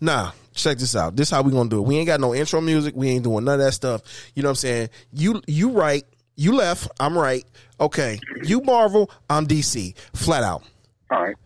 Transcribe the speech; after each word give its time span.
Nah, 0.00 0.32
check 0.54 0.78
this 0.78 0.96
out. 0.96 1.16
This 1.16 1.30
how 1.30 1.42
we 1.42 1.52
gonna 1.52 1.68
do 1.68 1.78
it. 1.78 1.86
We 1.86 1.96
ain't 1.96 2.06
got 2.06 2.20
no 2.20 2.34
intro 2.34 2.60
music. 2.60 2.94
We 2.96 3.08
ain't 3.10 3.24
doing 3.24 3.44
none 3.44 3.60
of 3.60 3.66
that 3.66 3.72
stuff. 3.72 4.02
You 4.34 4.42
know 4.42 4.48
what 4.48 4.52
I'm 4.52 4.56
saying? 4.56 4.88
You 5.12 5.42
you 5.46 5.70
right. 5.70 6.04
You 6.36 6.54
left. 6.54 6.88
I'm 6.98 7.16
right. 7.16 7.44
Okay. 7.80 8.18
You 8.42 8.60
Marvel. 8.60 9.10
I'm 9.30 9.46
DC. 9.46 9.96
Flat 10.14 10.42
out. 10.42 10.64
All 11.10 11.22
right. 11.22 11.36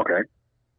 Okay. 0.00 0.22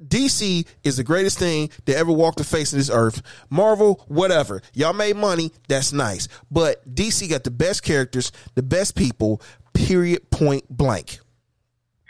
DC 0.05 0.65
is 0.83 0.97
the 0.97 1.03
greatest 1.03 1.37
thing 1.37 1.69
that 1.85 1.97
ever 1.97 2.11
walked 2.11 2.37
the 2.37 2.43
face 2.43 2.71
of 2.71 2.79
this 2.79 2.89
earth. 2.89 3.21
Marvel, 3.49 4.03
whatever. 4.07 4.61
Y'all 4.73 4.93
made 4.93 5.17
money. 5.17 5.51
That's 5.67 5.91
nice. 5.91 6.27
But 6.49 6.95
DC 6.95 7.29
got 7.29 7.43
the 7.43 7.51
best 7.51 7.83
characters, 7.83 8.31
the 8.55 8.63
best 8.63 8.95
people, 8.95 9.41
period, 9.73 10.31
point 10.31 10.65
blank. 10.69 11.19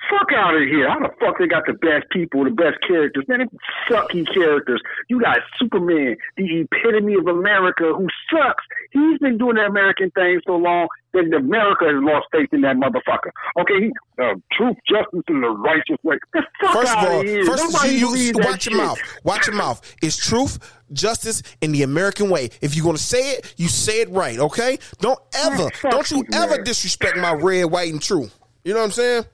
Fuck 0.10 0.30
out 0.36 0.56
of 0.56 0.62
here. 0.62 0.90
How 0.90 1.00
the 1.00 1.10
fuck 1.20 1.38
they 1.38 1.48
got 1.48 1.66
the 1.68 1.74
best 1.74 2.10
people, 2.12 2.44
the 2.44 2.50
best 2.52 2.78
characters? 2.88 3.26
Man, 3.28 3.40
they 3.40 3.94
sucky 3.96 4.26
characters. 4.34 4.82
You 5.08 5.22
got 5.22 5.38
Superman, 5.60 6.16
the 6.36 6.62
epitome 6.66 7.16
of 7.16 7.28
America, 7.28 7.94
who 7.96 8.08
sucks. 8.32 8.64
He's 8.92 9.20
been 9.20 9.38
doing 9.38 9.56
the 9.56 9.66
American 9.66 10.10
thing 10.12 10.42
so 10.48 10.54
long 10.56 10.88
that 11.14 11.32
America 11.36 11.86
has 11.86 12.02
lost 12.04 12.28
faith 12.32 12.50
in 12.52 12.62
that 12.62 12.76
motherfucker. 12.78 13.30
Okay, 13.60 13.86
he, 13.86 13.92
uh, 14.22 14.36
truth, 14.54 14.78
justice, 14.88 15.24
and 15.28 15.44
the 15.44 15.50
righteous 15.50 15.98
way. 16.04 16.18
The 16.34 16.44
fuck 16.62 16.74
First 16.74 16.98
of 16.98 17.04
all, 17.04 17.20
of 17.20 17.26
here. 17.26 17.46
first 17.46 17.64
Nobody 17.72 17.96
you, 17.96 18.32
watch 18.36 18.66
your 18.66 18.74
shit. 18.74 18.74
mouth. 18.78 19.00
Watch 19.24 19.48
your 19.48 19.56
mouth. 19.56 19.96
It's 20.02 20.18
truth, 20.18 20.58
justice, 20.92 21.44
and 21.62 21.74
the 21.74 21.84
American 21.84 22.30
way. 22.30 22.50
If 22.62 22.76
you're 22.76 22.86
gonna 22.86 22.98
say 22.98 23.32
it, 23.34 23.54
you 23.58 23.68
say 23.68 24.02
it 24.02 24.10
right. 24.10 24.40
Okay? 24.40 24.80
Don't 25.00 25.20
ever, 25.36 25.70
don't 25.90 26.10
you 26.10 26.24
ever 26.34 26.62
disrespect 26.62 27.18
my 27.18 27.34
red, 27.34 27.66
white, 27.66 27.92
and 27.92 28.02
true. 28.02 28.30
You 28.64 28.74
know 28.74 28.80
what 28.80 28.86
I'm 28.86 28.92
saying? 28.92 29.26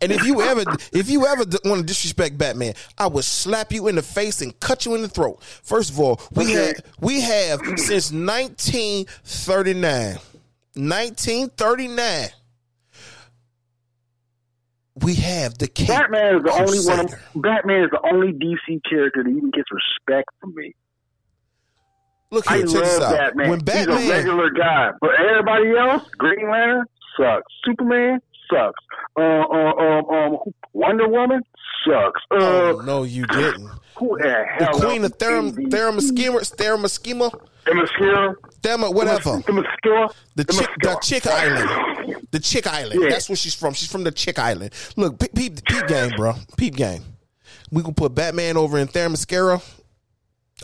And 0.00 0.12
if 0.12 0.24
you 0.24 0.40
ever, 0.42 0.62
if 0.92 1.08
you 1.10 1.26
ever 1.26 1.44
want 1.64 1.80
to 1.80 1.86
disrespect 1.86 2.36
Batman, 2.36 2.74
I 2.98 3.06
would 3.06 3.24
slap 3.24 3.72
you 3.72 3.88
in 3.88 3.94
the 3.96 4.02
face 4.02 4.42
and 4.42 4.58
cut 4.60 4.84
you 4.84 4.94
in 4.94 5.00
the 5.02 5.08
throat. 5.08 5.42
First 5.42 5.90
of 5.90 5.98
all, 6.00 6.20
we 6.32 6.44
Okay. 6.44 6.66
have 6.66 6.74
we 7.00 7.20
have 7.22 7.60
since 7.76 8.12
1939, 8.12 10.18
1939, 10.74 12.28
we 15.02 15.14
have 15.14 15.56
the 15.58 15.68
Cape 15.68 15.88
Batman 15.88 16.36
is 16.36 16.42
the 16.42 16.52
only 16.52 16.80
one. 16.80 17.08
Batman 17.42 17.84
is 17.84 17.90
the 17.90 18.00
only 18.12 18.32
DC 18.32 18.80
character 18.88 19.22
that 19.24 19.30
even 19.30 19.50
gets 19.50 19.68
respect 19.72 20.28
from 20.40 20.54
me. 20.54 20.74
Look 22.30 22.50
I 22.50 22.58
here, 22.58 22.66
check 22.66 22.82
this 22.82 22.98
love 22.98 23.12
out. 23.12 23.18
Batman. 23.18 23.50
When 23.50 23.60
He's 23.66 23.86
a 23.86 24.08
regular 24.10 24.50
guy, 24.50 24.90
but 25.00 25.10
everybody 25.18 25.76
else, 25.76 26.08
Green 26.18 26.50
Lantern 26.50 26.84
sucks. 27.16 27.52
Superman 27.64 28.20
sucks. 28.50 28.84
Uh, 29.16 29.20
uh, 29.22 29.72
um, 29.74 30.04
um, 30.06 30.38
Wonder 30.72 31.08
Woman 31.08 31.42
sucks. 31.84 32.20
Uh, 32.30 32.36
oh 32.40 32.82
no, 32.84 33.02
you 33.02 33.26
didn't. 33.26 33.68
who 33.96 34.18
the 34.18 34.44
hell? 34.58 34.78
The? 34.78 34.86
Queen 34.86 35.04
of 35.04 35.14
Therum, 35.14 35.70
Therum? 35.70 36.00
Schema, 36.00 36.40
Therum 36.40 36.86
Schema, 36.88 37.30
The 37.66 37.74
Mascara. 37.74 38.34
Thema, 38.62 38.90
whatever. 38.90 39.42
The 39.46 39.52
Mascara. 39.52 40.08
The 40.36 40.44
chick, 40.44 40.68
the 40.80 40.98
chick 41.02 41.26
island, 41.26 42.26
the 42.30 42.38
chick 42.40 42.66
island. 42.66 43.02
Yeah. 43.02 43.10
That's 43.10 43.28
where 43.28 43.36
she's 43.36 43.54
from. 43.54 43.74
She's 43.74 43.90
from 43.90 44.04
the 44.04 44.12
chick 44.12 44.38
island. 44.38 44.72
Look, 44.96 45.18
peep, 45.18 45.34
peep, 45.34 45.64
peep 45.64 45.86
game, 45.86 46.10
bro. 46.16 46.34
Peep 46.56 46.76
game. 46.76 47.02
We 47.70 47.82
can 47.82 47.94
put 47.94 48.14
Batman 48.14 48.56
over 48.56 48.78
in 48.78 48.88
Themyscira. 48.88 49.62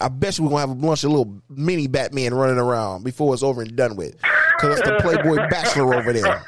I 0.01 0.09
bet 0.09 0.39
you 0.39 0.45
we're 0.45 0.51
gonna 0.51 0.61
have 0.61 0.71
a 0.71 0.75
bunch 0.75 1.03
of 1.05 1.11
little 1.11 1.43
mini 1.49 1.87
Batman 1.89 2.33
running 2.35 2.59
around 2.59 3.03
before 3.03 3.35
it's 3.35 3.43
over 3.43 3.63
and 3.63 3.75
done 3.75 3.97
with. 3.97 4.15
Cause 4.59 4.79
that's 4.79 4.91
the 4.91 4.99
Playboy 5.01 5.37
Bachelor 5.51 5.95
over 5.95 6.13
there. 6.13 6.45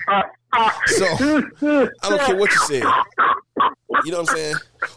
So 0.86 1.06
I 1.06 2.08
don't 2.08 2.20
care 2.22 2.36
what 2.36 2.50
you 2.50 2.58
said. 2.66 2.84
You 4.04 4.12
know 4.12 4.20
what 4.22 4.30
I'm 4.30 4.36
saying? 4.36 4.54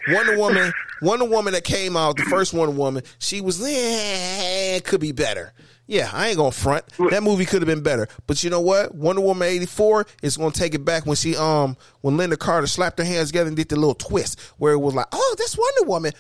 Wonder 0.09 0.38
Woman, 0.38 0.73
Wonder 1.02 1.25
Woman 1.25 1.53
that 1.53 1.64
came 1.64 1.97
out, 1.97 2.16
the 2.16 2.23
first 2.23 2.53
Wonder 2.53 2.75
Woman, 2.75 3.03
she 3.20 3.42
was 3.42 3.61
eh, 3.66 4.80
could 4.81 5.02
be 5.02 5.11
better. 5.11 5.53
Yeah, 5.86 6.09
I 6.14 6.30
ain't 6.30 6.38
gonna 6.38 6.52
front. 6.52 6.86
That 7.09 7.23
movie 7.23 7.45
could 7.45 7.61
have 7.61 7.67
been 7.67 7.83
better. 7.83 8.08
But 8.26 8.43
you 8.43 8.49
know 8.49 8.61
what? 8.61 8.95
Wonder 8.95 9.21
Woman 9.21 9.48
eighty 9.48 9.66
four 9.66 10.05
is 10.21 10.37
gonna 10.37 10.52
take 10.52 10.73
it 10.73 10.86
back 10.86 11.05
when 11.05 11.17
she 11.17 11.36
um 11.36 11.76
when 12.02 12.16
Lynda 12.16 12.39
Carter 12.39 12.67
slapped 12.67 12.99
her 12.99 13.05
hands 13.05 13.30
together 13.30 13.49
and 13.49 13.58
did 13.58 13.70
the 13.70 13.76
little 13.76 13.93
twist 13.93 14.39
where 14.58 14.73
it 14.73 14.77
was 14.80 14.95
like, 14.95 15.08
oh, 15.11 15.36
that's 15.37 15.58
Wonder 15.58 15.89
Woman. 15.89 16.14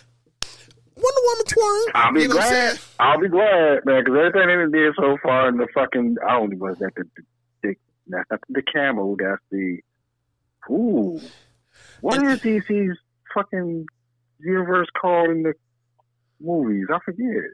Wonder 0.95 1.21
Woman 1.23 1.45
twirl. 1.47 1.85
I'll 1.95 2.13
be 2.13 2.21
you 2.21 2.27
know 2.27 2.33
glad. 2.35 2.79
I'll 2.99 3.19
be 3.19 3.27
glad, 3.27 3.85
man, 3.85 4.03
because 4.03 4.17
everything 4.17 4.71
they 4.71 4.77
did 4.79 4.93
so 4.95 5.17
far 5.23 5.49
in 5.49 5.57
the 5.57 5.67
fucking 5.73 6.17
I 6.25 6.39
don't 6.39 6.53
even 6.53 6.67
that 6.79 6.91
the 6.95 7.03
the, 7.15 7.23
the, 7.63 7.75
not 8.07 8.25
the 8.49 8.61
camel. 8.61 9.15
That's 9.17 9.41
the 9.51 9.79
ooh. 10.69 11.19
What 12.01 12.21
is 12.23 12.39
DC's 12.41 12.97
fucking 13.33 13.85
universe 14.39 14.87
called 14.99 15.29
in 15.31 15.43
the 15.43 15.53
movies? 16.39 16.87
I 16.93 16.99
forget. 17.03 17.51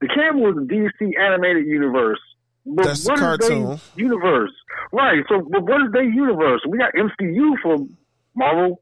The 0.00 0.08
camel 0.08 0.48
is 0.50 0.56
the 0.56 0.74
DC 1.00 1.18
animated 1.18 1.66
universe. 1.66 2.18
But 2.66 2.84
That's 2.86 3.04
the 3.04 3.10
what 3.10 3.18
is 3.18 3.48
cartoon. 3.48 3.80
universe? 3.96 4.52
Right. 4.92 5.24
So, 5.28 5.40
but 5.50 5.62
what 5.62 5.82
is 5.86 5.92
their 5.92 6.04
universe? 6.04 6.60
We 6.68 6.78
got 6.78 6.92
MCU 6.94 7.54
for 7.62 7.78
Marvel 8.36 8.80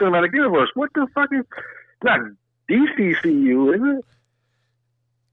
Cinematic 0.00 0.32
Universe. 0.32 0.70
What 0.74 0.90
the 0.94 1.06
fuck 1.14 1.28
is 1.32 1.44
not 2.02 2.20
DCCU? 2.70 3.74
isn't 3.74 3.98
it? 3.98 4.04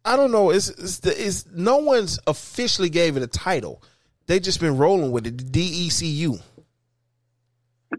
I 0.03 0.15
don't 0.15 0.31
know. 0.31 0.49
It's, 0.49 0.69
it's, 0.69 0.99
the, 0.99 1.27
it's 1.27 1.45
no 1.53 1.77
one's 1.77 2.19
officially 2.27 2.89
gave 2.89 3.17
it 3.17 3.23
a 3.23 3.27
title. 3.27 3.83
They 4.27 4.39
just 4.39 4.59
been 4.59 4.77
rolling 4.77 5.11
with 5.11 5.27
it. 5.27 5.51
The 5.53 5.61
E 5.61 5.89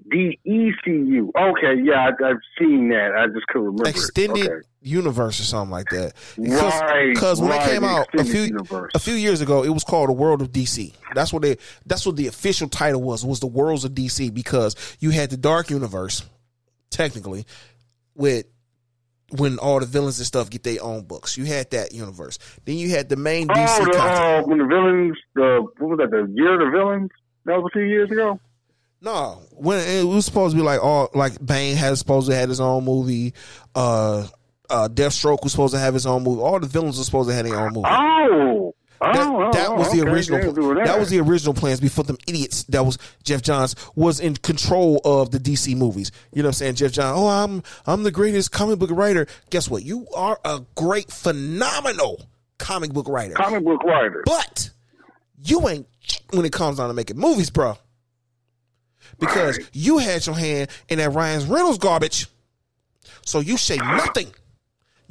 DECU. 0.09 1.31
Okay, 1.37 1.83
yeah, 1.85 2.09
I, 2.11 2.31
I've 2.31 2.37
seen 2.59 2.89
that. 2.91 3.13
I 3.17 3.27
just 3.29 3.47
couldn't 3.49 3.67
remember. 3.67 3.89
extended 3.89 4.47
Okay. 4.47 4.67
universe 4.81 5.39
or 5.41 5.45
something 5.45 5.71
like 5.71 5.89
that. 5.91 6.15
Right, 6.39 7.11
Because 7.13 7.41
when 7.41 7.51
right, 7.51 7.69
it 7.69 7.73
came 7.73 7.85
out 7.85 8.09
a 8.15 8.25
few 8.25 8.43
universe. 8.43 8.91
a 8.95 8.99
few 8.99 9.15
years 9.15 9.41
ago, 9.41 9.63
it 9.65 9.69
was 9.69 9.85
called 9.85 10.09
the 10.09 10.15
World 10.15 10.41
of 10.43 10.51
DC. 10.51 10.93
That's 11.15 11.33
what 11.33 11.43
they. 11.43 11.59
That's 11.87 12.07
what 12.07 12.17
the 12.17 12.27
official 12.27 12.69
title 12.69 13.03
was. 13.03 13.25
Was 13.25 13.41
the 13.41 13.47
Worlds 13.47 13.85
of 13.85 13.93
DC 13.93 14.33
because 14.33 14.77
you 14.99 15.11
had 15.11 15.31
the 15.31 15.37
Dark 15.37 15.71
Universe, 15.71 16.25
technically, 16.91 17.45
with 18.15 18.47
when 19.39 19.59
all 19.59 19.81
the 19.81 19.87
villains 19.87 20.19
and 20.19 20.27
stuff 20.27 20.51
get 20.51 20.63
their 20.63 20.83
own 20.83 21.03
books. 21.05 21.37
You 21.37 21.45
had 21.45 21.71
that 21.71 21.93
universe. 21.93 22.39
Then 22.65 22.77
you 22.77 22.91
had 22.91 23.09
the 23.09 23.17
main 23.17 23.49
DC 23.49 23.67
Oh, 23.81 23.85
the, 23.85 23.99
uh, 23.99 24.43
when 24.43 24.59
the 24.59 24.67
villains, 24.67 25.17
the 25.35 25.67
what 25.79 25.91
was 25.91 25.99
that? 25.99 26.11
The 26.11 26.31
year 26.35 26.55
of 26.55 26.61
the 26.73 26.77
villains. 26.77 27.11
That 27.45 27.57
was 27.57 27.71
a 27.73 27.73
few 27.73 27.83
years 27.83 28.11
ago. 28.11 28.39
No, 29.01 29.43
when 29.51 29.81
it 29.81 30.05
was 30.05 30.25
supposed 30.25 30.55
to 30.55 30.61
be 30.61 30.65
like 30.65 30.83
all 30.83 31.09
like 31.15 31.45
Bane 31.45 31.75
has 31.77 31.99
supposed 31.99 32.29
to 32.29 32.37
have 32.37 32.49
his 32.49 32.61
own 32.61 32.85
movie. 32.85 33.35
Uh, 33.75 34.29
uh, 34.71 34.89
Deathstroke 34.89 35.43
was 35.43 35.53
supposed 35.53 35.75
to 35.75 35.81
have 35.81 35.93
his 35.93 36.07
own 36.07 36.23
movie. 36.23 36.41
All 36.41 36.61
the 36.61 36.69
villains 36.69 36.99
were 36.99 37.05
supposed 37.05 37.29
to 37.29 37.35
have 37.35 37.45
their 37.45 37.59
own 37.59 37.73
movie. 37.73 37.89
Oh, 37.91 38.75
Oh, 39.05 39.09
oh, 39.09 39.13
That, 39.13 39.27
oh, 39.29 39.53
that 39.53 39.69
oh, 39.69 39.75
was 39.77 39.91
the 39.93 40.03
okay, 40.03 40.11
original. 40.11 40.53
doing 40.53 40.85
that. 40.85 40.99
was 40.99 41.11
the 41.11 41.21
original 41.21 41.55
plans 41.55 41.81
before 41.81 42.05
them 42.05 42.19
idiots. 42.27 42.63
That 42.65 42.85
was 42.87 42.99
Geoff 43.25 43.43
Johns 43.43 43.75
was 43.97 44.21
in 44.21 44.37
control 44.37 45.01
of 45.05 45.31
the 45.33 45.39
DC 45.39 45.77
movies. 45.77 46.13
You 46.33 46.43
know 46.43 46.49
what 46.49 46.51
I'm 46.51 46.55
saying? 46.55 46.75
Geoff 46.77 46.93
Johns. 46.93 47.19
Oh, 47.19 47.27
I'm 47.29 47.63
I'm 47.87 48.03
the 48.05 48.11
greatest 48.13 48.53
comic 48.53 48.79
book 48.79 48.91
writer. 48.93 49.27
Guess 49.51 49.69
what? 49.69 49.83
You 49.83 50.07
are 50.15 50.39
a 50.45 50.63
great, 50.77 51.11
phenomenal 51.11 52.23
comic 52.59 52.93
book 52.93 53.09
writer. 53.09 53.35
comic 53.35 53.65
book 53.65 53.83
writer. 53.83 54.23
But 54.25 54.71
you 55.43 55.69
ain't 55.69 55.87
when 56.31 56.45
it 56.45 56.53
comes 56.53 56.77
down 56.79 56.89
to 56.89 56.95
making 56.95 57.17
movies, 57.19 57.51
bro. 57.51 57.77
Because 59.19 59.59
Right. 59.59 59.69
you 59.73 59.99
had 59.99 60.25
your 60.27 60.37
hand 60.37 60.69
in 60.89 60.99
that 60.99 61.11
Ryan 61.11 61.49
Reynolds 61.49 61.79
garbage. 61.79 62.27
So 63.25 63.41
you 63.41 63.57
say 63.57 63.77
nothing. 63.79 64.33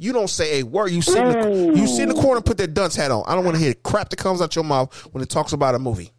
You 0.02 0.12
don't 0.12 0.28
say 0.28 0.58
a 0.58 0.62
word. 0.64 0.90
You 0.90 1.00
sit 1.00 1.24
in 1.24 1.30
the, 1.30 1.78
you 1.78 1.86
sit 1.86 2.02
in 2.02 2.08
the 2.08 2.20
corner 2.20 2.38
and 2.38 2.44
put 2.44 2.56
that 2.58 2.74
dunce 2.74 2.96
hat 2.96 3.12
on. 3.12 3.22
I 3.24 3.36
don't 3.36 3.44
want 3.44 3.56
to 3.56 3.62
hear 3.62 3.70
the 3.72 3.78
crap 3.78 4.08
that 4.10 4.16
comes 4.16 4.42
out 4.42 4.56
your 4.56 4.64
mouth 4.64 4.92
when 5.12 5.22
it 5.22 5.28
talks 5.28 5.52
about 5.52 5.76
a 5.76 5.78
movie. 5.78 6.10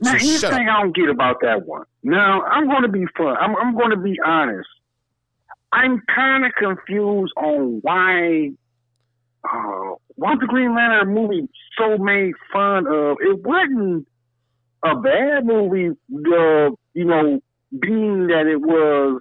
Now, 0.00 0.12
So 0.12 0.24
here's 0.24 0.40
the 0.40 0.48
thing 0.48 0.70
I 0.70 0.80
don't 0.80 0.96
get 0.96 1.10
about 1.10 1.36
that 1.42 1.66
one. 1.66 1.84
Now, 2.02 2.40
I'm 2.44 2.66
going 2.66 2.84
to 2.84 2.88
be 2.88 3.04
fun. 3.14 3.36
I'm, 3.38 3.54
I'm 3.56 3.76
going 3.76 3.90
to 3.90 3.98
be 3.98 4.18
honest. 4.24 4.68
I'm 5.70 6.00
kind 6.14 6.46
of 6.46 6.52
confused 6.58 7.34
on 7.36 7.80
why 7.82 8.52
uh, 9.44 9.94
why 10.14 10.34
the 10.40 10.46
Green 10.46 10.74
Lantern 10.74 11.14
movie 11.14 11.46
so 11.76 11.98
made 11.98 12.32
fun 12.50 12.86
of. 12.86 13.18
It 13.20 13.42
wasn't 13.44 14.08
a 14.82 14.96
bad 14.96 15.44
movie, 15.44 15.90
uh, 15.90 16.70
you 16.94 17.04
know, 17.04 17.42
being 17.78 18.28
that 18.28 18.46
it 18.46 18.62
was 18.62 19.20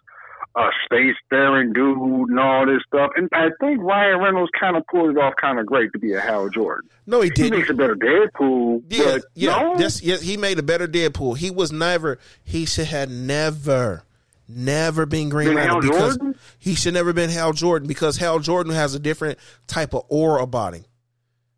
Uh, 0.57 0.61
a 0.69 0.71
spacefaring 0.93 1.73
dude 1.73 2.29
and 2.29 2.39
all 2.39 2.65
this 2.65 2.81
stuff. 2.87 3.11
And 3.15 3.29
I 3.33 3.49
think 3.59 3.81
Ryan 3.81 4.19
Reynolds 4.19 4.51
kind 4.59 4.75
of 4.75 4.83
pulled 4.87 5.11
it 5.11 5.17
off 5.17 5.35
kind 5.39 5.59
of 5.59 5.65
great 5.67 5.91
to 5.93 5.99
be 5.99 6.13
a 6.13 6.19
Hal 6.19 6.49
Jordan. 6.49 6.89
No, 7.05 7.21
he 7.21 7.27
He 7.27 7.33
didn't. 7.33 7.59
makes 7.59 7.69
a 7.69 7.73
better 7.73 7.95
Deadpool. 7.95 8.81
Yeah, 8.89 9.17
yeah. 9.35 9.51
no? 9.61 9.77
Yes. 9.77 9.99
He 9.99 10.35
made 10.37 10.57
a 10.59 10.63
better 10.63 10.87
Deadpool. 10.87 11.37
He 11.37 11.51
was 11.51 11.71
never. 11.71 12.17
He 12.43 12.65
should 12.65 12.87
have 12.87 13.09
never, 13.09 14.03
never 14.47 15.05
been 15.05 15.29
Green 15.29 15.49
Been 15.49 15.55
Lantern 15.57 15.71
Hal 15.73 15.81
because 15.81 16.17
Jordan? 16.17 16.35
he 16.57 16.73
should 16.75 16.93
never 16.95 17.13
been 17.13 17.29
Hal 17.29 17.53
Jordan 17.53 17.87
because 17.87 18.17
Hal 18.17 18.39
Jordan 18.39 18.73
has 18.73 18.95
a 18.95 18.99
different 18.99 19.37
type 19.67 19.93
of 19.93 20.03
aura 20.09 20.41
about 20.43 20.73
him. 20.73 20.85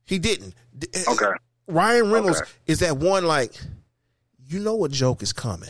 He 0.06 0.20
didn't. 0.20 0.54
Eh, 0.94 1.04
okay. 1.08 1.32
Ryan 1.68 2.12
Reynolds 2.12 2.42
Okay. 2.42 2.50
is 2.68 2.80
that 2.80 2.98
one 2.98 3.26
like, 3.26 3.54
you 4.48 4.60
know, 4.60 4.84
a 4.84 4.90
joke 4.90 5.22
is 5.24 5.32
coming. 5.34 5.70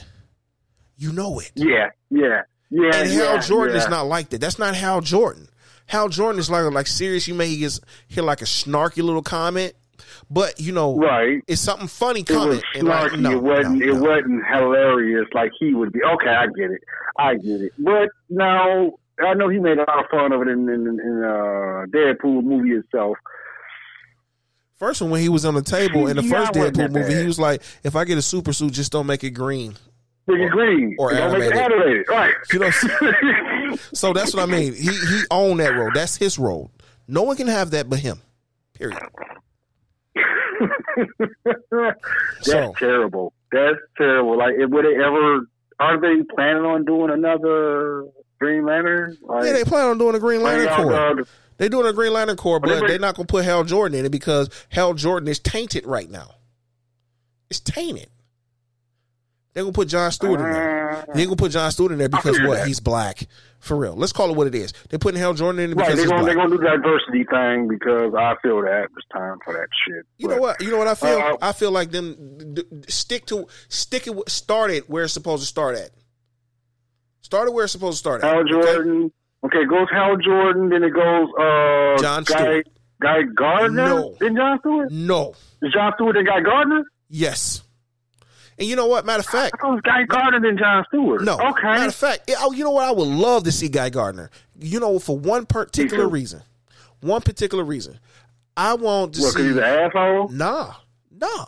You 0.98 1.12
know 1.12 1.40
it. 1.40 1.52
Yeah, 1.56 1.90
yeah. 2.10 2.42
Yeah, 2.70 2.92
And 2.96 3.10
Hal 3.10 3.36
yeah, 3.36 3.42
Jordan 3.42 3.76
yeah. 3.76 3.82
is 3.84 3.90
not 3.90 4.06
like 4.08 4.30
that. 4.30 4.42
That's 4.42 4.60
not 4.60 4.76
Hal 4.76 5.02
Jordan. 5.02 5.48
Hal 5.88 6.10
Jordan 6.10 6.40
is 6.40 6.50
like 6.52 6.72
like 6.72 6.88
serious. 6.88 7.28
You 7.28 7.34
may 7.34 7.48
hear 7.48 7.70
hear 8.08 8.24
like 8.24 8.42
a 8.42 8.46
snarky 8.46 9.02
little 9.04 9.24
comment, 9.24 9.74
but 10.30 10.60
you 10.60 10.72
know, 10.72 10.96
Right. 10.96 11.42
it's 11.48 11.62
something 11.62 11.88
funny 11.88 12.20
It 12.22 12.30
was 12.30 12.62
and 12.76 12.88
like, 12.88 13.12
snarky. 13.12 13.20
no, 13.22 13.32
it 13.32 13.42
wasn't. 13.42 13.80
no, 13.80 13.86
It 13.88 13.94
no. 13.96 14.02
wasn't 14.02 14.46
hilarious 14.48 15.26
like 15.34 15.52
he 15.60 15.74
would 15.74 15.92
be. 15.92 16.00
Okay, 16.04 16.30
I 16.30 16.46
get 16.56 16.70
it. 16.72 16.82
I 17.18 17.36
get 17.36 17.62
it. 17.62 17.72
But 17.80 18.10
now 18.30 18.92
I 19.20 19.34
know 19.34 19.50
he 19.50 19.58
made 19.58 19.80
a 19.80 19.84
lot 19.90 20.00
of 20.04 20.06
fun 20.12 20.32
of 20.32 20.42
it 20.44 20.48
in 20.48 20.70
in, 20.70 20.86
in 21.00 21.24
uh, 21.24 21.86
Deadpool 21.92 22.44
movie 22.44 22.72
itself. 22.72 23.18
First 24.78 25.02
one 25.02 25.10
when 25.12 25.22
he 25.22 25.28
was 25.30 25.44
on 25.44 25.56
the 25.56 25.62
table 25.62 26.08
in 26.08 26.16
the 26.16 26.24
Yeah, 26.24 26.30
first 26.30 26.54
Deadpool 26.54 26.92
movie, 26.92 27.14
he 27.16 27.26
was 27.26 27.38
like, 27.40 27.62
"If 27.84 27.96
I 27.98 28.06
get 28.06 28.18
a 28.18 28.22
super 28.22 28.54
suit, 28.54 28.72
just 28.74 28.92
don't 28.94 29.08
make 29.08 29.24
it 29.26 29.32
green." 29.32 29.76
Big 30.38 30.50
green. 30.52 30.96
or 31.00 31.14
Don't 31.14 31.38
make 31.40 31.50
it 31.52 31.56
animated. 31.58 32.06
Right. 32.10 32.34
You 32.54 32.60
know, 33.70 33.76
So 33.94 34.14
that's 34.14 34.34
what 34.34 34.44
I 34.44 34.46
mean. 34.46 34.74
He 34.74 34.90
he 34.90 35.22
owned 35.32 35.60
that 35.60 35.76
role. 35.76 35.92
That's 35.94 36.16
his 36.18 36.38
role. 36.40 36.72
No 37.08 37.24
one 37.24 37.36
can 37.38 37.48
have 37.48 37.72
that 37.72 37.90
but 37.90 38.00
him. 38.00 38.22
Period. 38.74 39.00
That's 41.46 42.00
So- 42.42 42.74
terrible. 42.78 43.34
That's 43.52 43.80
terrible. 43.98 44.38
Like, 44.38 44.54
would 44.58 44.86
they 44.86 44.96
ever? 44.96 45.48
Are 45.80 46.00
they 46.00 46.22
planning 46.36 46.64
on 46.66 46.86
doing 46.86 47.10
another 47.10 48.06
Green 48.40 48.66
Lantern? 48.66 49.18
Like, 49.22 49.46
Yeah, 49.46 49.54
they 49.54 49.64
plan 49.64 49.88
on 49.88 49.98
doing 49.98 50.14
a 50.16 50.20
Green 50.20 50.44
Lantern 50.44 50.68
Corps. 50.68 51.24
They're 51.58 51.70
doing 51.70 51.88
a 51.88 51.94
Green 51.94 52.14
Lantern 52.14 52.38
Corps, 52.38 52.60
But 52.60 52.68
they 52.68 52.74
but 52.76 52.80
bring- 52.82 52.90
they're 52.90 53.00
not 53.00 53.16
gonna 53.16 53.26
put 53.28 53.44
Hal 53.46 53.64
Jordan 53.64 53.98
in 54.00 54.06
it 54.06 54.12
because 54.12 54.50
Hal 54.70 54.94
Jordan 54.94 55.28
is 55.30 55.40
tainted 55.40 55.86
right 55.88 56.10
now. 56.10 56.36
It's 57.50 57.60
tainted. 57.60 58.10
They're 59.54 59.64
gonna 59.64 59.74
put 59.74 59.88
John 59.88 60.12
Stewart 60.12 60.40
in 60.40 60.52
there. 60.52 61.06
They 61.14 61.22
ain't 61.22 61.30
gonna 61.30 61.36
put 61.38 61.52
John 61.52 61.72
Stewart 61.72 61.92
in 61.92 61.98
there 61.98 62.08
because 62.10 62.40
what? 62.42 62.58
that. 62.60 62.68
He's 62.68 62.80
black. 62.80 63.28
For 63.60 63.76
real. 63.76 63.94
Let's 63.96 64.14
call 64.14 64.30
it 64.30 64.38
what 64.38 64.48
it 64.48 64.56
is. 64.56 64.72
They're 64.90 65.00
putting 65.00 65.20
Hal 65.20 65.34
Jordan 65.34 65.60
in 65.60 65.72
it 65.72 65.76
Right, 65.76 65.88
because 65.88 65.98
they're 66.00 66.08
gonna 66.08 66.22
black. 66.24 66.36
they're 66.36 66.44
gonna 66.46 66.56
do 66.56 66.58
the 66.58 66.70
diversity 66.78 67.24
thing 67.30 67.68
because 67.68 68.14
I 68.16 68.36
feel 68.42 68.62
that 68.62 68.86
it's 68.96 69.08
time 69.12 69.38
for 69.44 69.54
that 69.54 69.68
shit. 69.86 70.06
You 70.18 70.28
But- 70.30 70.36
know 70.36 70.42
what? 70.42 70.62
You 70.62 70.72
know 70.72 70.78
what 70.78 70.88
I 70.88 70.96
feel? 70.96 71.18
Uh, 71.20 71.36
I 71.42 71.52
feel 71.52 71.72
like 71.72 71.92
them 71.92 72.38
d- 72.54 72.64
d- 72.64 72.82
stick 72.88 73.26
to 73.28 73.48
stick 73.68 74.08
it. 74.08 74.30
Start 74.30 74.72
it 74.72 74.90
where 74.90 75.04
it's 75.04 75.14
supposed 75.14 75.42
to 75.44 75.48
start 75.48 75.76
at. 75.78 75.90
Start 77.22 77.48
it 77.48 77.54
where 77.54 77.64
it's 77.66 77.74
supposed 77.74 77.96
to 77.96 78.00
start 78.00 78.24
at. 78.24 78.30
Hal 78.32 78.40
okay? 78.42 78.50
Jordan. 78.52 79.12
Okay, 79.46 79.60
it 79.60 79.70
goes 79.70 79.88
Hal 79.92 80.16
Jordan, 80.18 80.70
then 80.70 80.84
it 80.84 80.92
goes 80.94 81.28
uh 81.40 81.98
John 82.02 82.24
Guy 82.24 82.36
Stewart. 82.36 82.68
Guy 83.02 83.22
Gardner. 83.36 83.86
No. 83.90 84.16
Then 84.20 84.36
John 84.36 84.60
Stewart. 84.60 84.92
No. 84.92 85.34
Is 85.62 85.74
John 85.74 85.92
Stewart 85.96 86.16
and 86.18 86.28
Guy 86.28 86.42
Gardner? 86.42 86.84
Yes. 87.10 87.64
And 88.60 88.68
you 88.68 88.76
know 88.76 88.88
what? 88.88 89.06
Matter 89.06 89.22
of 89.22 89.26
fact, 89.26 89.56
I 89.56 89.62
thought 89.62 89.70
it 89.70 89.74
was 89.76 89.82
Guy 89.84 90.04
Gardner 90.04 90.42
than 90.42 90.58
John 90.58 90.84
Stewart. 90.90 91.24
no. 91.24 91.36
Okay. 91.36 91.64
Matter 91.64 91.88
of 91.88 91.96
fact, 91.96 92.30
oh, 92.40 92.52
you 92.52 92.64
know 92.64 92.72
what? 92.72 92.84
I 92.84 92.92
would 92.92 93.08
love 93.08 93.46
to 93.46 93.52
see 93.52 93.70
Guy 93.70 93.90
Gardner. 93.90 94.30
You 94.60 94.80
know, 94.80 95.00
for 95.00 95.18
one 95.18 95.46
particular 95.46 96.08
reason. 96.08 96.42
One 97.02 97.22
particular 97.22 97.64
reason. 97.64 98.00
I 98.58 98.74
want 98.74 99.14
to 99.16 99.22
What, 99.22 99.34
because 99.34 99.48
he's 99.48 99.56
an 99.56 99.64
asshole? 99.64 100.28
Nah, 100.30 100.74
nah. 101.12 101.46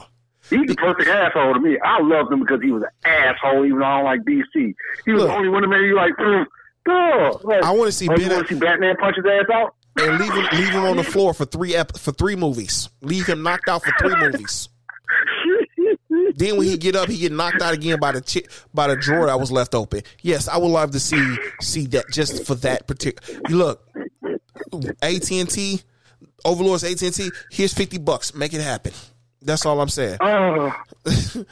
He's 0.50 0.68
the 0.68 0.76
perfect 0.76 1.10
asshole 1.10 1.54
to 1.54 1.60
me. 1.60 1.78
I 1.84 2.02
loved 2.02 2.32
him 2.32 2.40
because 2.40 2.62
he 2.62 2.72
was 2.72 2.84
an 2.84 2.90
asshole, 3.04 3.66
even 3.66 3.80
though 3.80 3.86
I 3.86 3.96
don't 3.98 4.06
like 4.06 4.22
DC. 4.22 4.76
He 5.06 5.12
was 5.12 5.22
Look. 5.24 5.30
the 5.30 5.36
only 5.36 5.50
one 5.50 5.62
that 5.64 5.68
made 5.68 5.86
you 5.86 5.96
like, 5.96 6.14
mm, 6.16 6.46
duh. 6.86 7.38
Like, 7.44 7.64
I 7.64 7.72
want 7.72 7.90
to 7.90 7.92
see 7.92 8.08
oh, 8.10 8.16
you 8.16 8.30
want 8.30 8.48
to 8.48 8.54
see 8.54 8.60
Batman 8.60 8.96
punch 8.98 9.18
his 9.18 9.26
ass 9.26 9.50
out? 9.54 9.76
and 9.98 10.20
leave 10.20 10.34
him 10.34 10.46
leave 10.54 10.70
him 10.70 10.84
on 10.84 10.98
the 10.98 11.04
floor 11.04 11.34
for 11.34 11.46
three 11.46 11.76
ep- 11.76 11.98
for 11.98 12.12
three 12.12 12.36
movies. 12.36 12.90
Leave 13.02 13.28
him 13.28 13.44
knocked 13.44 13.68
out 13.68 13.84
for 13.84 13.92
three 14.00 14.16
movies. 14.16 14.70
Then 16.36 16.58
when 16.58 16.68
he 16.68 16.78
get 16.78 16.96
up, 16.96 17.10
he 17.10 17.18
get 17.18 17.32
knocked 17.32 17.62
out 17.62 17.74
again 17.74 18.00
by 18.00 18.12
the 18.12 18.22
chi- 18.22 18.48
by 18.74 18.88
the 18.88 18.96
drawer 18.96 19.28
that 19.28 19.40
was 19.40 19.52
left 19.52 19.76
open. 19.76 20.02
Yes, 20.22 20.48
I 20.48 20.58
would 20.58 20.68
love 20.68 20.92
to 20.92 21.00
see 21.00 21.38
see 21.62 21.86
that 21.88 22.06
just 22.12 22.46
for 22.46 22.56
that 22.56 22.88
particular. 22.88 23.42
Look, 23.50 23.84
AT 25.02 25.32
and 25.32 25.50
T, 25.50 25.82
Overlords 26.46 26.84
AT 26.84 27.02
and 27.02 27.14
T. 27.14 27.30
Here's 27.52 27.74
fifty 27.74 27.98
bucks. 27.98 28.34
Make 28.34 28.54
it 28.54 28.62
happen. 28.62 28.94
That's 29.44 29.66
all 29.66 29.82
I'm 29.82 29.90
saying. 29.90 30.18
Oh, 30.22 30.72
For 31.06 31.46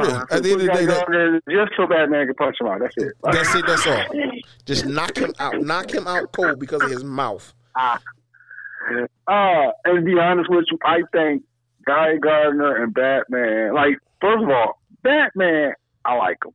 real. 0.00 0.24
At 0.30 0.42
the 0.42 0.52
end 0.52 0.60
of 0.62 0.66
the 0.66 0.72
day, 0.72 0.86
that, 0.86 1.42
just 1.50 1.72
so 1.76 1.86
Batman 1.86 2.26
can 2.26 2.34
punch 2.34 2.56
him 2.58 2.68
out. 2.68 2.80
That's 2.80 2.94
it. 2.96 3.12
that's 3.22 3.54
it. 3.54 3.66
That's 3.66 3.86
all. 3.86 4.04
Just 4.64 4.86
knock 4.86 5.16
him 5.18 5.34
out. 5.38 5.60
Knock 5.60 5.92
him 5.92 6.06
out 6.06 6.32
cold 6.32 6.58
because 6.58 6.82
of 6.82 6.90
his 6.90 7.04
mouth. 7.04 7.52
Uh, 7.76 7.98
and 9.84 9.96
to 9.96 10.02
be 10.02 10.18
honest 10.18 10.48
with 10.48 10.64
you, 10.70 10.78
I 10.82 11.02
think 11.12 11.42
Guy 11.88 12.16
Gardner 12.22 12.82
and 12.82 12.92
Batman, 12.92 13.74
like, 13.74 13.96
first 14.20 14.44
of 14.44 14.50
all, 14.50 14.78
Batman, 15.02 15.72
I 16.04 16.16
like 16.16 16.36
him. 16.44 16.52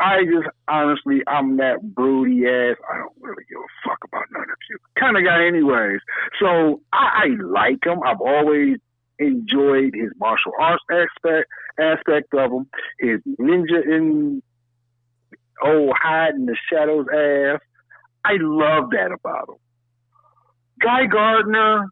I 0.00 0.24
just, 0.24 0.48
honestly, 0.68 1.22
I'm 1.28 1.58
that 1.58 1.80
broody 1.94 2.44
ass, 2.46 2.76
I 2.92 2.98
don't 2.98 3.14
really 3.20 3.44
give 3.48 3.58
a 3.58 3.88
fuck 3.88 3.98
about 4.04 4.24
none 4.32 4.42
of 4.42 4.58
you 4.68 4.78
kind 4.98 5.16
of 5.16 5.22
guy 5.24 5.46
anyways. 5.46 6.00
So 6.40 6.80
I, 6.92 7.22
I 7.22 7.26
like 7.40 7.86
him. 7.86 8.00
I've 8.04 8.20
always 8.20 8.78
enjoyed 9.20 9.94
his 9.94 10.10
martial 10.18 10.52
arts 10.60 10.82
aspect, 10.90 11.48
aspect 11.78 12.34
of 12.34 12.50
him, 12.50 12.66
his 12.98 13.20
ninja 13.40 13.84
in, 13.84 14.42
oh, 15.62 15.92
hide 15.96 16.34
in 16.34 16.46
the 16.46 16.56
shadows 16.70 17.06
ass. 17.12 17.60
I 18.24 18.38
love 18.40 18.90
that 18.90 19.12
about 19.12 19.48
him. 19.50 19.60
Guy 20.82 21.06
Gardner, 21.06 21.86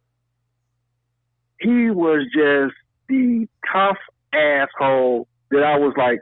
he 1.61 1.91
was 1.91 2.26
just 2.35 2.75
the 3.08 3.47
tough 3.73 3.99
asshole 4.32 5.26
that 5.50 5.62
I 5.62 5.79
was 5.79 5.94
like, 5.97 6.20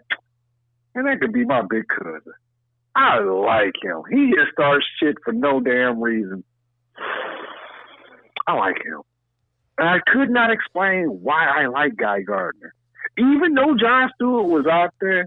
and 0.95 1.07
that 1.07 1.21
could 1.21 1.33
be 1.33 1.45
my 1.45 1.63
big 1.69 1.85
cousin. 1.89 2.33
I 2.95 3.19
like 3.21 3.75
him. 3.83 4.03
He 4.11 4.31
just 4.31 4.53
starts 4.53 4.87
shit 5.01 5.17
for 5.25 5.33
no 5.33 5.61
damn 5.61 6.01
reason. 6.01 6.45
I 8.47 8.55
like 8.55 8.77
him. 8.85 9.01
And 9.79 9.89
I 9.89 9.99
could 10.07 10.31
not 10.31 10.53
explain 10.53 11.07
why 11.07 11.47
I 11.47 11.67
like 11.67 11.97
Guy 11.97 12.21
Gardner. 12.21 12.75
Even 13.19 13.55
though 13.55 13.75
John 13.81 14.11
Stewart 14.15 14.47
was 14.47 14.67
out 14.71 14.95
there, 15.01 15.27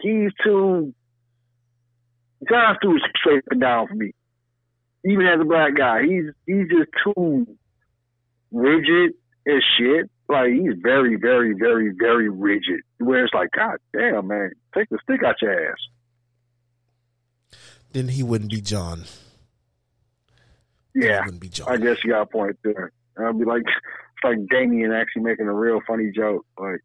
he's 0.00 0.30
too. 0.42 0.94
John 2.48 2.76
Stewart's 2.78 3.04
straight 3.20 3.42
down 3.60 3.88
for 3.88 3.94
me 3.94 4.12
even 5.04 5.26
as 5.26 5.40
a 5.40 5.44
black 5.44 5.76
guy, 5.76 6.02
he's 6.02 6.24
he's 6.46 6.68
just 6.68 6.90
too 7.04 7.46
rigid 8.54 9.12
as 9.46 9.62
shit. 9.78 10.10
Like 10.28 10.48
he's 10.52 10.72
very, 10.82 11.16
very, 11.16 11.52
very, 11.58 11.92
very 11.98 12.30
rigid. 12.30 12.80
Where 12.98 13.24
it's 13.24 13.34
like, 13.34 13.50
God 13.54 13.76
damn, 13.92 14.26
man, 14.28 14.52
take 14.74 14.88
the 14.88 14.98
stick 15.02 15.22
out 15.22 15.34
your 15.42 15.70
ass. 15.70 15.76
Then 17.92 18.08
he 18.08 18.22
wouldn't 18.22 18.50
be 18.50 18.60
John. 18.62 19.04
Yeah, 20.94 21.18
He 21.20 21.24
wouldn't 21.26 21.40
be 21.40 21.48
John. 21.48 21.68
I 21.68 21.76
guess 21.76 21.96
you 22.04 22.10
got 22.10 22.22
a 22.22 22.26
point 22.26 22.56
there. 22.64 22.90
I'd 23.18 23.38
be 23.38 23.44
like, 23.44 23.62
it's 23.66 24.24
like 24.24 24.38
Damian 24.48 24.92
actually 24.92 25.22
making 25.22 25.46
a 25.46 25.52
real 25.52 25.80
funny 25.86 26.10
joke. 26.14 26.46
Like, 26.58 26.80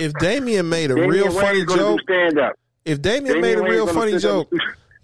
If 0.00 0.12
Damian 0.14 0.68
made 0.68 0.90
a 0.90 0.94
Damian 0.94 1.10
real 1.10 1.30
funny 1.32 1.64
joke, 1.64 2.00
stand 2.02 2.38
up. 2.38 2.54
if 2.84 3.00
Damian 3.00 3.40
made 3.40 3.58
a 3.58 3.62
real 3.62 3.86
funny 3.86 4.18
joke, 4.18 4.52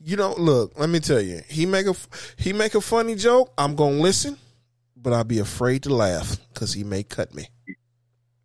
you 0.05 0.17
know, 0.17 0.35
look, 0.39 0.79
let 0.79 0.89
me 0.89 1.01
tell 1.01 1.21
you, 1.21 1.43
he 1.49 1.67
make 1.67 1.87
a 1.87 1.95
he 2.37 2.53
make 2.53 2.75
a 2.75 2.81
funny 2.81 3.15
joke. 3.15 3.53
I'm 3.59 3.75
gonna 3.75 3.97
listen, 3.97 4.37
but 4.97 5.13
I'll 5.13 5.25
be 5.25 5.39
afraid 5.39 5.83
to 5.85 5.95
laugh 5.95 6.37
because 6.53 6.73
he 6.73 6.85
may 6.85 7.03
cut 7.03 7.35
me. 7.35 7.49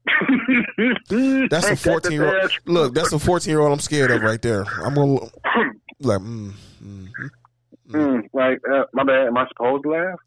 That's 0.70 1.10
a 1.10 1.16
Ain't 1.18 1.50
that 1.50 1.50
the 1.50 1.76
14 1.76 2.12
year 2.12 2.42
old. 2.42 2.52
Look, 2.66 2.94
that's 2.94 3.12
a 3.14 3.20
14 3.32 3.50
year 3.50 3.60
old 3.60 3.72
I'm 3.72 3.80
scared 3.80 4.12
of 4.12 4.22
right 4.22 4.42
there. 4.42 4.62
I'm 4.84 4.94
gonna 4.94 5.20
like, 6.02 6.20
mm, 6.20 6.54
mm, 6.84 7.08
Mm, 7.92 8.24
like, 8.34 8.60
uh, 8.70 8.84
my 8.94 9.04
bad. 9.04 9.28
Am 9.28 9.38
I 9.38 9.46
supposed 9.48 9.84
to 9.84 9.92
laugh? 9.92 10.20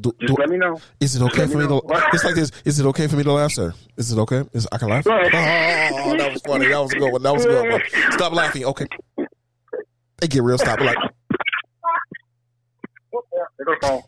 do, 0.00 0.10
Just 0.20 0.34
do- 0.34 0.36
let 0.38 0.48
me 0.48 0.56
know. 0.56 0.80
is 1.00 1.14
it 1.14 1.22
okay 1.22 1.46
for 1.46 1.58
me 1.58 1.66
me 1.66 1.80
to? 1.80 2.02
It's 2.14 2.24
like 2.24 2.34
this. 2.34 2.50
Is 2.64 2.80
it 2.80 2.86
okay 2.86 3.06
for 3.08 3.16
me 3.16 3.22
to 3.24 3.32
laugh, 3.32 3.52
sir? 3.52 3.74
Is 3.98 4.10
it 4.10 4.18
okay? 4.20 4.42
Is 4.54 4.66
I 4.72 4.78
can 4.78 4.88
laugh? 4.88 5.06
Oh, 5.06 6.16
that 6.16 6.32
was 6.32 6.40
funny. 6.46 6.66
That 6.66 6.78
was 6.80 6.92
a 6.94 6.98
good 6.98 7.10
one. 7.12 7.22
That 7.22 7.32
was 7.34 7.44
a 7.44 7.48
good 7.48 7.70
one. 7.72 7.82
Stop 8.10 8.32
laughing. 8.32 8.64
Okay. 8.64 8.86
They 10.18 10.28
get 10.28 10.42
real. 10.42 10.58
Stop. 10.58 10.80
Like, 10.80 10.96
There 13.58 13.66
goes 13.66 13.76
phone. 13.82 14.02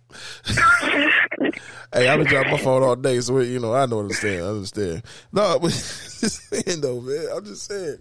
hey, 1.92 2.08
I've 2.08 2.18
been 2.18 2.26
dropping 2.26 2.52
my 2.52 2.58
phone 2.58 2.82
all 2.82 2.96
day, 2.96 3.20
so 3.20 3.38
you 3.40 3.58
know 3.60 3.75
I 3.75 3.86
know 3.86 3.96
what 3.96 4.02
I'm 4.06 4.10
saying. 4.12 4.42
I 4.42 4.46
understand. 4.46 5.02
No, 5.32 5.58
but 5.60 5.68
just 5.70 6.42
saying 6.50 6.80
though, 6.80 7.00
man. 7.00 7.26
I'm 7.34 7.44
just 7.44 7.64
saying. 7.66 7.98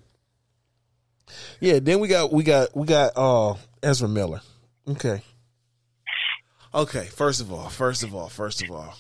Yeah. 1.59 1.79
Then 1.79 1.99
we 1.99 2.07
got 2.07 2.31
we 2.31 2.43
got 2.43 2.75
we 2.75 2.85
got 2.87 3.11
uh 3.15 3.55
Ezra 3.83 4.07
Miller. 4.07 4.41
Okay. 4.87 5.21
Okay. 6.73 7.05
First 7.05 7.41
of 7.41 7.51
all, 7.51 7.69
first 7.69 8.03
of 8.03 8.13
all, 8.15 8.29
first 8.29 8.61
of 8.63 8.71
all, 8.71 8.95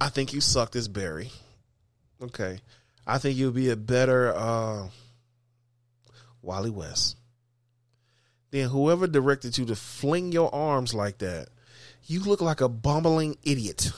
I 0.00 0.08
think 0.08 0.32
you 0.32 0.40
sucked 0.40 0.76
as 0.76 0.88
Barry. 0.88 1.30
Okay. 2.22 2.58
I 3.06 3.18
think 3.18 3.36
you'll 3.38 3.52
be 3.52 3.70
a 3.70 3.76
better 3.76 4.34
uh 4.34 4.88
Wally 6.42 6.70
West. 6.70 7.16
Then 8.50 8.70
whoever 8.70 9.06
directed 9.06 9.58
you 9.58 9.66
to 9.66 9.76
fling 9.76 10.32
your 10.32 10.54
arms 10.54 10.94
like 10.94 11.18
that, 11.18 11.48
you 12.04 12.20
look 12.20 12.40
like 12.40 12.60
a 12.60 12.68
bumbling 12.68 13.36
idiot. 13.42 13.90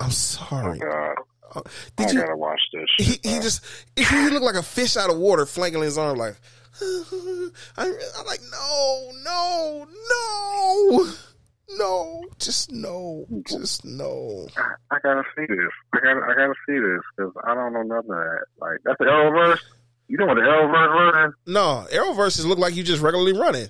I'm 0.00 0.10
sorry. 0.10 0.80
Oh, 0.82 0.90
God. 0.90 1.14
Uh, 1.54 1.62
did 1.96 2.08
I 2.08 2.10
you? 2.12 2.20
gotta 2.20 2.36
watch 2.36 2.60
this. 2.72 2.88
He, 2.98 3.28
he 3.28 3.34
bro. 3.34 3.42
just 3.42 3.64
he, 3.96 4.30
looked 4.30 4.44
like 4.44 4.54
a 4.54 4.62
fish 4.62 4.96
out 4.96 5.10
of 5.10 5.18
water, 5.18 5.46
flanking 5.46 5.82
his 5.82 5.98
arm 5.98 6.18
like. 6.18 6.36
I, 6.80 7.86
I'm 8.16 8.26
like, 8.26 8.40
no, 8.52 9.10
no, 9.24 9.86
no, 10.10 11.08
no, 11.76 12.24
just 12.38 12.70
no, 12.70 13.26
just 13.44 13.84
no. 13.84 14.46
I, 14.56 14.94
I 14.94 14.98
gotta 15.02 15.24
see 15.36 15.46
this. 15.46 15.72
I 15.92 15.98
gotta 16.00 16.20
I 16.20 16.34
gotta 16.34 16.54
see 16.66 16.78
this 16.78 17.00
because 17.16 17.32
I 17.44 17.54
don't 17.54 17.72
know 17.72 17.82
nothing 17.82 18.10
of 18.10 18.16
that. 18.16 18.44
Like 18.60 18.78
that's 18.84 18.98
the 18.98 19.06
Arrowverse. 19.06 19.58
You 20.08 20.16
know 20.16 20.26
what 20.26 20.34
the 20.36 20.40
Arrowverse 20.40 21.12
version? 21.12 21.34
No, 21.46 21.86
Arrowverses 21.92 22.46
look 22.46 22.58
like 22.58 22.74
you 22.74 22.82
just 22.82 23.02
regularly 23.02 23.34
running, 23.38 23.68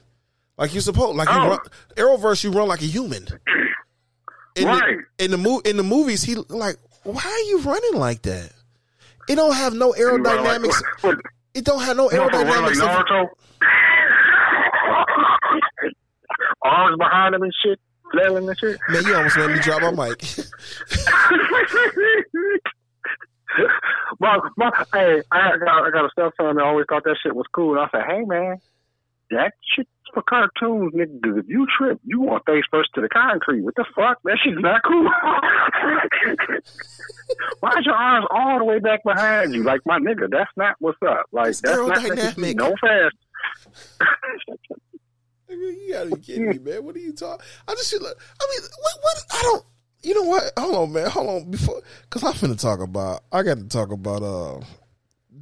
like 0.56 0.72
you 0.74 0.80
supposed. 0.80 1.16
Like 1.16 1.28
you 1.28 1.34
Oh. 1.34 1.48
run 1.48 1.58
Arrowverse, 1.96 2.44
you 2.44 2.50
run 2.52 2.68
like 2.68 2.80
a 2.80 2.84
human. 2.86 3.26
In 4.56 4.66
Right. 4.66 4.96
The, 5.18 5.24
in 5.24 5.30
the 5.32 5.36
mo- 5.38 5.60
in 5.64 5.76
the 5.76 5.82
movies, 5.82 6.22
he 6.22 6.36
like, 6.48 6.76
why 7.04 7.22
are 7.24 7.48
you 7.50 7.60
running 7.60 7.94
like 7.94 8.22
that? 8.22 8.52
It 9.28 9.36
don't 9.36 9.54
have 9.54 9.74
no 9.74 9.94
You 9.94 10.18
like- 10.22 10.38
aerodynamics. 10.38 10.82
What, 11.02 11.18
It 11.54 11.64
don't 11.64 11.80
have 11.82 11.96
no 11.96 12.10
you 12.10 12.18
like 12.18 12.32
aerodynamics. 12.32 12.80
Naruto? 12.80 13.28
Arms 16.62 16.96
behind 16.98 17.34
him 17.34 17.42
and 17.42 17.52
shit, 17.62 17.78
flailing 18.12 18.48
and 18.48 18.58
shit. 18.58 18.78
Man, 18.88 19.04
you 19.06 19.14
almost 19.16 19.36
made 19.36 19.50
me 19.50 19.58
drop 19.60 19.82
my 19.94 20.08
mic. 20.08 20.22
my, 24.20 24.38
my, 24.56 24.70
hey, 24.92 25.22
I 25.30 25.56
got, 25.58 25.86
I 25.86 25.90
got 25.90 26.04
a 26.04 26.10
stepson 26.12 26.56
that 26.56 26.64
always 26.64 26.86
thought 26.88 27.04
that 27.04 27.16
shit 27.22 27.34
was 27.34 27.46
cool. 27.52 27.72
And 27.72 27.80
I 27.80 27.88
said, 27.90 28.04
hey, 28.08 28.24
man, 28.24 28.60
that 29.30 29.52
shit's 29.74 29.90
for 30.14 30.22
cartoons, 30.22 30.94
nigga. 30.94 31.38
if 31.38 31.48
you 31.48 31.66
trip, 31.76 32.00
you 32.04 32.20
want 32.20 32.44
face 32.46 32.64
first 32.70 32.90
to 32.94 33.00
the 33.00 33.08
concrete. 33.08 33.60
What 33.60 33.74
the 33.74 33.84
fuck? 33.94 34.18
That 34.24 34.38
shit's 34.42 34.60
not 34.60 34.82
cool. 34.82 35.04
Why's 37.60 37.84
your 37.84 37.94
arms 37.94 38.26
all 38.30 38.58
the 38.58 38.64
way 38.64 38.78
back 38.78 39.02
behind 39.04 39.54
you? 39.54 39.62
Like, 39.62 39.80
my 39.84 39.98
nigga, 39.98 40.30
that's 40.30 40.50
not 40.56 40.76
what's 40.78 40.98
up. 41.06 41.26
Like, 41.32 41.50
It's 41.50 41.60
that's 41.60 41.78
not 41.78 42.38
you 42.38 42.54
no 42.54 42.74
fast. 42.80 43.16
You 45.50 45.92
gotta 45.94 46.14
be 46.14 46.20
kidding 46.20 46.50
me, 46.50 46.58
man. 46.58 46.84
What 46.84 46.94
are 46.94 46.98
you 46.98 47.14
talking? 47.14 47.42
I 47.66 47.72
just 47.72 47.90
feel 47.90 48.02
like, 48.02 48.16
I 48.38 48.46
mean, 48.50 48.68
what, 48.82 48.92
what? 49.00 49.24
I 49.30 49.42
don't. 49.42 49.64
You 50.02 50.14
know 50.14 50.22
what? 50.28 50.52
Hold 50.58 50.74
on, 50.74 50.92
man. 50.92 51.10
Hold 51.10 51.28
on 51.28 51.50
before, 51.50 51.80
because 52.02 52.22
I'm 52.22 52.32
finna 52.32 52.60
talk 52.60 52.80
about. 52.80 53.22
I 53.32 53.42
got 53.42 53.58
to 53.58 53.68
talk 53.68 53.90
about 53.90 54.22
uh 54.22 54.60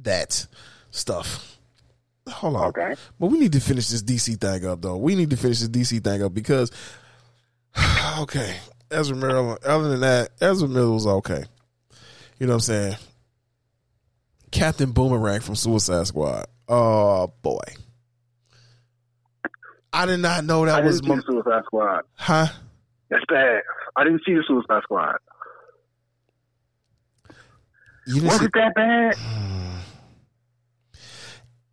that 0.03 0.47
stuff. 0.91 1.57
Hold 2.27 2.55
on. 2.55 2.63
Okay. 2.69 2.95
But 3.19 3.27
we 3.27 3.39
need 3.39 3.53
to 3.53 3.59
finish 3.59 3.87
this 3.87 4.03
DC 4.03 4.39
thing 4.39 4.65
up, 4.65 4.81
though. 4.81 4.97
We 4.97 5.15
need 5.15 5.29
to 5.29 5.37
finish 5.37 5.59
this 5.59 5.69
DC 5.69 6.03
thing 6.03 6.23
up 6.23 6.33
because, 6.33 6.71
okay, 8.19 8.57
Ezra 8.91 9.15
Miller. 9.15 9.57
Other 9.63 9.89
than 9.89 10.01
that, 10.01 10.31
Ezra 10.41 10.67
Miller 10.67 10.91
was 10.91 11.07
okay. 11.07 11.43
You 12.39 12.47
know 12.47 12.53
what 12.53 12.55
I'm 12.55 12.59
saying? 12.61 12.95
Captain 14.51 14.91
Boomerang 14.91 15.41
from 15.41 15.55
Suicide 15.55 16.07
Squad. 16.07 16.45
Oh 16.67 17.31
boy, 17.41 17.59
I 19.93 20.05
did 20.05 20.19
not 20.19 20.45
know 20.45 20.65
that 20.65 20.83
I 20.83 20.85
was 20.85 21.03
my, 21.03 21.19
Suicide 21.25 21.63
Squad. 21.65 22.01
huh. 22.13 22.47
That's 23.09 23.23
bad. 23.29 23.61
I 23.97 24.03
didn't 24.03 24.21
see 24.25 24.33
the 24.33 24.43
Suicide 24.47 24.83
Squad. 24.83 25.15
You 28.07 28.23
Was 28.23 28.39
see, 28.39 28.45
it 28.45 28.51
that 28.53 28.73
bad? 28.75 29.15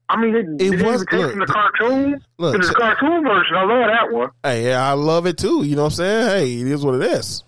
I 0.08 0.20
mean, 0.20 0.34
it, 0.36 0.46
It 0.60 0.74
it, 0.74 0.80
it 0.80 0.84
was- 0.86 1.00
look, 1.12 1.30
from 1.30 1.40
the 1.40 1.46
cartoon. 1.46 2.20
look, 2.38 2.60
the 2.60 2.74
cartoon 2.76 3.22
version. 3.24 3.56
I 3.56 3.64
love 3.64 3.86
that 3.88 4.12
one. 4.12 4.30
Hey, 4.42 4.66
yeah, 4.68 4.88
I 4.88 4.92
love 4.92 5.26
it 5.26 5.38
too. 5.38 5.62
You 5.64 5.76
know 5.76 5.84
what 5.84 5.92
I'm 5.92 5.96
saying? 5.96 6.26
Hey, 6.28 6.60
it 6.60 6.66
is 6.66 6.84
what 6.84 6.94
it 6.96 7.02
is. 7.12 7.42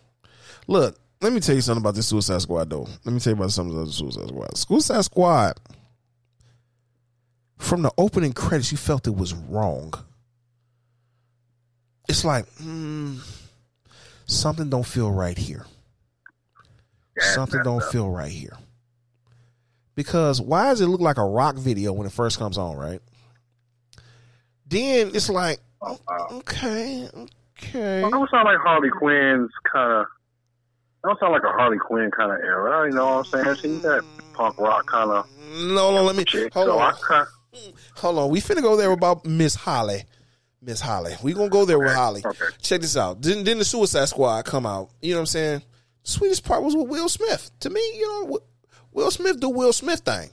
Look, 0.67 0.97
let 1.21 1.33
me 1.33 1.41
tell 1.41 1.55
you 1.55 1.61
something 1.61 1.83
about 1.83 1.95
this 1.95 2.07
Suicide 2.09 2.41
Squad, 2.43 2.71
though. 2.71 2.87
Let 3.05 3.13
me 3.13 3.21
tell 3.21 3.33
you 3.33 3.37
about 3.37 3.53
something 3.53 3.75
about 3.75 3.87
the 3.87 3.93
Suicide 3.93 4.29
Squad. 4.29 4.57
Suicide 4.57 5.05
Squad, 5.05 5.61
from 7.59 7.83
the 7.83 7.93
opening 7.99 8.33
credits, 8.33 8.73
you 8.73 8.79
felt 8.79 9.07
it 9.07 9.15
was 9.17 9.35
wrong. 9.35 9.93
It's 12.09 12.25
like, 12.25 12.47
hmm, 12.59 13.17
something 14.27 14.69
don't 14.69 14.87
feel 14.87 15.11
right 15.11 15.37
here. 15.39 15.65
Yeah, 17.17 17.33
something 17.35 17.63
don't 17.63 17.83
up. 17.83 17.91
feel 17.91 18.11
right 18.11 18.31
here. 18.31 18.57
Because 19.95 20.41
why 20.41 20.65
does 20.65 20.83
it 20.83 20.87
look 20.87 21.01
like 21.01 21.17
a 21.17 21.25
rock 21.25 21.57
video 21.57 21.93
when 21.93 22.07
it 22.07 22.13
first 22.13 22.39
comes 22.39 22.59
on, 22.59 22.77
right? 22.77 23.01
Then 24.69 25.13
it's 25.15 25.29
like, 25.31 25.59
Oh, 25.83 25.99
okay, 26.33 27.09
okay. 27.15 27.99
It 28.05 28.11
don't 28.11 28.31
sound 28.31 28.45
like 28.47 28.59
Harley 28.59 28.91
Quinn's 28.91 29.51
kind 29.73 29.93
of. 29.93 30.07
It 30.07 31.07
don't 31.07 31.21
sound 31.21 31.33
like 31.33 31.43
a 31.45 31.53
Harley 31.53 31.79
Quinn 31.79 32.11
kind 32.11 32.33
of 32.33 32.39
era. 32.41 32.89
You 32.89 32.95
know 32.97 33.17
what 33.19 33.35
I'm 33.35 33.45
saying? 33.45 33.57
She's 33.57 33.83
that 33.83 34.03
punk 34.33 34.59
rock 34.59 34.87
kind 34.87 35.11
of 35.11 35.27
No, 35.55 35.95
no, 35.95 36.03
let 36.03 36.17
me 36.17 36.25
chick. 36.25 36.53
hold 36.53 36.67
so 36.69 36.79
on. 36.79 37.27
Hold 37.97 38.19
on. 38.19 38.31
We 38.31 38.41
finna 38.41 38.63
go 38.63 38.77
there 38.77 38.91
about 38.91 39.25
Miss 39.25 39.55
Holly. 39.55 40.05
Miss 40.67 40.81
Holly. 40.81 41.15
We 41.23 41.33
gonna 41.33 41.49
go 41.49 41.65
there 41.65 41.79
with 41.79 41.95
Holly. 41.95 42.23
okay. 42.27 42.45
Check 42.61 42.81
this 42.83 42.97
out. 42.97 43.23
Then 43.23 43.45
then 43.45 43.59
the 43.59 43.65
Suicide 43.65 44.07
Squad 44.09 44.45
come 44.45 44.67
out. 44.67 44.91
You 45.01 45.13
know 45.13 45.19
what 45.19 45.23
I'm 45.23 45.27
saying? 45.27 45.63
The 46.03 46.11
sweetest 46.11 46.45
part 46.45 46.63
was 46.65 46.75
with 46.75 46.89
Will 46.89 47.09
Smith. 47.09 47.51
To 47.61 47.71
me, 47.71 47.81
you 47.97 48.03
know, 48.09 48.21
Wi- 48.23 48.45
Will 48.93 49.11
Smith 49.13 49.39
do 49.41 49.49
Will 49.49 49.73
Smith 49.73 50.01
thing. 50.01 50.29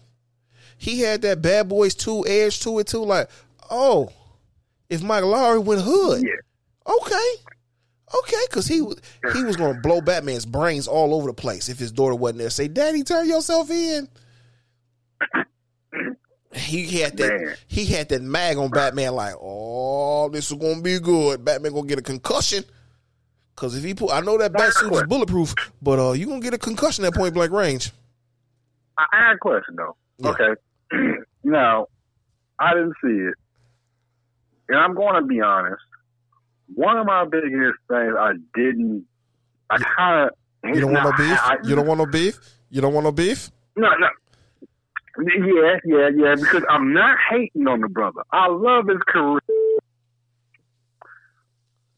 He 0.77 1.01
had 1.01 1.21
that 1.21 1.41
Bad 1.43 1.69
Boys 1.69 1.93
2 1.95 2.25
edge 2.27 2.59
to 2.61 2.79
it 2.79 2.87
too. 2.87 3.03
Like, 3.05 3.29
oh, 3.69 4.09
if 4.89 5.03
Mike 5.03 5.23
Lowry 5.23 5.59
went 5.59 5.81
hood, 5.81 6.23
Yeah. 6.23 6.93
okay, 6.95 7.33
okay, 8.17 8.43
because 8.49 8.65
he 8.67 8.77
he 9.33 9.43
was 9.43 9.55
gonna 9.55 9.79
blow 9.81 10.01
Batman's 10.01 10.47
brains 10.47 10.87
all 10.87 11.13
over 11.13 11.27
the 11.27 11.33
place 11.33 11.69
if 11.69 11.77
his 11.77 11.91
daughter 11.91 12.15
wasn't 12.15 12.39
there. 12.39 12.49
Say, 12.49 12.67
Daddy, 12.67 13.03
turn 13.03 13.29
yourself 13.29 13.69
in. 13.69 14.07
He 16.55 16.99
had 16.99 17.17
that. 17.17 17.41
Man. 17.41 17.55
He 17.67 17.85
had 17.85 18.09
that 18.09 18.21
mag 18.21 18.57
on 18.57 18.69
Batman. 18.69 19.15
Like, 19.15 19.35
oh, 19.39 20.29
this 20.29 20.51
is 20.51 20.57
gonna 20.57 20.81
be 20.81 20.99
good. 20.99 21.43
Batman 21.43 21.73
gonna 21.73 21.87
get 21.87 21.99
a 21.99 22.03
concussion. 22.03 22.63
Cause 23.55 23.75
if 23.75 23.83
he 23.83 23.93
put, 23.93 24.11
I 24.11 24.21
know 24.21 24.37
that 24.39 24.51
bat 24.51 24.73
suit 24.73 24.91
is 24.93 25.03
bulletproof, 25.03 25.53
but 25.81 25.99
uh, 25.99 26.13
you 26.13 26.25
gonna 26.25 26.41
get 26.41 26.55
a 26.55 26.57
concussion 26.57 27.05
at 27.05 27.13
point 27.13 27.35
blank 27.35 27.51
range. 27.51 27.91
I, 28.97 29.05
I 29.11 29.27
had 29.27 29.35
a 29.35 29.37
question 29.37 29.75
though. 29.75 29.95
Yeah. 30.17 30.29
Okay. 30.29 30.61
now, 31.43 31.87
I 32.59 32.73
didn't 32.73 32.93
see 33.03 33.09
it, 33.09 33.33
and 34.69 34.79
I'm 34.79 34.95
going 34.95 35.21
to 35.21 35.27
be 35.27 35.41
honest. 35.41 35.81
One 36.75 36.97
of 36.97 37.05
my 37.05 37.25
biggest 37.25 37.77
things 37.87 38.13
I 38.17 38.33
didn't. 38.55 39.05
I 39.69 39.77
kind 39.77 40.29
of. 40.29 40.75
You 40.75 40.81
don't 40.81 40.93
want 40.93 41.05
no 41.05 41.25
beef. 41.25 41.39
You 41.65 41.75
don't 41.75 41.87
want 41.87 41.97
no 41.99 42.05
beef. 42.05 42.39
You 42.69 42.81
don't 42.81 42.93
want 42.93 43.03
no 43.03 43.11
beef. 43.11 43.51
No, 43.75 43.89
no. 43.99 44.07
Yeah, 45.19 45.77
yeah, 45.85 46.09
yeah. 46.15 46.35
Because 46.35 46.63
I'm 46.69 46.93
not 46.93 47.17
hating 47.29 47.67
on 47.67 47.81
the 47.81 47.87
brother. 47.87 48.23
I 48.31 48.47
love 48.47 48.87
his 48.87 49.01
career, 49.07 49.39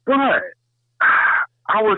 but 0.05 0.41
I 1.69 1.81
was 1.81 1.97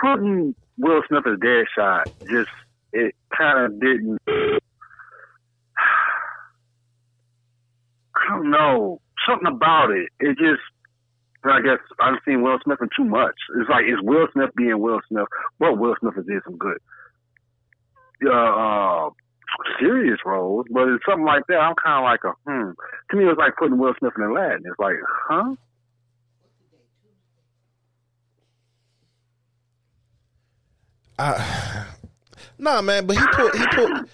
putting 0.00 0.54
Will 0.78 1.02
Smith 1.08 1.26
as 1.26 1.38
dead 1.40 1.66
shot. 1.76 2.08
Just 2.28 2.50
it 2.92 3.14
kind 3.36 3.66
of 3.66 3.80
didn't. 3.80 4.18
I 8.16 8.28
don't 8.30 8.50
know 8.50 9.00
something 9.28 9.48
about 9.48 9.90
it. 9.90 10.08
It 10.20 10.38
just. 10.38 10.60
I 11.46 11.60
guess 11.60 11.78
I've 12.00 12.14
seen 12.26 12.40
Will 12.42 12.58
Smith 12.64 12.78
in 12.80 12.88
too 12.96 13.04
much. 13.04 13.34
It's 13.60 13.68
like 13.68 13.84
it's 13.86 14.00
Will 14.02 14.26
Smith 14.32 14.48
being 14.56 14.78
Will 14.80 15.00
Smith. 15.08 15.26
Well, 15.58 15.76
Will 15.76 15.94
Smith 16.00 16.14
has 16.14 16.24
did 16.24 16.42
some 16.42 16.56
good 16.56 16.78
uh, 18.26 18.30
uh, 18.30 19.10
serious 19.80 20.18
roles, 20.24 20.66
but 20.70 20.88
it's 20.88 21.04
something 21.04 21.24
like 21.26 21.46
that. 21.48 21.56
I'm 21.58 21.74
kind 21.82 21.98
of 21.98 22.04
like 22.04 22.20
a 22.24 22.32
hmm. 22.50 22.70
To 23.10 23.16
me, 23.16 23.28
it's 23.28 23.38
like 23.38 23.56
putting 23.56 23.78
Will 23.78 23.94
Smith 23.98 24.12
in 24.16 24.22
Aladdin. 24.24 24.62
It's 24.64 24.78
like, 24.78 24.96
huh? 25.28 25.54
I, 31.18 31.86
nah, 32.58 32.82
man. 32.82 33.06
But 33.06 33.16
he 33.16 33.22
put. 33.32 33.56
He 33.56 33.66
put. 33.68 34.08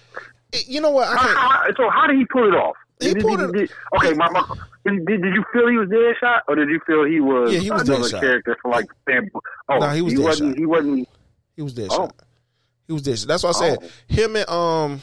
You 0.67 0.81
know 0.81 0.91
what? 0.91 1.07
I 1.07 1.17
can't. 1.17 1.37
how, 1.37 1.63
so 1.77 1.89
how 1.89 2.07
did 2.07 2.17
he 2.17 2.25
pull 2.25 2.47
it 2.47 2.55
off? 2.55 2.75
He 2.99 3.13
Did- 3.13 3.23
pulled 3.23 3.39
did- 3.39 3.49
it- 3.49 3.53
did- 3.53 3.71
okay, 3.97 4.13
my, 4.13 4.29
my, 4.29 4.43
did, 4.85 5.05
did 5.07 5.33
you 5.33 5.43
feel 5.51 5.67
he 5.69 5.77
was 5.77 5.89
Deadshot, 5.89 6.41
or 6.47 6.55
did 6.55 6.69
you 6.69 6.79
feel 6.85 7.03
he 7.03 7.19
was, 7.19 7.51
Yeah, 7.51 7.59
he 7.59 7.71
was 7.71 7.81
another 7.89 8.03
Deadshot. 8.03 8.19
character 8.19 8.57
for 8.61 8.69
like? 8.71 8.85
Oh, 9.69 9.77
Nah, 9.79 9.93
he 9.93 10.01
was 10.03 10.13
dead 10.13 10.23
wasn't. 10.23 10.57
He 10.57 10.65
wasn't. 10.65 11.09
He 11.55 11.61
was 11.63 11.73
dead 11.73 11.87
Oh. 11.91 11.95
shot. 11.95 12.15
He 12.87 12.93
was 12.93 13.01
Deadshot. 13.01 13.25
That's 13.27 13.43
what 13.43 13.55
I 13.55 13.59
said. 13.59 13.79
Oh. 13.81 13.87
Him 14.07 14.35
and 14.35 14.49
um, 14.49 15.01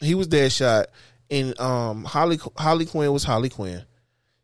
he 0.00 0.14
was 0.14 0.28
Deadshot. 0.28 0.86
And 1.30 1.58
um, 1.60 2.04
Holly 2.04 2.38
Holly 2.56 2.86
Quinn 2.86 3.12
was 3.12 3.22
Holly 3.24 3.50
Quinn. 3.50 3.84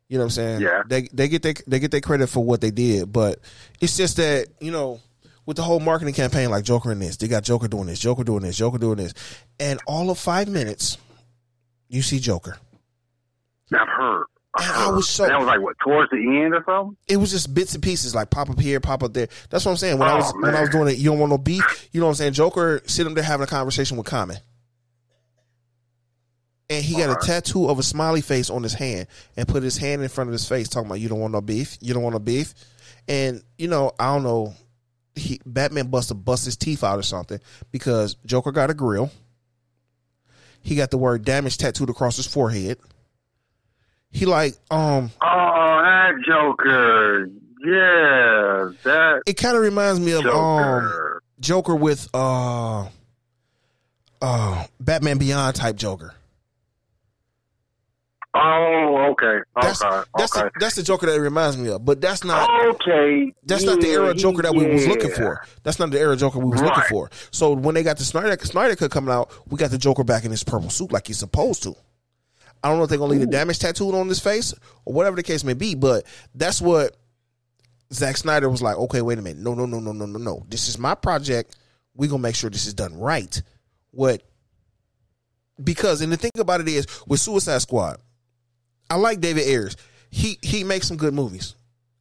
You 0.07 0.17
know 0.17 0.23
what 0.23 0.27
I'm 0.27 0.29
saying? 0.31 0.61
Yeah. 0.61 0.83
They 0.87 1.09
they 1.11 1.27
get 1.27 1.41
their 1.41 1.53
they 1.67 1.79
get 1.79 1.91
their 1.91 1.99
credit 2.01 2.27
for 2.27 2.41
what 2.43 2.61
they 2.61 2.71
did, 2.71 3.11
but 3.11 3.39
it's 3.81 3.97
just 3.97 4.15
that 4.17 4.47
you 4.61 4.71
know 4.71 5.01
with 5.45 5.57
the 5.57 5.63
whole 5.63 5.81
marketing 5.81 6.13
campaign, 6.13 6.49
like 6.49 6.63
Joker 6.63 6.91
in 6.93 6.99
this, 6.99 7.17
they 7.17 7.27
got 7.27 7.43
Joker 7.43 7.67
doing 7.67 7.87
this, 7.87 7.99
Joker 7.99 8.23
doing 8.23 8.43
this, 8.43 8.55
Joker 8.57 8.77
doing 8.77 8.97
this, 8.97 9.13
and 9.59 9.79
all 9.85 10.09
of 10.09 10.17
five 10.17 10.47
minutes, 10.47 10.97
you 11.89 12.01
see 12.01 12.19
Joker. 12.19 12.57
I've 13.73 13.87
heard. 13.87 14.25
And 14.59 14.71
I 14.71 14.89
was 14.89 15.09
so 15.09 15.27
that 15.27 15.37
was 15.37 15.45
like 15.45 15.61
what 15.61 15.75
towards 15.83 16.09
the 16.09 16.17
end 16.17 16.53
or 16.53 16.63
something. 16.65 16.95
it 17.07 17.17
was 17.17 17.31
just 17.31 17.53
bits 17.53 17.73
and 17.75 17.83
pieces, 17.83 18.15
like 18.15 18.29
pop 18.29 18.49
up 18.49 18.59
here, 18.59 18.79
pop 18.79 19.03
up 19.03 19.13
there. 19.13 19.27
That's 19.49 19.65
what 19.65 19.71
I'm 19.71 19.77
saying. 19.77 19.99
When 19.99 20.07
I 20.07 20.13
Oh, 20.13 20.17
was 20.17 20.33
when 20.39 20.55
I 20.55 20.61
was 20.61 20.69
doing 20.69 20.87
it, 20.87 20.97
you 20.97 21.09
don't 21.09 21.19
want 21.19 21.31
no 21.31 21.37
beef. 21.37 21.89
You 21.91 21.99
know 21.99 22.05
what 22.07 22.11
I'm 22.11 22.15
saying? 22.15 22.33
Joker 22.33 22.81
sitting 22.85 23.13
there 23.13 23.23
having 23.25 23.43
a 23.43 23.47
conversation 23.47 23.97
with 23.97 24.07
Common. 24.07 24.37
And 26.69 26.83
he 26.83 26.97
got 26.97 27.09
a 27.09 27.25
tattoo 27.25 27.69
of 27.69 27.79
a 27.79 27.83
smiley 27.83 28.19
face 28.21 28.49
on 28.49 28.61
his 28.61 28.73
hand 28.73 29.07
and 29.37 29.47
put 29.47 29.63
his 29.63 29.77
hand 29.77 30.01
in 30.01 30.09
front 30.09 30.29
of 30.29 30.33
his 30.33 30.47
face, 30.47 30.67
talking 30.67 30.87
about 30.87 30.99
you 30.99 31.07
don't 31.07 31.19
want 31.19 31.31
no 31.31 31.39
beef, 31.41 31.77
you 31.79 31.93
don't 31.93 32.03
want 32.03 32.13
no 32.13 32.19
beef. 32.19 32.53
And 33.07 33.41
you 33.57 33.69
know, 33.69 33.91
I 33.97 34.13
don't 34.13 34.23
know, 34.23 34.53
he 35.15 35.39
Batman 35.45 35.87
bust 35.87 36.11
bust 36.25 36.43
his 36.45 36.57
teeth 36.57 36.83
out 36.83 36.99
or 36.99 37.03
something 37.03 37.39
because 37.71 38.15
Joker 38.25 38.51
got 38.51 38.69
a 38.69 38.73
grill. 38.73 39.11
He 40.61 40.75
got 40.75 40.91
the 40.91 40.97
word 40.97 41.23
damage 41.23 41.57
tattooed 41.57 41.89
across 41.89 42.17
his 42.17 42.27
forehead. 42.27 42.77
He 44.11 44.25
like 44.25 44.55
um 44.69 45.11
Oh, 45.21 45.81
that 45.83 46.11
Joker. 46.27 47.29
Yeah, 47.65 48.71
that 48.83 49.21
it 49.25 49.33
kind 49.33 49.55
of 49.55 49.63
reminds 49.63 49.99
me 50.01 50.11
of 50.11 50.25
um 50.25 50.83
Joker. 50.83 51.23
Joker 51.39 51.75
with 51.75 52.09
uh 52.13 52.87
uh 54.21 54.65
Batman 54.81 55.17
Beyond 55.17 55.55
type 55.55 55.77
Joker. 55.77 56.13
Oh, 58.43 59.11
okay. 59.11 59.39
That's 59.61 59.83
okay. 59.83 60.09
that's 60.15 60.37
okay. 60.37 60.47
the, 60.53 60.59
that's 60.59 60.75
the 60.75 60.83
Joker 60.83 61.05
that 61.07 61.15
it 61.15 61.21
reminds 61.21 61.57
me 61.57 61.69
of. 61.69 61.83
But 61.83 62.01
that's 62.01 62.23
not 62.23 62.49
okay. 62.67 63.33
that's 63.43 63.63
not 63.63 63.81
the 63.81 63.87
era 63.87 64.13
Joker 64.13 64.41
that 64.43 64.55
we 64.55 64.65
was 64.67 64.87
looking 64.87 65.11
for. 65.11 65.43
That's 65.63 65.79
not 65.79 65.91
the 65.91 65.99
era 65.99 66.15
Joker 66.15 66.39
we 66.39 66.49
was 66.49 66.61
looking 66.61 66.83
for. 66.89 67.09
So 67.31 67.53
when 67.53 67.75
they 67.75 67.83
got 67.83 67.97
the 67.97 68.03
Snyder 68.03 68.37
Snyder 68.43 68.75
cut 68.75 68.91
coming 68.91 69.13
out, 69.13 69.31
we 69.47 69.57
got 69.57 69.71
the 69.71 69.77
Joker 69.77 70.03
back 70.03 70.25
in 70.25 70.31
his 70.31 70.43
purple 70.43 70.69
suit 70.69 70.91
like 70.91 71.07
he's 71.07 71.19
supposed 71.19 71.63
to. 71.63 71.75
I 72.63 72.69
don't 72.69 72.77
know 72.77 72.83
if 72.83 72.89
they're 72.89 72.97
gonna 72.97 73.11
leave 73.11 73.21
the 73.21 73.27
damage 73.27 73.59
tattooed 73.59 73.95
on 73.95 74.07
his 74.07 74.19
face 74.19 74.53
or 74.85 74.93
whatever 74.93 75.15
the 75.15 75.23
case 75.23 75.43
may 75.43 75.53
be, 75.53 75.75
but 75.75 76.05
that's 76.33 76.61
what 76.61 76.97
Zack 77.93 78.17
Snyder 78.17 78.49
was 78.49 78.61
like, 78.61 78.77
okay, 78.77 79.01
wait 79.01 79.19
a 79.19 79.21
minute. 79.21 79.41
No, 79.41 79.53
no, 79.53 79.65
no, 79.65 79.79
no, 79.79 79.91
no, 79.91 80.05
no, 80.05 80.19
no. 80.19 80.45
This 80.49 80.67
is 80.67 80.77
my 80.77 80.95
project. 80.95 81.55
we 81.95 82.07
gonna 82.07 82.21
make 82.21 82.35
sure 82.35 82.49
this 82.49 82.65
is 82.65 82.73
done 82.73 82.97
right. 82.97 83.41
What 83.91 84.23
because 85.63 86.01
and 86.01 86.11
the 86.11 86.17
thing 86.17 86.31
about 86.37 86.61
it 86.61 86.67
is 86.67 86.87
with 87.07 87.19
Suicide 87.19 87.61
Squad, 87.61 87.97
I 88.89 88.95
like 88.95 89.21
David 89.21 89.47
Ayers. 89.47 89.75
He 90.09 90.37
he 90.41 90.63
makes 90.63 90.87
some 90.87 90.97
good 90.97 91.13
movies. 91.13 91.55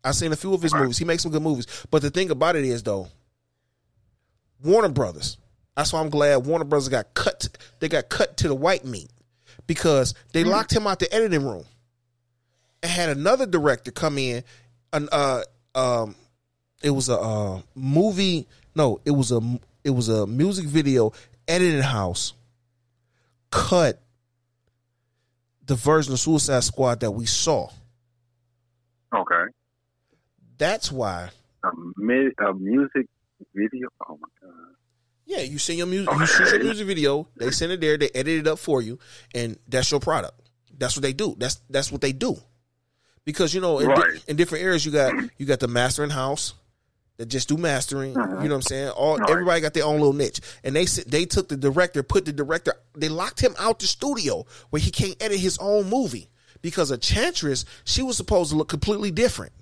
I've 0.05 0.15
seen 0.15 0.33
a 0.33 0.37
few 0.37 0.55
of 0.55 0.63
his 0.63 0.73
movies. 0.73 0.99
He 0.99 1.05
makes 1.05 1.23
some 1.23 1.33
good 1.33 1.43
movies. 1.43 1.67
But 1.91 2.03
the 2.03 2.11
thing 2.11 2.31
about 2.31 2.55
it 2.57 2.65
is 2.65 2.83
though, 2.83 3.09
Warner 4.63 4.89
Brothers. 4.89 5.39
That's 5.77 5.93
why 5.93 6.01
I'm 6.01 6.11
glad 6.11 6.47
Warner 6.47 6.65
Brothers 6.65 6.89
got 6.89 7.13
cut. 7.13 7.49
They 7.81 7.89
got 7.89 8.09
cut 8.09 8.37
to 8.39 8.49
the 8.49 8.55
white 8.55 8.85
meat 8.85 9.11
because 9.67 10.15
they 10.33 10.45
locked 10.45 10.73
him 10.73 10.87
out 10.87 11.01
the 11.01 11.13
editing 11.13 11.45
room 11.45 11.65
and 12.83 12.91
had 12.91 13.11
another 13.11 13.47
director 13.47 13.91
come 13.91 14.19
in. 14.19 14.45
An 14.93 15.09
uh 15.11 15.43
um, 15.75 16.15
it 16.83 16.91
was 16.91 17.09
a 17.09 17.19
uh, 17.19 17.61
movie. 17.75 18.47
No, 18.75 19.01
it 19.05 19.11
was 19.11 19.33
a 19.33 19.41
it 19.85 19.91
was 19.91 20.09
a 20.09 20.27
music 20.27 20.67
video 20.67 21.13
editing 21.49 21.83
house. 21.83 22.33
Cut 23.51 24.03
the 25.67 25.75
version 25.75 26.13
of 26.13 26.21
Suicide 26.21 26.65
Squad 26.65 27.01
that 27.01 27.11
we 27.11 27.27
saw. 27.27 27.69
Okay. 29.15 29.53
That's 30.59 30.91
why. 30.91 31.31
A, 31.65 31.69
mi- 31.97 32.31
a 32.39 32.55
music 32.55 33.07
video. 33.55 33.89
Oh 34.09 34.19
my 34.21 34.29
god. 34.41 34.53
Yeah, 35.25 35.41
you 35.41 35.59
send 35.59 35.79
your 35.79 35.89
music, 35.89 36.13
you 36.15 36.27
shoot 36.27 36.51
your 36.53 36.63
music 36.63 36.87
video. 36.87 37.27
They 37.37 37.51
send 37.51 37.73
it 37.73 37.81
there. 37.81 37.99
They 37.99 38.11
edit 38.15 38.41
it 38.41 38.47
up 38.47 38.61
for 38.61 38.81
you, 38.81 38.99
and 39.35 39.59
that's 39.69 39.91
your 39.91 39.99
product. 39.99 40.41
That's 40.79 40.97
what 40.97 41.03
they 41.03 41.13
do. 41.13 41.35
That's 41.37 41.61
that's 41.69 41.91
what 41.91 42.01
they 42.01 42.13
do. 42.13 42.37
Because 43.25 43.53
you 43.53 43.61
know, 43.61 43.81
in, 43.81 43.89
di- 43.89 44.21
in 44.29 44.37
different 44.37 44.63
areas, 44.63 44.87
you 44.87 44.93
got 44.93 45.13
you 45.37 45.47
got 45.47 45.59
the 45.59 45.67
mastering 45.67 46.11
house 46.11 46.55
that 47.19 47.27
just 47.27 47.49
do 47.49 47.57
mastering. 47.57 48.11
You 48.11 48.17
know 48.19 48.37
what 48.37 48.53
I'm 48.53 48.63
saying? 48.63 48.89
All 48.91 49.19
everybody 49.31 49.61
got 49.61 49.75
their 49.75 49.85
own 49.85 49.97
little 49.99 50.13
niche, 50.13 50.41
and 50.63 50.77
they 50.77 50.85
they 50.85 51.25
took 51.25 51.49
the 51.49 51.57
director, 51.57 52.03
put 52.03 52.25
the 52.25 52.33
director, 52.33 52.75
they 52.97 53.09
locked 53.09 53.41
him 53.41 53.55
out 53.59 53.79
the 53.81 53.87
studio 53.87 54.45
where 54.71 54.81
he 54.81 54.91
can't 54.91 55.17
edit 55.23 55.39
his 55.39 55.57
own 55.59 55.89
movie 55.89 56.29
because 56.63 56.91
Enchantress, 56.93 57.65
she 57.85 58.03
was 58.03 58.17
supposed 58.17 58.51
to 58.51 58.57
look 58.57 58.69
completely 58.69 59.11
different. 59.11 59.53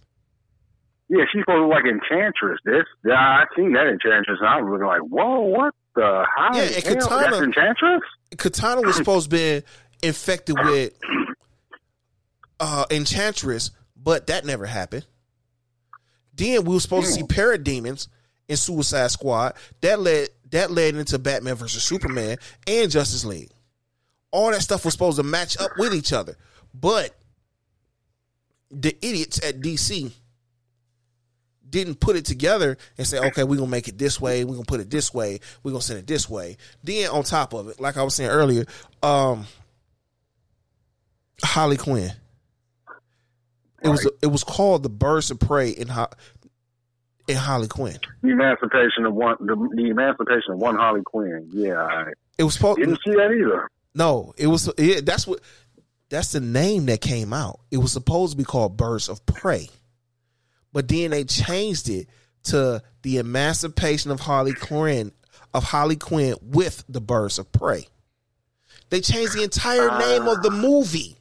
Yeah, 1.08 1.24
she's 1.30 1.42
supposed 1.42 1.58
to 1.58 1.66
look 1.66 1.74
like 1.74 1.84
Enchantress. 1.84 2.58
This, 2.64 2.84
I 3.12 3.44
seen 3.54 3.72
that 3.74 3.86
Enchantress, 3.86 4.38
and 4.40 4.48
I 4.48 4.60
was 4.60 4.70
looking 4.72 4.86
like, 4.86 5.02
whoa, 5.02 5.40
what 5.40 5.74
the 5.94 6.24
how? 6.34 6.56
Yeah, 6.56 6.62
and 6.62 6.84
hell? 6.84 6.94
Katana- 6.96 7.30
That's 7.30 7.42
Enchantress. 7.42 8.00
Katana 8.38 8.80
was 8.80 8.96
supposed 8.96 9.30
to 9.30 9.36
be 9.36 9.62
infected 10.02 10.56
with 10.64 10.92
uh 12.58 12.84
Enchantress, 12.90 13.70
but 13.96 14.26
that 14.28 14.44
never 14.44 14.66
happened. 14.66 15.06
Then 16.36 16.64
we 16.64 16.74
were 16.74 16.80
supposed 16.80 17.06
to 17.06 17.12
see 17.12 17.22
parademons 17.22 18.08
in 18.48 18.56
Suicide 18.56 19.10
Squad. 19.10 19.54
That 19.80 20.00
led 20.00 20.28
that 20.50 20.70
led 20.70 20.94
into 20.94 21.18
Batman 21.18 21.56
versus 21.56 21.82
Superman 21.82 22.36
and 22.66 22.90
Justice 22.90 23.24
League. 23.24 23.50
All 24.30 24.50
that 24.50 24.62
stuff 24.62 24.84
was 24.84 24.94
supposed 24.94 25.16
to 25.16 25.22
match 25.22 25.58
up 25.58 25.70
with 25.78 25.94
each 25.94 26.12
other. 26.12 26.36
But 26.72 27.16
the 28.70 28.96
idiots 29.04 29.44
at 29.44 29.60
DC 29.60 30.12
didn't 31.68 32.00
put 32.00 32.16
it 32.16 32.24
together 32.24 32.76
and 32.98 33.06
say, 33.06 33.18
okay, 33.18 33.44
we're 33.44 33.56
gonna 33.58 33.70
make 33.70 33.88
it 33.88 33.98
this 33.98 34.20
way, 34.20 34.44
we're 34.44 34.54
gonna 34.54 34.64
put 34.64 34.80
it 34.80 34.90
this 34.90 35.12
way, 35.12 35.40
we're 35.62 35.72
gonna 35.72 35.82
send 35.82 35.98
it 35.98 36.06
this 36.06 36.28
way. 36.28 36.56
Then 36.82 37.10
on 37.10 37.24
top 37.24 37.52
of 37.52 37.68
it, 37.68 37.80
like 37.80 37.96
I 37.96 38.02
was 38.02 38.14
saying 38.14 38.30
earlier, 38.30 38.64
um 39.02 39.46
Holly 41.42 41.76
Quinn. 41.76 42.12
It 43.84 43.88
was 43.88 44.08
it 44.22 44.26
was 44.28 44.44
called 44.44 44.82
the 44.82 44.88
Birds 44.88 45.30
of 45.30 45.38
Prey 45.38 45.70
in 45.70 45.88
Ho- 45.88 46.08
in 47.28 47.36
Holly 47.36 47.68
Quinn. 47.68 47.98
The 48.22 48.30
Emancipation 48.30 49.04
of 49.06 49.14
one, 49.14 49.36
the, 49.40 49.54
the 49.74 49.90
Emancipation 49.90 50.52
of 50.52 50.58
one 50.58 50.76
Harley 50.76 51.02
Quinn. 51.02 51.48
Yeah, 51.52 52.06
It 52.38 52.44
was 52.44 52.54
supposed 52.54 52.78
didn't 52.78 53.00
see 53.04 53.12
that 53.12 53.30
either. 53.30 53.68
no, 53.94 54.34
it 54.36 54.46
was 54.46 54.70
it, 54.78 55.04
that's 55.04 55.26
what 55.26 55.40
that's 56.08 56.32
the 56.32 56.40
name 56.40 56.86
that 56.86 57.00
came 57.00 57.32
out. 57.32 57.60
It 57.70 57.78
was 57.78 57.92
supposed 57.92 58.32
to 58.32 58.38
be 58.38 58.44
called 58.44 58.76
Birds 58.76 59.08
of 59.08 59.24
Prey, 59.26 59.68
but 60.72 60.88
then 60.88 61.10
they 61.10 61.24
changed 61.24 61.88
it 61.88 62.08
to 62.44 62.82
the 63.02 63.18
Emancipation 63.18 64.10
of 64.10 64.20
Harley 64.20 64.54
Quinn 64.54 65.12
of 65.54 65.62
Holly 65.62 65.96
Quinn 65.96 66.34
with 66.42 66.84
the 66.88 67.00
Birds 67.00 67.38
of 67.38 67.50
Prey. 67.52 67.86
They 68.90 69.00
changed 69.00 69.34
the 69.34 69.42
entire 69.42 69.98
name 69.98 70.26
of 70.26 70.42
the 70.42 70.50
ah. 70.52 70.56
movie. 70.56 71.16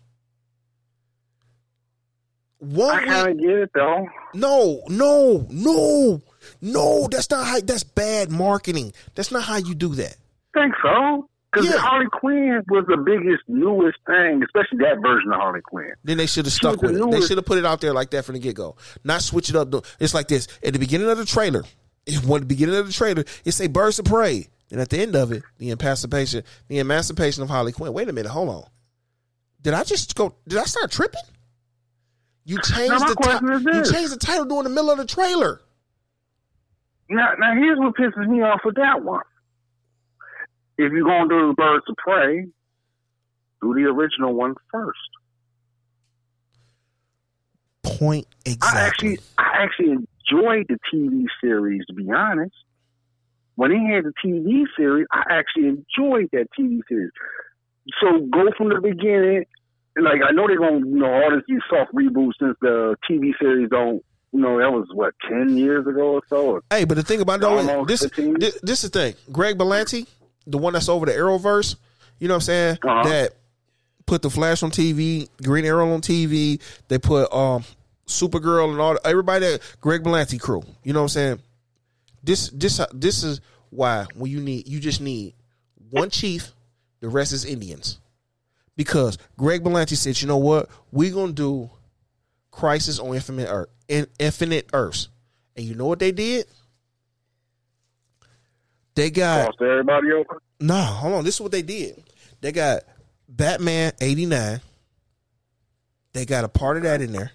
One 2.63 2.95
I 2.95 3.05
kind 3.05 3.29
of 3.29 3.39
get 3.39 3.49
it 3.49 3.69
though. 3.73 4.07
no, 4.33 4.81
no, 4.87 5.47
no, 5.49 6.21
no. 6.61 7.07
That's 7.11 7.29
not 7.29 7.45
how. 7.45 7.59
That's 7.59 7.83
bad 7.83 8.31
marketing. 8.31 8.93
That's 9.15 9.31
not 9.31 9.43
how 9.43 9.57
you 9.57 9.75
do 9.75 9.95
that. 9.95 10.15
Think 10.53 10.73
so? 10.81 11.27
Because 11.51 11.67
Yeah. 11.69 11.77
Harley 11.77 12.07
Quinn 12.11 12.63
was 12.69 12.85
the 12.87 12.97
biggest, 12.97 13.43
newest 13.47 13.97
thing, 14.07 14.41
especially 14.43 14.79
that 14.79 14.99
version 15.01 15.31
of 15.31 15.39
Harley 15.39 15.61
Quinn. 15.61 15.93
Then 16.03 16.17
they 16.17 16.25
should 16.25 16.45
have 16.45 16.53
stuck 16.53 16.81
with 16.81 16.95
the 16.95 17.07
it. 17.07 17.11
They 17.11 17.21
should 17.21 17.37
have 17.37 17.45
put 17.45 17.59
it 17.59 17.65
out 17.65 17.79
there 17.79 17.93
like 17.93 18.09
that 18.11 18.25
from 18.25 18.33
the 18.33 18.39
get 18.39 18.55
go. 18.55 18.75
Not 19.03 19.21
switch 19.21 19.49
it 19.51 19.55
up. 19.55 19.71
It's 19.99 20.13
like 20.15 20.27
this 20.27 20.47
at 20.63 20.73
the 20.73 20.79
beginning 20.79 21.09
of 21.09 21.17
the 21.17 21.25
trailer. 21.25 21.63
It, 22.05 22.21
when 22.25 22.41
the 22.41 22.45
beginning 22.47 22.75
of 22.75 22.85
the 22.85 22.91
trailer, 22.91 23.23
it 23.45 23.53
say 23.53 23.67
"Birds 23.67 23.97
of 23.97 24.03
Prey," 24.03 24.49
and 24.71 24.81
at 24.81 24.89
the 24.89 24.99
end 24.99 25.15
of 25.15 25.31
it, 25.31 25.41
the 25.57 25.69
emancipation, 25.69 26.43
the 26.67 26.79
emancipation 26.79 27.43
of 27.43 27.49
Harley 27.49 27.71
Quinn. 27.71 27.93
Wait 27.93 28.09
a 28.09 28.11
minute, 28.11 28.29
hold 28.29 28.49
on. 28.49 28.63
Did 29.61 29.73
I 29.73 29.85
just 29.85 30.13
go? 30.13 30.35
Did 30.45 30.59
I 30.59 30.65
start 30.65 30.91
tripping? 30.91 31.21
You 32.45 32.61
changed 32.61 33.07
the 33.07 33.15
question 33.15 33.47
ti- 33.47 33.69
is 33.69 33.89
you 33.89 33.93
changed 33.93 34.13
the 34.13 34.17
title 34.17 34.45
during 34.45 34.63
the 34.63 34.69
middle 34.69 34.91
of 34.91 34.97
the 34.97 35.05
trailer. 35.05 35.61
Now, 37.09 37.33
now 37.39 37.53
here's 37.55 37.79
what 37.79 37.95
pisses 37.95 38.27
me 38.27 38.41
off 38.41 38.61
with 38.65 38.75
that 38.75 39.03
one. 39.03 39.23
If 40.77 40.91
you're 40.91 41.05
gonna 41.05 41.29
do 41.29 41.47
the 41.49 41.53
Birds 41.53 41.85
of 41.87 41.95
Prey, 41.97 42.47
do 43.61 43.73
the 43.73 43.83
original 43.83 44.33
one 44.33 44.55
first. 44.71 44.99
Point 47.83 48.27
I 48.45 48.49
exactly. 48.49 48.81
actually, 48.81 49.17
I 49.37 49.51
actually 49.63 49.91
enjoyed 49.91 50.65
the 50.67 50.79
TV 50.91 51.25
series. 51.39 51.85
To 51.87 51.93
be 51.93 52.09
honest, 52.11 52.55
when 53.55 53.71
they 53.71 53.93
had 53.93 54.05
the 54.05 54.13
TV 54.25 54.63
series, 54.75 55.05
I 55.11 55.23
actually 55.29 55.67
enjoyed 55.67 56.29
that 56.33 56.47
TV 56.57 56.79
series. 56.89 57.11
So 58.01 58.19
go 58.31 58.49
from 58.57 58.69
the 58.69 58.81
beginning. 58.81 59.45
Like 59.95 60.21
I 60.27 60.31
know 60.31 60.47
they're 60.47 60.57
gonna, 60.57 60.79
you 60.79 60.99
know, 60.99 61.11
all 61.11 61.31
this 61.31 61.43
these 61.47 61.61
soft 61.69 61.93
reboots 61.93 62.33
since 62.39 62.57
the 62.61 62.95
TV 63.09 63.31
series 63.39 63.69
don't. 63.69 64.03
You 64.31 64.39
know, 64.39 64.57
that 64.57 64.71
was 64.71 64.87
what 64.93 65.13
ten 65.29 65.55
years 65.55 65.85
ago 65.85 66.13
or 66.13 66.21
so. 66.27 66.53
Or 66.53 66.63
Hey, 66.71 66.85
but 66.85 66.95
the 66.95 67.03
thing 67.03 67.21
about 67.21 67.39
though, 67.39 67.85
this, 67.85 67.99
this 68.15 68.59
this 68.63 68.83
is 68.83 68.89
the 68.89 68.99
thing. 68.99 69.15
Greg 69.31 69.59
Berlanti, 69.59 70.07
the 70.47 70.57
one 70.57 70.73
that's 70.73 70.89
over 70.89 71.05
the 71.05 71.11
Arrowverse, 71.11 71.75
you 72.17 72.27
know 72.27 72.33
what 72.33 72.37
I'm 72.37 72.41
saying? 72.41 72.77
Uh-huh. 72.83 73.09
That 73.09 73.33
put 74.07 74.23
the 74.23 74.31
Flash 74.31 74.63
on 74.63 74.71
TV, 74.71 75.29
Green 75.43 75.65
Arrow 75.65 75.93
on 75.93 76.01
TV. 76.01 76.59
They 76.87 76.97
put 76.97 77.31
um 77.31 77.63
Supergirl 78.07 78.71
and 78.71 78.79
all 78.79 78.97
everybody 79.05 79.45
that 79.45 79.61
Greg 79.81 80.03
Berlanti 80.03 80.39
crew. 80.39 80.63
You 80.83 80.93
know 80.93 80.99
what 80.99 81.03
I'm 81.03 81.09
saying? 81.09 81.39
This 82.23 82.49
this 82.49 82.81
this 82.91 83.23
is 83.23 83.39
why 83.69 84.07
when 84.15 84.31
you 84.31 84.39
need 84.39 84.67
you 84.67 84.79
just 84.79 85.01
need 85.01 85.35
one 85.89 86.09
chief, 86.09 86.51
the 87.01 87.09
rest 87.09 87.33
is 87.33 87.45
Indians. 87.45 87.99
Because 88.75 89.17
Greg 89.37 89.63
Berlanti 89.63 89.95
said, 89.95 90.19
you 90.21 90.27
know 90.27 90.37
what, 90.37 90.69
we're 90.91 91.13
gonna 91.13 91.33
do 91.33 91.69
Crisis 92.51 92.99
on 92.99 93.15
Infinite 93.15 93.49
Earth, 93.49 93.69
in 93.87 94.07
Infinite 94.19 94.69
Earths, 94.73 95.09
and 95.55 95.65
you 95.65 95.75
know 95.75 95.85
what 95.85 95.99
they 95.99 96.11
did? 96.11 96.45
They 98.95 99.09
got 99.09 99.45
Crossed 99.45 99.61
everybody 99.61 100.11
over. 100.11 100.41
no, 100.59 100.75
hold 100.75 101.13
on. 101.13 101.23
This 101.23 101.35
is 101.35 101.41
what 101.41 101.51
they 101.51 101.63
did. 101.63 102.03
They 102.41 102.51
got 102.51 102.83
Batman 103.27 103.93
eighty 104.01 104.25
nine. 104.25 104.61
They 106.13 106.25
got 106.25 106.43
a 106.43 106.47
part 106.47 106.77
of 106.77 106.83
that 106.83 107.01
in 107.01 107.11
there. 107.11 107.31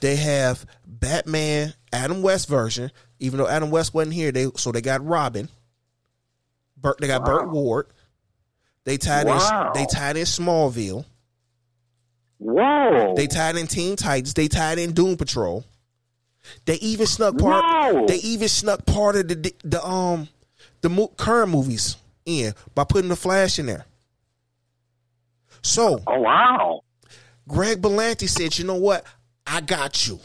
They 0.00 0.14
have 0.16 0.64
Batman 0.86 1.74
Adam 1.92 2.22
West 2.22 2.48
version, 2.48 2.92
even 3.18 3.38
though 3.38 3.48
Adam 3.48 3.70
West 3.70 3.94
wasn't 3.94 4.14
here. 4.14 4.30
They 4.30 4.46
so 4.56 4.70
they 4.70 4.80
got 4.80 5.04
Robin. 5.04 5.48
Burt, 6.76 6.98
they 7.00 7.08
got 7.08 7.24
Burt 7.24 7.50
Ward. 7.50 7.86
They 8.86 8.96
tied 8.96 9.26
Wow. 9.26 9.72
in. 9.74 9.80
They 9.80 9.86
tied 9.86 10.16
in 10.16 10.24
Smallville. 10.24 11.04
Whoa. 12.38 13.14
They 13.16 13.26
tied 13.26 13.56
in 13.56 13.66
Teen 13.66 13.96
Titans. 13.96 14.32
They 14.32 14.48
tied 14.48 14.78
in 14.78 14.92
Doom 14.92 15.16
Patrol. 15.18 15.64
They 16.64 16.76
even 16.76 17.06
snuck 17.06 17.36
part. 17.36 18.06
They 18.06 18.16
even 18.18 18.48
snuck 18.48 18.86
part 18.86 19.16
of 19.16 19.28
the 19.28 19.52
the 19.64 19.84
um 19.84 20.28
the 20.80 20.88
mo- 20.88 21.08
current 21.16 21.50
movies 21.50 21.96
in 22.24 22.54
by 22.74 22.84
putting 22.84 23.08
the 23.08 23.16
Flash 23.16 23.58
in 23.58 23.66
there. 23.66 23.84
So 25.62 26.00
oh 26.06 26.20
wow. 26.20 26.80
Greg 27.48 27.82
Berlanti 27.82 28.28
said, 28.28 28.56
"You 28.58 28.64
know 28.64 28.76
what? 28.76 29.04
I 29.46 29.60
got 29.60 30.06
you. 30.06 30.20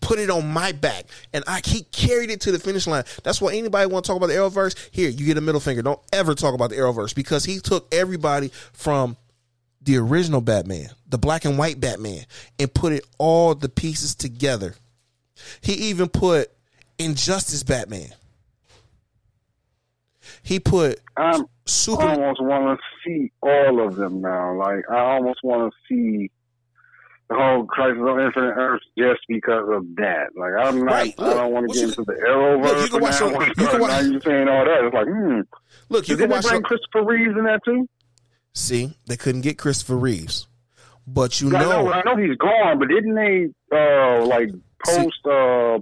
Put 0.00 0.18
it 0.18 0.30
on 0.30 0.48
my 0.52 0.72
back." 0.72 1.06
And 1.32 1.44
I 1.46 1.60
he 1.64 1.82
carried 1.92 2.30
it 2.30 2.40
to 2.42 2.52
the 2.52 2.58
finish 2.58 2.86
line. 2.86 3.04
That's 3.24 3.40
why 3.40 3.54
anybody 3.54 3.90
want 3.90 4.04
to 4.04 4.08
talk 4.08 4.16
about 4.16 4.28
the 4.28 4.34
Arrowverse, 4.34 4.76
here 4.90 5.08
you 5.08 5.26
get 5.26 5.36
a 5.36 5.40
middle 5.40 5.60
finger. 5.60 5.82
Don't 5.82 6.00
ever 6.12 6.34
talk 6.34 6.54
about 6.54 6.70
the 6.70 6.76
Arrowverse 6.76 7.14
because 7.14 7.44
he 7.44 7.58
took 7.58 7.92
everybody 7.92 8.50
from 8.72 9.16
the 9.82 9.96
original 9.96 10.40
Batman, 10.40 10.90
the 11.08 11.18
black 11.18 11.44
and 11.44 11.56
white 11.56 11.80
Batman, 11.80 12.24
and 12.58 12.72
put 12.72 12.92
it 12.92 13.06
all 13.18 13.54
the 13.54 13.68
pieces 13.68 14.14
together. 14.14 14.74
He 15.60 15.72
even 15.72 16.08
put 16.08 16.50
Injustice 16.98 17.62
Batman. 17.62 18.12
He 20.42 20.60
put 20.60 21.00
um, 21.16 21.34
I'm, 21.34 21.44
super. 21.66 22.02
I 22.02 22.14
almost 22.14 22.42
want 22.42 22.78
to 22.78 22.84
see 23.04 23.32
all 23.42 23.86
of 23.86 23.96
them 23.96 24.20
now. 24.20 24.54
Like 24.54 24.84
I 24.90 24.98
almost 25.14 25.40
want 25.42 25.72
to 25.72 25.78
see 25.88 26.30
the 27.28 27.34
whole 27.36 27.64
Crisis 27.66 28.00
on 28.00 28.20
Infinite 28.20 28.54
Earth 28.56 28.80
just 28.96 29.20
because 29.28 29.68
of 29.70 29.84
that. 29.96 30.28
Like 30.36 30.52
I'm 30.58 30.84
not. 30.84 30.92
Right, 30.92 31.14
I 31.18 31.34
don't 31.34 31.52
want 31.52 31.68
to 31.68 31.74
get 31.74 31.82
you- 31.82 31.88
into 31.88 32.04
the 32.04 32.12
Arrowverse. 32.14 32.62
Look, 32.64 32.80
you 32.82 32.88
can 32.88 33.00
watch 33.00 33.10
now. 33.10 33.18
some- 33.18 33.42
you 33.42 33.54
can 33.68 33.80
watch- 33.80 33.90
now 33.90 34.00
you 34.00 34.20
saying 34.20 34.48
all 34.48 34.64
that. 34.64 34.84
It's 34.84 34.94
like, 34.94 35.06
hmm. 35.06 35.40
look. 35.90 36.08
You 36.08 36.16
Did 36.16 36.22
can 36.22 36.30
they 36.30 36.34
watch. 36.36 36.42
bring 36.44 36.54
some- 36.54 36.62
Christopher 36.62 37.04
Reeves 37.04 37.36
in 37.36 37.44
that 37.44 37.60
too? 37.64 37.88
See, 38.54 38.96
they 39.06 39.16
couldn't 39.16 39.42
get 39.42 39.58
Christopher 39.58 39.96
Reeves, 39.96 40.48
but 41.06 41.40
you 41.40 41.48
I 41.54 41.60
know, 41.62 41.84
know, 41.84 41.92
I 41.92 42.02
know 42.04 42.16
he's 42.16 42.36
gone, 42.38 42.78
but 42.78 42.88
didn't 42.88 43.14
they 43.14 43.48
uh 43.70 44.24
like 44.26 44.48
post 44.84 45.18
uh 45.26 45.78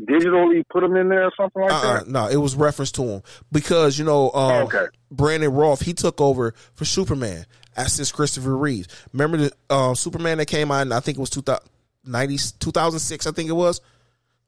digitally 0.00 0.62
put 0.70 0.84
him 0.84 0.94
in 0.96 1.08
there 1.08 1.24
or 1.24 1.32
something 1.36 1.62
like 1.62 1.72
uh, 1.72 1.74
uh 1.74 1.98
that? 2.00 2.08
no, 2.08 2.28
it 2.28 2.36
was 2.36 2.54
reference 2.54 2.92
to 2.92 3.02
him 3.02 3.22
because 3.50 3.98
you 3.98 4.04
know, 4.04 4.30
um, 4.32 4.66
okay. 4.66 4.86
Brandon 5.10 5.52
Routh 5.52 5.82
he 5.82 5.94
took 5.94 6.20
over 6.20 6.54
for 6.74 6.84
Superman 6.84 7.46
since 7.86 8.10
Christopher 8.12 8.56
Reeves. 8.56 8.88
Remember 9.12 9.36
the 9.36 9.52
uh, 9.70 9.94
Superman 9.94 10.38
that 10.38 10.46
came 10.46 10.70
out? 10.70 10.82
in, 10.86 10.92
I 10.92 11.00
think 11.00 11.18
it 11.18 11.20
was 11.20 11.30
2000, 11.30 11.62
90, 12.04 12.36
2006, 12.60 13.26
I 13.26 13.30
think 13.32 13.48
it 13.48 13.52
was 13.54 13.80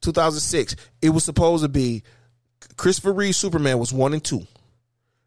2006. 0.03 0.77
It 1.03 1.11
was 1.11 1.25
supposed 1.25 1.62
to 1.62 1.69
be 1.69 2.03
Christopher 2.77 3.12
Reeves 3.12 3.37
Superman 3.37 3.79
was 3.79 3.93
one 3.93 4.12
and 4.12 4.25
two, 4.25 4.47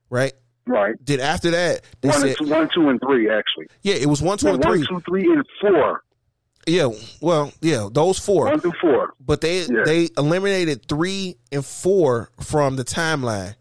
right? 0.09 0.33
Right. 0.65 0.95
Then 1.05 1.19
after 1.19 1.51
that, 1.51 1.81
they 2.01 2.09
One, 2.09 2.19
said, 2.21 2.27
and 2.29 2.37
two, 2.37 2.49
one, 2.49 2.69
two, 2.73 2.89
and 2.89 2.99
three 3.01 3.29
actually. 3.29 3.67
yeah, 3.81 3.95
it 3.95 4.05
was 4.07 4.21
one, 4.21 4.37
two, 4.37 4.47
and 4.47 4.63
one, 4.63 4.77
three. 4.77 4.87
two, 4.87 5.01
three, 5.01 5.31
and 5.31 5.43
four. 5.61 6.01
Yeah, 6.65 6.87
well, 7.19 7.51
yeah, 7.61 7.89
those 7.91 8.17
four. 8.17 8.45
One 8.45 8.59
through 8.61 8.71
four. 8.79 9.13
But 9.19 9.41
they 9.41 9.63
Yeah. 9.63 9.83
they 9.85 10.07
eliminated 10.17 10.87
three 10.87 11.35
and 11.51 11.65
four 11.65 12.29
from 12.39 12.77
the 12.77 12.85
timeline. 12.85 13.55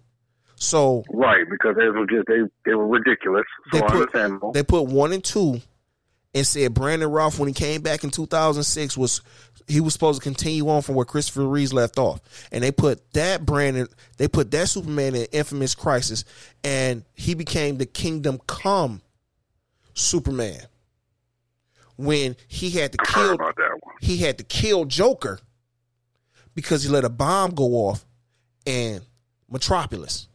So 0.62 1.02
Right, 1.12 1.44
because 1.50 1.74
they 1.76 1.88
were 1.88 2.06
just 2.06 2.28
they 2.28 2.38
they 2.64 2.74
were 2.74 2.86
ridiculous. 2.86 3.44
So 3.72 3.80
They 3.80 3.86
put- 3.86 4.52
they 4.54 4.62
put 4.62 4.82
one 4.82 5.12
and 5.12 5.22
two 5.22 5.60
and 6.34 6.46
said 6.46 6.72
Brandon 6.72 7.10
Routh 7.10 7.38
when 7.40 7.48
he 7.48 7.52
came 7.52 7.82
back 7.82 8.04
in 8.04 8.10
2006 8.10 8.96
was 8.96 9.22
he 9.66 9.80
was 9.80 9.92
supposed 9.92 10.20
to 10.20 10.24
continue 10.24 10.68
on 10.68 10.82
from 10.82 10.94
where 10.94 11.04
Christopher 11.04 11.46
Reeves 11.48 11.72
left 11.72 11.98
off. 11.98 12.20
And 12.52 12.62
they 12.62 12.70
put 12.70 13.12
that 13.14 13.44
Brandon 13.44 13.88
they 14.18 14.28
put 14.28 14.52
that 14.52 14.68
Superman 14.68 15.16
in 15.16 15.26
Infamous 15.32 15.74
Crisis 15.74 16.24
and 16.62 17.04
he 17.14 17.34
became 17.34 17.78
the 17.78 17.86
Kingdom 17.86 18.40
Come 18.46 19.02
Superman. 19.94 20.60
When 21.96 22.36
he 22.46 22.70
had 22.70 22.92
to 22.92 22.98
I 23.00 23.04
kill 23.12 23.34
about 23.34 23.56
that 23.56 23.78
one. 23.80 23.94
he 24.00 24.18
had 24.18 24.38
to 24.38 24.44
kill 24.44 24.84
Joker 24.84 25.40
because 26.54 26.84
he 26.84 26.88
let 26.88 27.04
a 27.04 27.08
bomb 27.10 27.50
go 27.54 27.64
off 27.88 28.06
in 28.64 29.00
Metropolis. 29.50 30.28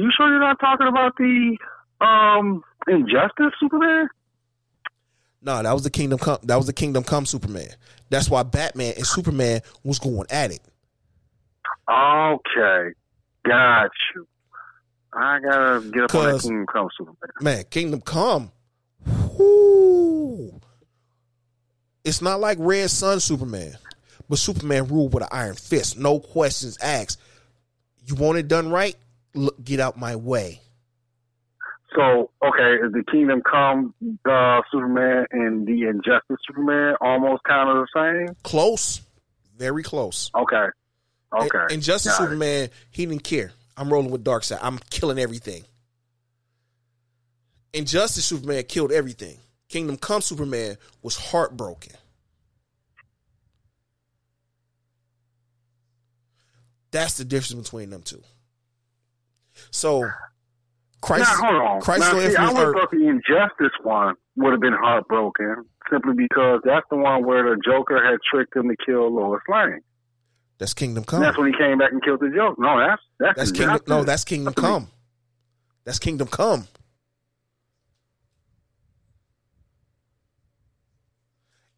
You 0.00 0.10
sure 0.16 0.30
you're 0.30 0.40
not 0.40 0.58
talking 0.58 0.86
about 0.86 1.14
the 1.18 1.58
um 2.00 2.64
Injustice 2.88 3.52
Superman? 3.60 4.08
No, 5.42 5.62
that 5.62 5.72
was 5.74 5.82
the 5.82 5.90
Kingdom 5.90 6.18
Come. 6.18 6.38
That 6.42 6.56
was 6.56 6.66
the 6.66 6.72
Kingdom 6.72 7.04
Come 7.04 7.26
Superman. 7.26 7.68
That's 8.08 8.30
why 8.30 8.42
Batman 8.42 8.94
and 8.96 9.06
Superman 9.06 9.60
was 9.84 9.98
going 9.98 10.26
at 10.30 10.52
it. 10.52 10.60
Okay, 11.86 12.94
got 13.44 13.90
you. 14.14 14.26
I 15.12 15.38
gotta 15.40 15.80
get 15.90 16.04
up 16.04 16.14
on 16.14 16.32
that 16.32 16.40
Kingdom 16.40 16.66
Come 16.72 16.88
Superman. 16.96 17.30
Man, 17.42 17.64
Kingdom 17.68 18.00
Come. 18.00 18.52
Whoo. 19.36 20.58
It's 22.04 22.22
not 22.22 22.40
like 22.40 22.56
Red 22.58 22.88
Sun 22.88 23.20
Superman, 23.20 23.76
but 24.30 24.38
Superman 24.38 24.88
ruled 24.88 25.12
with 25.12 25.24
an 25.24 25.28
iron 25.30 25.56
fist. 25.56 25.98
No 25.98 26.20
questions 26.20 26.78
asked. 26.80 27.20
You 28.06 28.14
want 28.14 28.38
it 28.38 28.48
done 28.48 28.70
right? 28.70 28.96
Look, 29.34 29.62
get 29.62 29.80
out 29.80 29.98
my 29.98 30.16
way. 30.16 30.60
So, 31.94 32.30
okay, 32.44 32.84
is 32.84 32.92
the 32.92 33.02
Kingdom 33.10 33.42
Come 33.42 33.94
uh, 34.28 34.60
Superman 34.70 35.26
and 35.32 35.66
the 35.66 35.88
Injustice 35.88 36.36
Superman 36.46 36.94
almost 37.00 37.42
kind 37.44 37.68
of 37.68 37.86
the 37.92 38.26
same? 38.26 38.36
Close, 38.44 39.02
very 39.56 39.82
close. 39.82 40.30
Okay, 40.34 40.66
okay. 41.36 41.74
And, 41.74 41.82
Justice 41.82 42.16
Got 42.16 42.22
it. 42.22 42.26
Superman, 42.26 42.70
he 42.90 43.06
didn't 43.06 43.24
care. 43.24 43.52
I'm 43.76 43.92
rolling 43.92 44.10
with 44.10 44.24
Darkseid. 44.24 44.58
I'm 44.62 44.78
killing 44.90 45.18
everything. 45.18 45.64
Injustice 47.72 48.24
Superman 48.24 48.64
killed 48.64 48.92
everything. 48.92 49.38
Kingdom 49.68 49.96
Come 49.96 50.20
Superman 50.20 50.76
was 51.02 51.16
heartbroken. 51.16 51.94
That's 56.90 57.16
the 57.16 57.24
difference 57.24 57.68
between 57.68 57.90
them 57.90 58.02
two. 58.02 58.22
So, 59.70 60.10
Christ, 61.00 61.30
now, 61.30 61.36
hold 61.36 61.62
on. 61.62 61.80
Christ 61.80 62.00
now, 62.00 62.18
see, 62.20 62.36
I 62.36 62.52
would 62.52 62.72
thought 62.74 62.90
the 62.90 63.08
Injustice 63.08 63.76
one 63.82 64.14
would 64.36 64.52
have 64.52 64.60
been 64.60 64.74
heartbroken 64.74 65.64
simply 65.90 66.14
because 66.14 66.60
that's 66.64 66.86
the 66.90 66.96
one 66.96 67.24
where 67.24 67.42
the 67.42 67.60
Joker 67.64 68.02
had 68.04 68.18
tricked 68.30 68.54
him 68.54 68.68
to 68.68 68.76
kill 68.84 69.14
Lois 69.14 69.40
Lane. 69.48 69.80
That's 70.58 70.74
Kingdom 70.74 71.02
And 71.02 71.06
Come. 71.06 71.20
That's 71.22 71.38
when 71.38 71.52
he 71.52 71.58
came 71.58 71.78
back 71.78 71.92
and 71.92 72.02
killed 72.02 72.20
the 72.20 72.28
Joker. 72.28 72.60
No, 72.60 72.78
that's 72.78 73.02
that's, 73.18 73.36
That's 73.36 73.52
Kingdom. 73.52 73.80
No, 73.86 74.04
that's 74.04 74.24
Kingdom 74.24 74.52
That's 74.54 74.60
Come. 74.66 74.88
That's 75.84 75.98
Kingdom 75.98 76.28
Come. 76.28 76.66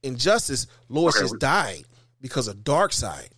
Injustice, 0.03 0.66
Lois 0.88 1.14
Okay. 1.14 1.25
just 1.25 1.38
died 1.38 1.85
because 2.21 2.49
of 2.49 2.57
Darkseid. 2.57 3.29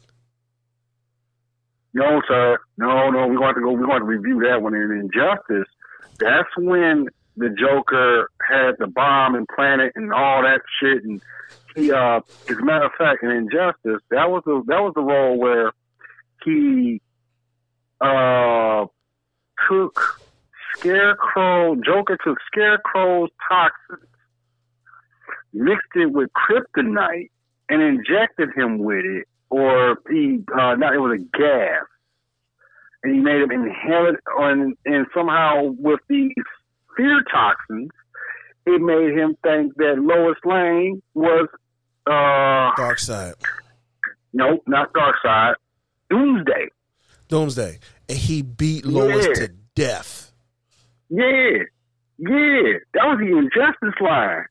No, 1.95 2.21
sir. 2.27 2.59
No, 2.77 3.09
no. 3.11 3.29
We're 3.29 3.39
going 3.39 3.55
to 3.55 3.61
go. 3.61 3.73
We're 3.73 3.87
going 3.87 4.01
to 4.01 4.05
review 4.05 4.41
that 4.49 4.61
one 4.61 4.75
in 4.75 4.91
Injustice. 4.91 5.73
That's 6.19 6.49
when 6.59 7.07
the 7.37 7.51
Joker 7.51 8.31
had 8.49 8.73
the 8.79 8.89
bomb 8.89 9.37
and 9.37 9.47
planet 9.49 9.93
and 9.95 10.13
all 10.13 10.43
that 10.43 10.61
shit. 10.81 11.05
And 11.05 11.23
he, 11.77 11.93
uh, 11.93 12.21
as 12.51 12.57
a 12.57 12.65
matter 12.65 12.87
of 12.87 12.93
fact, 12.99 13.23
in 13.23 13.31
Injustice, 13.31 14.03
that 14.11 14.29
was 14.29 14.43
the 14.45 14.63
that 14.67 14.83
was 14.83 14.93
the 14.95 15.03
role 15.03 15.39
where 15.39 15.73
he 16.45 17.01
uh 18.01 18.87
took 19.69 20.21
Scarecrow. 20.77 21.77
Joker 21.77 22.19
took 22.25 22.39
Scarecrow's 22.53 23.31
toxins, 23.49 24.09
mixed 25.53 25.95
it 25.95 26.13
with 26.13 26.29
kryptonite, 26.33 27.31
and 27.69 27.83
injected 27.83 28.51
him 28.57 28.79
with 28.79 29.05
it 29.05 29.29
or 29.51 29.97
he 30.11 30.41
uh 30.59 30.75
not 30.77 30.95
it 30.95 30.99
was 30.99 31.19
a 31.21 31.39
gas 31.39 31.85
and 33.03 33.15
he 33.15 33.21
made 33.21 33.43
him 33.43 33.51
inhale 33.51 34.07
it 34.07 34.17
on 34.39 34.75
and 34.87 35.07
somehow 35.15 35.63
with 35.79 36.01
these 36.09 36.33
fear 36.97 37.23
toxins 37.33 37.91
it 38.67 38.81
made 38.81 39.13
him 39.17 39.37
think 39.43 39.75
that 39.77 39.97
Lois 39.99 40.37
Lane 40.45 41.03
was 41.15 41.49
uh 42.07 42.75
Darkseid. 42.81 43.35
nope, 44.33 44.63
not 44.67 44.93
Darkseid. 44.93 45.55
Doomsday. 46.11 46.69
Doomsday. 47.29 47.79
and 48.09 48.19
he 48.19 48.43
beat 48.43 48.85
Lois 48.85 49.27
Yeah. 49.27 49.35
to 49.47 49.49
death. 49.75 50.33
Yeah, 51.11 51.65
yeah, 52.19 52.79
that 52.95 53.05
was 53.05 53.19
the 53.21 53.37
injustice 53.37 54.01
line. 54.01 54.45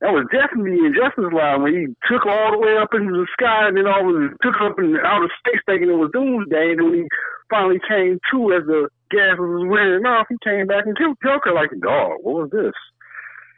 That 0.00 0.12
was 0.12 0.28
definitely 0.28 0.76
the 0.76 0.92
injustice 0.92 1.32
line 1.32 1.62
when 1.62 1.72
he 1.72 1.84
took 2.04 2.26
all 2.26 2.52
the 2.52 2.60
way 2.60 2.76
up 2.76 2.92
into 2.92 3.16
the 3.16 3.26
sky 3.32 3.68
and 3.68 3.76
then 3.76 3.88
all 3.88 4.04
was 4.04 4.28
took 4.42 4.60
up 4.60 4.78
in 4.78 4.96
outer 5.00 5.32
space 5.40 5.62
thinking 5.64 5.88
it 5.88 5.96
was 5.96 6.12
doomsday. 6.12 6.76
And 6.76 6.78
then 6.78 6.86
when 6.90 6.98
he 7.00 7.08
finally 7.48 7.80
came 7.88 8.20
to 8.30 8.52
as 8.52 8.68
the 8.68 8.88
gas 9.10 9.40
was 9.40 9.64
wearing 9.64 10.04
off, 10.04 10.26
he 10.28 10.36
came 10.44 10.66
back 10.66 10.84
and 10.84 10.96
killed 10.98 11.16
Joker 11.24 11.52
like, 11.54 11.70
dog, 11.80 12.20
what 12.20 12.44
was 12.44 12.50
this? 12.52 12.76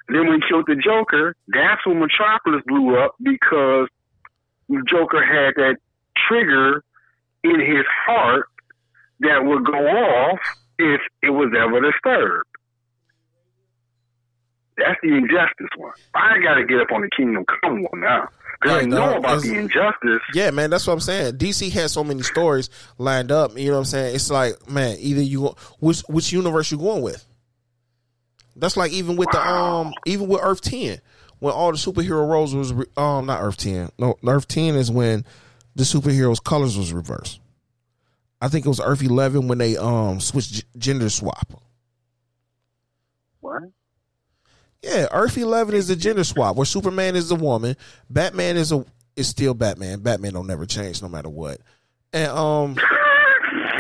And 0.07 0.15
then 0.17 0.31
when 0.31 0.41
he 0.41 0.49
killed 0.49 0.71
the 0.71 0.77
Joker, 0.79 1.35
that's 1.49 1.85
when 1.85 1.99
Metropolis 1.99 2.63
blew 2.67 2.97
up 2.97 3.17
because 3.19 3.89
Joker 4.87 5.25
had 5.25 5.59
that 5.59 5.77
trigger 6.29 6.85
in 7.43 7.61
his 7.61 7.85
heart 8.07 8.47
that 9.21 9.45
would 9.45 9.67
go 9.67 9.75
off 9.75 10.39
if 10.79 11.01
it 11.23 11.31
was 11.31 11.53
ever 11.59 11.81
disturbed. 11.81 12.48
That's 14.89 15.01
the 15.03 15.15
injustice 15.15 15.69
one. 15.77 15.93
I 16.15 16.39
got 16.43 16.55
to 16.55 16.65
get 16.65 16.81
up 16.81 16.91
on 16.93 17.03
the 17.03 17.11
Kingdom 17.15 17.45
Come 17.63 17.83
one 17.83 18.01
now 18.01 18.27
because 18.61 18.79
I 18.79 18.81
Yeah, 18.81 18.87
know 18.87 19.11
no, 19.13 19.19
about 19.19 19.43
the 19.43 19.55
injustice. 19.55 20.23
Yeah, 20.35 20.51
man, 20.51 20.71
that's 20.71 20.87
what 20.87 20.95
I'm 20.95 21.01
saying. 21.01 21.35
DC 21.37 21.71
has 21.73 21.93
so 21.93 22.03
many 22.03 22.23
stories 22.23 22.71
lined 22.97 23.31
up. 23.31 23.57
You 23.59 23.67
know 23.67 23.73
what 23.73 23.79
I'm 23.81 23.85
saying? 23.85 24.15
It's 24.15 24.31
like, 24.31 24.67
man, 24.71 24.97
either 24.99 25.21
you 25.21 25.55
which 25.79 26.01
which 26.09 26.33
universe 26.33 26.71
you 26.71 26.79
going 26.79 27.03
with. 27.03 27.23
That's 28.57 28.79
like 28.79 28.93
even 28.93 29.17
with 29.17 29.31
the 29.31 29.47
um 29.47 29.93
even 30.07 30.27
with 30.27 30.41
Earth 30.43 30.63
Ten 30.63 31.01
when 31.39 31.53
all 31.53 31.71
the 31.71 31.77
superhero 31.79 32.27
roles 32.27 32.55
was 32.55 32.73
re- 32.73 32.87
um 32.97 33.27
not 33.27 33.43
Earth 33.43 33.59
Ten 33.59 33.91
no 33.99 34.17
Earth 34.27 34.49
Ten 34.49 34.75
is 34.75 34.91
when 34.91 35.25
the 35.77 35.85
superheroes 35.85 36.43
colors 36.43 36.79
was 36.79 36.95
reversed. 36.95 37.41
I 38.41 38.49
think 38.49 38.65
it 38.65 38.69
was 38.71 38.81
Earth 38.81 39.03
Eleven 39.03 39.49
when 39.49 39.59
they 39.59 39.77
um 39.77 40.19
switched 40.19 40.53
g- 40.55 40.63
gender 40.79 41.11
swap. 41.11 41.63
What? 43.41 43.63
Yeah, 44.83 45.09
Earth 45.11 45.37
Eleven 45.37 45.75
is 45.75 45.89
the 45.89 45.97
gender 45.97 46.25
swap 46.25 46.57
where 46.57 46.67
Superman 46.67 47.17
is 47.17 47.31
a 47.31 47.35
woman, 47.35 47.77
Batman 48.09 48.57
is 48.57 48.73
a 48.73 48.85
is 49.17 49.29
still 49.29 49.55
Batman. 49.55 50.01
Batman 50.01 50.35
don't 50.35 50.47
never 50.47 50.67
change 50.67 51.03
no 51.03 51.09
matter 51.09 51.29
what. 51.29 51.61
And 52.13 52.31
um 52.31 52.77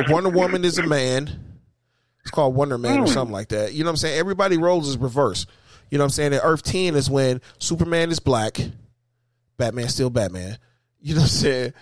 Wonder 0.09 0.31
Woman 0.31 0.65
is 0.65 0.79
a 0.79 0.87
man. 0.87 1.45
It's 2.23 2.31
called 2.31 2.55
Wonder 2.55 2.79
Man 2.79 3.01
or 3.01 3.07
something 3.07 3.33
like 3.33 3.49
that. 3.49 3.73
You 3.73 3.85
know 3.85 3.89
what 3.89 3.93
I'm 3.93 3.97
saying? 3.99 4.19
Everybody 4.19 4.59
roles 4.59 4.89
is 4.89 4.97
reverse. 4.97 5.47
You 5.91 5.99
know 5.99 6.05
what 6.05 6.07
I'm 6.07 6.11
saying? 6.11 6.33
And 6.35 6.43
Earth 6.45 6.63
10 6.63 6.95
is 6.95 7.09
when 7.09 7.41
Superman 7.59 8.11
is 8.11 8.21
black, 8.21 8.59
Batman 9.57 9.89
still 9.89 10.11
Batman. 10.11 10.59
You 11.01 11.15
know 11.15 11.21
what 11.23 11.25
I'm 11.25 11.29
saying? 11.29 11.73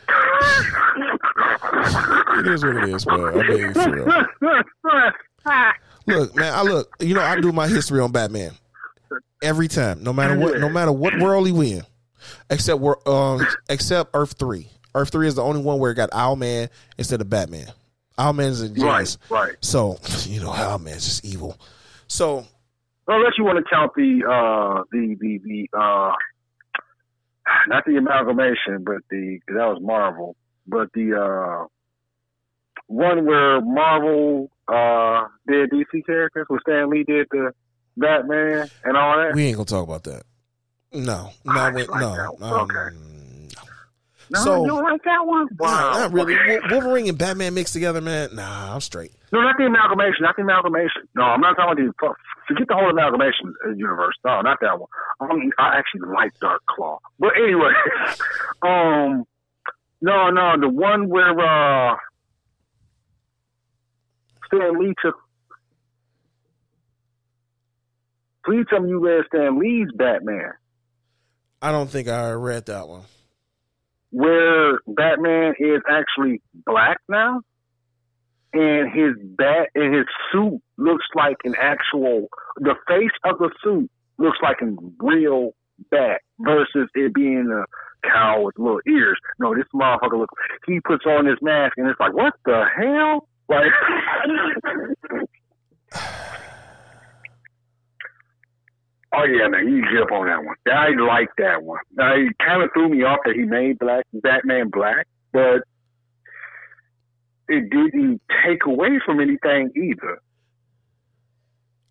It 2.38 2.46
is 2.46 2.64
what 2.64 2.76
it 2.76 2.88
is, 2.90 3.06
man. 3.06 3.20
I 3.20 3.48
mean, 3.48 3.72
for 3.74 3.90
real. 3.90 4.06
Look, 6.06 6.36
man, 6.36 6.54
I 6.54 6.62
look, 6.62 6.94
you 7.00 7.14
know, 7.14 7.22
I 7.22 7.40
do 7.40 7.50
my 7.50 7.66
history 7.66 8.00
on 8.00 8.12
Batman. 8.12 8.52
Every 9.42 9.68
time. 9.68 10.02
No 10.02 10.12
matter 10.12 10.38
what 10.38 10.58
no 10.60 10.68
matter 10.68 10.92
what 10.92 11.18
world 11.18 11.46
he 11.46 11.52
win. 11.52 11.82
Except 12.50 12.80
we're 12.80 12.96
um 13.06 13.46
except 13.68 14.10
Earth 14.14 14.34
three. 14.38 14.68
Earth 14.94 15.10
three 15.10 15.26
is 15.28 15.34
the 15.34 15.42
only 15.42 15.60
one 15.62 15.78
where 15.78 15.90
it 15.92 15.94
got 15.94 16.10
Owlman 16.10 16.68
instead 16.98 17.20
of 17.20 17.28
Batman. 17.28 17.68
Owlman 18.18 18.46
is 18.48 18.62
a 18.62 18.68
right, 18.82 19.16
right. 19.28 19.54
So, 19.60 19.98
you 20.24 20.40
know, 20.40 20.50
Owlman's 20.50 21.04
just 21.04 21.24
evil. 21.24 21.58
So 22.08 22.46
Unless 23.08 23.32
you 23.38 23.44
want 23.44 23.58
to 23.64 23.70
count 23.70 23.92
the 23.94 24.22
uh 24.26 24.82
the 24.90 25.16
the 25.20 25.38
the 25.44 25.68
uh 25.78 26.12
not 27.68 27.84
the 27.84 27.96
amalgamation, 27.96 28.82
but 28.84 28.98
the 29.10 29.38
'cause 29.46 29.56
that 29.56 29.66
was 29.68 29.78
Marvel, 29.80 30.34
but 30.66 30.88
the 30.94 31.14
uh 31.14 31.66
one 32.88 33.24
where 33.26 33.60
Marvel 33.60 34.50
uh 34.68 35.26
did 35.46 35.70
DC 35.70 36.04
characters, 36.06 36.46
where 36.48 36.60
Stan 36.60 36.90
Lee 36.90 37.04
did 37.04 37.26
the 37.30 37.52
Batman 37.96 38.68
and 38.84 38.96
all 38.96 39.16
that. 39.18 39.34
we 39.34 39.46
ain't 39.46 39.56
gonna 39.56 39.64
talk 39.66 39.84
about 39.84 40.04
that. 40.04 40.22
No, 40.92 41.30
no, 41.44 41.52
I 41.52 41.70
we, 41.70 41.84
like 41.84 42.00
no, 42.00 42.10
one. 42.38 42.42
um, 42.42 42.60
Okay. 42.70 42.96
no. 42.96 43.62
no, 44.30 44.40
so- 44.44 44.62
you 44.62 44.68
don't 44.68 44.82
like 44.84 45.02
that 45.04 45.26
one? 45.26 45.48
Wow, 45.58 45.68
Nah, 45.68 45.98
not 45.98 46.12
really. 46.12 46.34
Okay. 46.38 46.58
Wolverine 46.70 47.08
and 47.08 47.18
Batman 47.18 47.54
mixed 47.54 47.72
together, 47.72 48.00
man. 48.00 48.34
Nah, 48.34 48.74
I'm 48.74 48.80
straight. 48.80 49.12
No, 49.32 49.40
not 49.40 49.56
the 49.58 49.64
amalgamation. 49.66 50.22
Not 50.22 50.36
the 50.36 50.42
amalgamation. 50.42 51.02
No, 51.14 51.22
I'm 51.24 51.40
not 51.40 51.56
talking 51.56 51.84
about 51.88 51.96
the. 52.00 52.14
Forget 52.48 52.68
the 52.68 52.74
whole 52.74 52.88
amalgamation 52.90 53.52
uh, 53.66 53.70
universe. 53.70 54.14
No, 54.24 54.40
not 54.40 54.58
that 54.60 54.78
one. 54.78 54.88
Um, 55.20 55.50
I 55.58 55.76
actually 55.78 56.08
like 56.14 56.38
Dark 56.38 56.62
Claw. 56.70 57.00
But 57.18 57.32
anyway, 57.36 57.72
um, 58.62 59.24
no, 60.00 60.30
no, 60.30 60.54
the 60.60 60.68
one 60.68 61.08
where 61.08 61.30
uh, 61.40 61.96
Stan 64.46 64.78
Lee 64.78 64.94
took. 65.02 65.16
Please 68.46 68.64
tell 68.70 68.80
me 68.80 68.90
you 68.90 69.04
read 69.04 69.24
Stan 69.26 69.58
Lee's 69.58 69.88
Batman, 69.94 70.52
I 71.60 71.72
don't 71.72 71.90
think 71.90 72.08
I 72.08 72.30
read 72.32 72.66
that 72.66 72.88
one. 72.88 73.02
where 74.10 74.78
Batman 74.86 75.54
is 75.58 75.82
actually 75.90 76.40
black 76.64 76.98
now, 77.08 77.40
and 78.52 78.92
his 78.92 79.14
bat 79.36 79.70
and 79.74 79.94
his 79.94 80.06
suit 80.30 80.62
looks 80.76 81.06
like 81.14 81.38
an 81.44 81.54
actual. 81.60 82.28
The 82.56 82.76
face 82.86 83.10
of 83.24 83.38
the 83.38 83.50
suit 83.64 83.90
looks 84.18 84.38
like 84.42 84.58
a 84.62 84.76
real 85.02 85.54
bat 85.90 86.20
versus 86.38 86.88
it 86.94 87.12
being 87.12 87.50
a 87.52 87.64
cow 88.08 88.42
with 88.42 88.58
little 88.58 88.80
ears. 88.86 89.18
No, 89.38 89.54
this 89.54 89.64
motherfucker 89.74 90.18
looks. 90.18 90.34
He 90.66 90.80
puts 90.80 91.04
on 91.04 91.26
his 91.26 91.38
mask 91.42 91.76
and 91.78 91.88
it's 91.88 91.98
like, 91.98 92.14
what 92.14 92.34
the 92.44 92.64
hell? 92.76 93.28
Like. 93.48 93.72
Oh 99.14 99.24
yeah, 99.24 99.48
man, 99.48 99.68
you 99.68 99.82
get 99.82 100.02
up 100.02 100.12
on 100.12 100.26
that 100.26 100.44
one. 100.44 100.56
I 100.66 100.88
like 101.00 101.28
that 101.38 101.62
one. 101.62 101.78
Now, 101.94 102.14
it 102.14 102.32
kind 102.38 102.62
of 102.62 102.70
threw 102.74 102.88
me 102.88 103.02
off 103.04 103.20
that 103.24 103.34
he 103.34 103.42
made 103.44 103.78
black 103.78 104.04
Batman 104.12 104.68
black, 104.70 105.06
but 105.32 105.62
it 107.48 107.70
didn't 107.70 108.20
take 108.44 108.64
away 108.66 108.98
from 109.04 109.20
anything 109.20 109.70
either. 109.76 110.18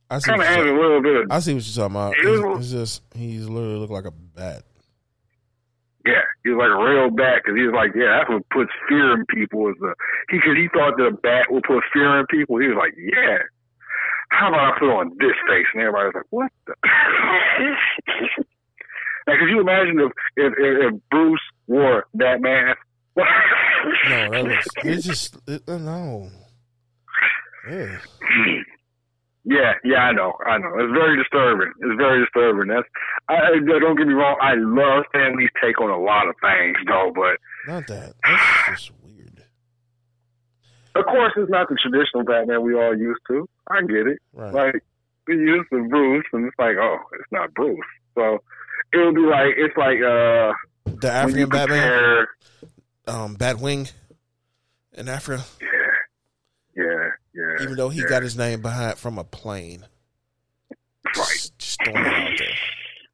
I 0.10 0.20
see. 0.20 0.26
Kind 0.30 0.40
What 0.40 0.48
of 0.48 0.54
you're 0.54 0.60
added 0.60 0.70
talking, 0.72 0.78
a 0.78 0.82
little 0.82 1.02
bit 1.02 1.16
of 1.24 1.32
I 1.32 1.40
see 1.40 1.54
what 1.54 1.66
you're 1.66 1.90
talking 1.90 1.96
about. 1.96 2.14
It's, 2.18 2.60
it's 2.60 2.72
just 2.72 3.04
he's 3.16 3.48
literally 3.50 3.78
look 3.80 3.90
like 3.90 4.06
a 4.06 4.12
bat. 4.12 4.64
yeah. 6.06 6.22
He 6.44 6.52
was 6.52 6.60
like 6.62 6.70
a 6.70 6.84
real 6.84 7.10
bat 7.10 7.42
because 7.42 7.58
he 7.58 7.64
was 7.66 7.74
like, 7.74 7.90
yeah, 7.96 8.20
that's 8.20 8.30
what 8.30 8.48
puts 8.50 8.70
fear 8.88 9.14
in 9.18 9.26
people. 9.34 9.68
Is 9.70 9.76
the 9.80 9.96
he 10.30 10.38
because 10.38 10.58
he 10.58 10.68
thought 10.70 10.94
that 10.98 11.08
a 11.10 11.12
bat 11.12 11.48
would 11.50 11.64
put 11.64 11.82
fear 11.92 12.20
in 12.20 12.28
people. 12.28 12.60
He 12.60 12.68
was 12.68 12.78
like, 12.78 12.94
yeah. 13.00 13.40
How 14.30 14.50
about 14.50 14.74
I 14.76 14.80
put 14.80 14.90
on 14.90 15.10
this 15.20 15.36
face? 15.48 15.66
And 15.74 15.82
everybody 15.82 16.06
was 16.08 16.14
like, 16.16 16.26
what 16.30 16.52
the? 16.68 16.74
like, 19.28 19.40
could 19.40 19.50
you 19.50 19.62
imagine 19.62 20.00
if 20.00 20.12
if, 20.38 20.54
if, 20.58 20.94
if 20.94 21.02
Bruce 21.10 21.40
wore 21.68 22.06
that 22.16 22.42
mask? 22.42 22.80
No, 24.10 24.32
that 24.32 24.44
looks. 24.46 24.66
It's 24.84 25.06
just 25.06 25.38
it, 25.48 25.62
uh, 25.68 25.78
no. 25.78 26.28
Yeah. 27.70 28.00
Yeah, 29.48 29.74
yeah, 29.84 29.98
I 30.10 30.12
know, 30.12 30.34
I 30.44 30.58
know. 30.58 30.70
It's 30.80 30.92
very 30.92 31.16
disturbing. 31.22 31.72
It's 31.82 31.98
very 31.98 32.26
disturbing. 32.26 32.68
That's 32.74 32.88
I, 33.30 33.36
I- 33.36 33.80
don't 33.80 33.96
get 33.96 34.08
me 34.08 34.14
wrong. 34.16 34.38
I 34.42 34.56
love 34.58 35.06
Stan 35.10 35.38
Lee's 35.38 35.52
take 35.64 35.80
on 35.80 35.92
a 35.92 36.00
lot 36.02 36.28
of 36.28 36.34
things, 36.42 36.78
though. 36.88 37.12
But 37.14 37.38
Not 37.72 37.86
that. 37.88 38.14
That's 38.24 38.82
just 38.82 38.92
weird. 39.04 39.44
of 40.96 41.06
course, 41.06 41.34
it's 41.38 41.52
not 41.52 41.70
the 41.70 41.76
traditional 41.80 42.24
Batman 42.24 42.64
we 42.64 42.74
all 42.74 42.98
used 42.98 43.22
to. 43.28 43.48
I 43.70 43.82
get 43.82 44.08
it. 44.08 44.20
Right. 44.34 44.54
Like 44.54 44.84
we 45.28 45.36
used 45.36 45.70
to 45.72 45.88
Bruce, 45.88 46.26
and 46.34 46.46
it's 46.46 46.60
like, 46.60 46.76
oh, 46.80 46.98
it's 47.14 47.32
not 47.32 47.54
Bruce. 47.54 47.80
So 48.16 48.40
it 48.94 48.98
would 48.98 49.16
be 49.16 49.22
like 49.22 49.54
it's 49.58 49.78
like 49.78 49.98
uh 50.02 50.54
the 51.00 51.12
African 51.12 51.50
Batman, 51.50 51.82
compare, 51.82 52.28
um, 53.08 53.36
Batwing, 53.36 53.92
in 54.94 55.10
Africa. 55.10 55.44
yeah, 55.62 56.84
yeah, 56.84 57.10
yeah. 57.34 57.64
Even 57.64 57.76
though 57.76 57.90
he 57.90 58.02
yeah. 58.02 58.08
got 58.08 58.24
his 58.24 58.38
name 58.38 58.62
behind 58.62 58.98
from 58.98 59.18
a 59.18 59.24
plane. 59.24 59.86
right. 61.06 61.14
Just, 61.16 61.58
just 61.58 61.84
throwing 61.84 62.06
it 62.06 62.08
out 62.08 62.38
there. 62.38 62.48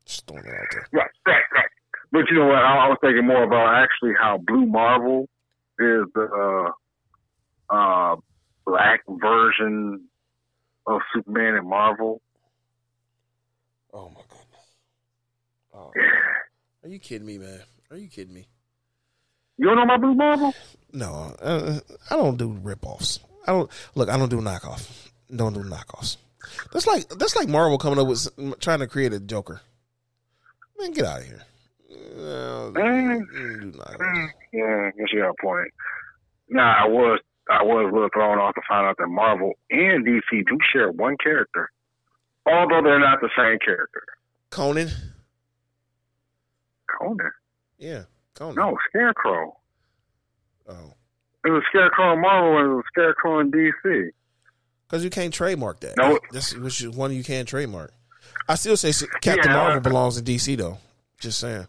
Just 0.06 0.28
throwing 0.28 0.46
it 0.46 0.50
out 0.50 0.68
there. 0.72 0.88
Right, 0.92 1.10
right, 1.26 1.44
right. 1.54 1.70
But 2.12 2.30
you 2.30 2.38
know 2.38 2.48
what? 2.48 2.58
I, 2.58 2.86
I 2.86 2.88
was 2.90 2.98
thinking 3.02 3.26
more 3.26 3.44
about 3.44 3.84
actually 3.84 4.14
how 4.20 4.38
Blue 4.38 4.66
Marvel 4.66 5.30
is 5.80 6.06
the 6.14 6.74
uh, 7.72 7.74
uh, 7.74 8.16
black 8.66 9.02
version 9.08 10.08
of 10.88 11.02
Superman 11.14 11.56
and 11.56 11.68
Marvel. 11.68 12.22
Oh 13.94 14.10
my 14.10 14.22
goodness. 14.22 14.48
Oh, 15.74 15.92
are 16.84 16.90
you 16.90 17.00
kidding 17.00 17.28
me, 17.28 17.38
man? 17.38 17.60
Are 17.92 17.98
you 17.98 18.08
kidding 18.08 18.34
me? 18.34 18.48
You 19.58 19.66
don't 19.68 19.76
know 19.76 19.84
about 19.84 20.02
Blue 20.02 20.16
Marvel? 20.16 20.54
No, 20.94 21.36
uh, 21.42 21.80
I 22.10 22.16
don't 22.16 22.38
do 22.38 22.50
ripoffs. 22.64 23.20
I 23.48 23.52
don't 23.52 23.70
look. 23.96 24.10
I 24.10 24.18
don't 24.18 24.30
do 24.30 24.42
knockoff. 24.42 24.90
Don't 25.34 25.54
do 25.54 25.62
knockoffs. 25.62 26.18
That's 26.74 26.88
like 26.88 27.08
that's 27.10 27.36
like 27.36 27.48
Marvel 27.48 27.78
coming 27.78 28.00
up 28.00 28.08
with 28.08 28.28
trying 28.60 28.80
to 28.80 28.88
create 28.88 29.14
a 29.14 29.20
Joker. 29.20 29.62
Man, 30.80 30.92
get 30.92 31.06
out 31.06 31.20
of 31.20 31.26
here. 31.26 31.42
Uh, 31.92 32.72
Mm. 32.72 33.22
Mm, 33.22 34.30
yeah, 34.54 34.88
I 34.88 34.92
guess 34.98 35.08
you 35.14 35.20
got 35.20 35.30
a 35.30 35.34
point. 35.42 35.68
Nah, 36.50 36.84
I 36.84 36.88
was 36.88 37.20
I 37.50 37.64
was 37.64 37.90
a 37.90 37.94
little 37.94 38.10
thrown 38.14 38.38
off 38.40 38.56
to 38.56 38.62
find 38.68 38.86
out 38.88 38.98
that 38.98 39.08
Marvel 39.08 39.54
and 39.72 40.06
DC 40.06 40.22
do 40.48 40.58
share 40.72 40.92
one 40.92 41.18
character, 41.22 41.70
although 42.46 42.82
they're 42.84 43.00
not 43.00 43.20
the 43.22 43.30
same 43.36 43.58
character. 43.60 44.04
Conan. 44.52 44.90
Conan? 47.00 47.32
Yeah, 47.78 48.04
Conan. 48.36 48.56
No, 48.56 48.78
Scarecrow. 48.90 49.58
Oh, 50.68 50.94
It 51.46 51.50
was 51.50 51.64
Scarecrow 51.70 52.14
in 52.14 52.22
Marvel 52.22 52.58
and 52.60 52.72
it 52.72 52.76
was 52.76 52.84
Scarecrow 52.94 53.40
in 53.40 53.52
DC. 53.52 54.10
because 54.88 55.04
you 55.04 55.10
can't 55.10 55.34
trademark 55.34 55.80
that. 55.82 55.96
No. 55.98 56.20
That's 56.32 56.56
which 56.56 56.82
is 56.82 56.90
one 56.96 57.12
you 57.14 57.24
can't 57.24 57.48
trademark. 57.48 57.92
I 58.48 58.56
still 58.56 58.78
say 58.78 58.92
Captain 59.22 59.50
Yeah. 59.52 59.58
Marvel 59.58 59.82
belongs 59.82 60.18
in 60.18 60.26
DC 60.26 60.58
though. 60.58 60.78
Just 61.20 61.40
saying. 61.40 61.68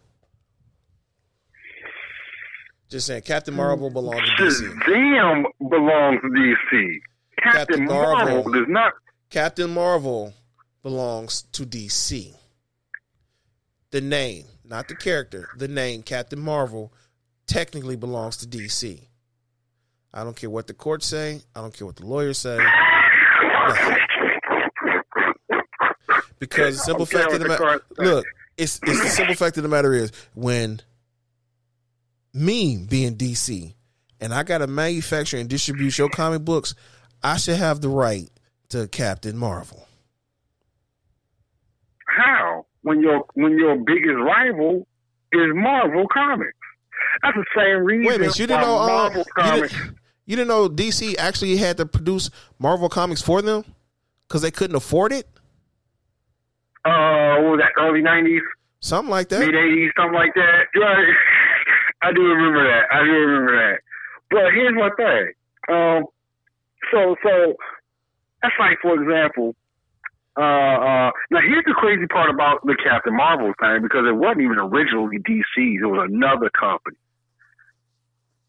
Just 2.93 3.07
saying, 3.07 3.23
Captain 3.23 3.55
Marvel 3.55 3.89
belongs 3.89 4.21
to 4.37 4.43
DC. 4.43 4.71
Shazam 4.83 5.45
belongs 5.67 6.21
to 6.21 6.27
DC. 6.27 6.99
Captain, 7.41 7.51
Captain 7.51 7.85
Marvel. 7.85 8.35
Marvel. 8.35 8.51
does 8.51 8.67
not. 8.67 8.93
Captain 9.31 9.73
Marvel 9.73 10.31
belongs 10.83 11.41
to 11.53 11.65
DC. 11.65 12.35
The 13.89 13.99
name, 13.99 14.45
not 14.63 14.89
the 14.89 14.95
character, 14.95 15.49
the 15.57 15.67
name 15.67 16.03
Captain 16.03 16.39
Marvel 16.39 16.93
technically 17.47 17.95
belongs 17.95 18.37
to 18.37 18.47
DC. 18.47 19.07
I 20.13 20.23
don't 20.23 20.35
care 20.35 20.51
what 20.51 20.67
the 20.67 20.75
courts 20.75 21.07
say. 21.07 21.41
I 21.55 21.61
don't 21.61 21.75
care 21.75 21.87
what 21.87 21.95
the 21.95 22.05
lawyers 22.05 22.37
say. 22.37 22.59
Because 26.37 26.77
the 26.77 26.83
simple 26.83 27.07
fact 27.07 27.33
of 27.33 27.39
the 27.39 27.45
the 27.45 27.49
matter, 27.49 27.81
look, 27.97 28.25
it's 28.55 28.79
it's 28.83 29.01
the 29.01 29.09
simple 29.09 29.33
fact 29.33 29.57
of 29.57 29.63
the 29.63 29.69
matter 29.69 29.95
is 29.95 30.11
when 30.35 30.79
me 32.33 32.85
being 32.89 33.15
DC 33.15 33.73
and 34.19 34.33
I 34.33 34.43
got 34.43 34.59
to 34.59 34.67
manufacture 34.67 35.37
and 35.37 35.49
distribute 35.49 35.97
your 35.97 36.09
comic 36.09 36.43
books, 36.45 36.73
I 37.21 37.37
should 37.37 37.57
have 37.57 37.81
the 37.81 37.89
right 37.89 38.29
to 38.69 38.87
Captain 38.87 39.37
Marvel. 39.37 39.87
How? 42.07 42.65
When 42.81 43.01
your 43.01 43.25
when 43.33 43.57
your 43.57 43.75
biggest 43.77 44.15
rival 44.17 44.87
is 45.31 45.49
Marvel 45.53 46.05
Comics. 46.13 46.57
That's 47.21 47.35
the 47.37 47.45
same 47.55 47.83
reason. 47.83 48.05
Wait 48.07 48.15
a 48.15 48.19
minute, 48.19 48.39
you 48.39 48.47
didn't 48.47 48.61
know 48.61 48.77
uh, 48.79 48.87
Marvel 48.87 49.23
you, 49.25 49.31
Comics. 49.43 49.73
didn't, 49.73 49.95
you 50.25 50.35
didn't 50.35 50.47
know 50.49 50.69
DC 50.69 51.15
actually 51.17 51.55
had 51.57 51.77
to 51.77 51.85
produce 51.85 52.29
Marvel 52.59 52.89
comics 52.89 53.21
for 53.21 53.41
them 53.41 53.63
because 54.27 54.41
they 54.41 54.51
couldn't 54.51 54.75
afford 54.75 55.11
it, 55.11 55.27
Uh, 56.85 57.37
what 57.41 57.51
was 57.51 57.59
that? 57.61 57.81
Early 57.81 58.01
nineties, 58.01 58.41
something 58.79 59.09
like 59.09 59.29
that. 59.29 59.39
mid 59.39 59.55
eighties, 59.55 59.91
something 59.97 60.13
like 60.15 60.33
that. 60.35 60.63
Right. 60.79 61.13
I 62.03 62.11
do 62.11 62.21
remember 62.21 62.63
that. 62.63 62.83
I 62.91 63.03
do 63.03 63.11
remember 63.11 63.55
that. 63.55 63.79
But 64.29 64.53
here's 64.53 64.75
my 64.75 64.89
thing. 64.97 65.33
Um, 65.69 66.05
so 66.91 67.15
so 67.23 67.53
that's 68.41 68.55
like 68.59 68.77
for 68.81 69.01
example. 69.01 69.55
Uh, 70.35 70.41
uh, 70.41 71.11
now 71.29 71.39
here's 71.45 71.63
the 71.65 71.75
crazy 71.77 72.07
part 72.07 72.27
about 72.27 72.65
the 72.65 72.75
Captain 72.83 73.15
Marvel 73.15 73.53
thing 73.61 73.83
because 73.83 74.03
it 74.09 74.15
wasn't 74.15 74.41
even 74.41 74.57
originally 74.57 75.19
DC's; 75.19 75.81
it 75.81 75.85
was 75.85 76.09
another 76.11 76.49
company, 76.49 76.97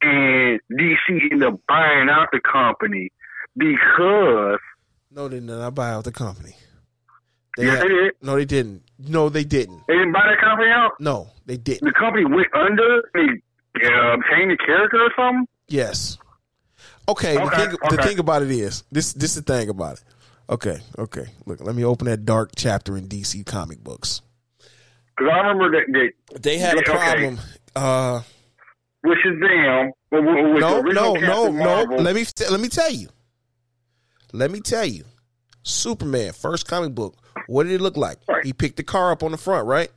and 0.01 0.61
DC 0.73 1.31
ended 1.31 1.43
up 1.47 1.61
buying 1.69 2.09
out 2.09 2.29
the 2.33 2.41
company 2.41 3.13
because 3.55 4.59
No, 5.11 5.29
they 5.29 5.41
did 5.41 5.45
not 5.45 5.75
buy 5.75 5.91
out 5.91 6.05
the 6.05 6.13
company. 6.13 6.57
They 7.57 7.65
yes, 7.67 7.75
had- 7.79 7.83
they 7.85 7.89
did. 7.89 8.13
no, 8.23 8.35
they 8.37 8.45
didn't. 8.45 8.83
No, 8.99 9.29
they 9.29 9.45
didn't. 9.45 9.83
They 9.89 9.95
didn't 9.95 10.13
buy 10.13 10.23
that 10.29 10.41
company 10.41 10.69
out. 10.71 10.93
No, 11.01 11.29
they 11.47 11.57
didn't. 11.57 11.85
The 11.85 11.93
company 11.99 12.25
went 12.25 12.49
under. 12.55 13.03
They 13.15 13.87
uh, 13.87 14.15
obtained 14.15 14.51
the 14.51 14.57
character 14.65 14.99
or 15.03 15.11
something. 15.17 15.47
Yes. 15.69 16.19
Okay. 17.09 17.35
the 17.35 17.43
Okay, 17.43 17.57
thing 17.67 17.77
the 17.91 18.03
thing 18.03 18.19
about 18.19 18.43
it 18.43 18.51
is 18.51 18.83
this. 18.91 19.13
This 19.13 19.37
is 19.37 19.43
the 19.45 19.53
thing 19.53 19.69
about 19.69 19.99
it. 19.99 20.05
Okay. 20.51 20.79
Okay. 20.99 21.27
Look, 21.47 21.61
let 21.61 21.75
me 21.75 21.85
open 21.85 22.07
that 22.07 22.25
dark 22.25 22.53
chapter 22.57 22.97
in 22.97 23.09
DC 23.09 23.45
comic 23.47 23.83
books. 23.83 24.21
Because 25.17 25.33
I 25.33 25.39
remember 25.47 25.71
that, 25.73 26.11
that 26.33 26.43
They 26.43 26.59
had 26.59 26.75
a 26.75 26.79
Okay. 26.81 26.93
problem. 26.93 27.39
which 29.03 29.19
is 29.25 29.33
Shazam, 29.41 29.91
with, 30.11 30.25
with 30.25 30.61
no, 30.61 30.83
the 30.83 30.93
no, 30.93 31.15
no, 31.15 31.21
Captain 31.21 31.57
no. 31.59 31.85
Let 32.03 32.15
me 32.15 32.25
let 32.51 32.61
me 32.61 32.69
tell 32.69 32.91
you. 32.91 33.09
Let 34.33 34.51
me 34.51 34.61
tell 34.61 34.85
you. 34.85 35.05
Superman 35.63 36.33
first 36.33 36.67
comic 36.69 36.95
book. 36.95 37.17
What 37.47 37.65
did 37.65 37.73
it 37.73 37.81
look 37.81 37.97
like? 37.97 38.19
Right. 38.29 38.45
He 38.45 38.53
picked 38.53 38.77
the 38.77 38.83
car 38.83 39.11
up 39.13 39.23
on 39.23 39.31
the 39.33 39.37
front, 39.39 39.67
right? 39.67 39.91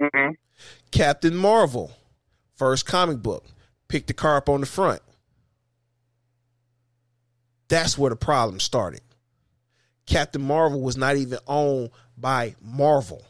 Mhm. 0.00 0.36
Captain 0.90 1.34
Marvel 1.36 1.92
first 2.56 2.86
comic 2.86 3.18
book. 3.22 3.44
Picked 3.88 4.06
the 4.08 4.14
car 4.14 4.36
up 4.36 4.48
on 4.48 4.60
the 4.60 4.66
front. 4.66 5.02
That's 7.68 7.96
where 7.98 8.10
the 8.10 8.16
problem 8.16 8.60
started. 8.60 9.00
Captain 10.06 10.42
Marvel 10.42 10.80
was 10.80 10.96
not 10.96 11.16
even 11.16 11.38
owned 11.46 11.90
by 12.16 12.54
Marvel. 12.62 13.24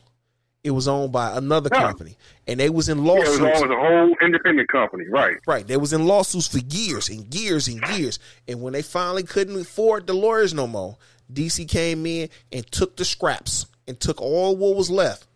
It 0.64 0.70
was 0.70 0.88
owned 0.88 1.12
by 1.12 1.36
another 1.36 1.68
company. 1.68 2.16
And 2.46 2.58
they 2.58 2.70
was 2.70 2.88
in 2.88 3.04
Yeah, 3.04 3.12
it 3.14 3.18
was 3.28 3.38
lawsuits. 3.40 3.62
always 3.62 3.70
a 3.70 3.80
whole 3.80 4.16
independent 4.22 4.68
company, 4.70 5.04
right? 5.08 5.36
Right. 5.46 5.66
They 5.66 5.76
was 5.76 5.92
in 5.92 6.06
lawsuits 6.06 6.48
for 6.48 6.58
years 6.58 7.08
and 7.10 7.32
years 7.34 7.68
and 7.68 7.80
years. 7.96 8.18
And 8.48 8.62
when 8.62 8.72
they 8.72 8.82
finally 8.82 9.22
couldn't 9.24 9.60
afford 9.60 10.06
the 10.06 10.14
lawyers 10.14 10.54
no 10.54 10.66
more, 10.66 10.96
DC 11.32 11.68
came 11.68 12.06
in 12.06 12.28
and 12.52 12.70
took 12.70 12.96
the 12.96 13.04
scraps 13.04 13.66
and 13.86 13.98
took 13.98 14.20
all 14.20 14.56
what 14.56 14.76
was 14.76 14.90
left. 14.90 15.26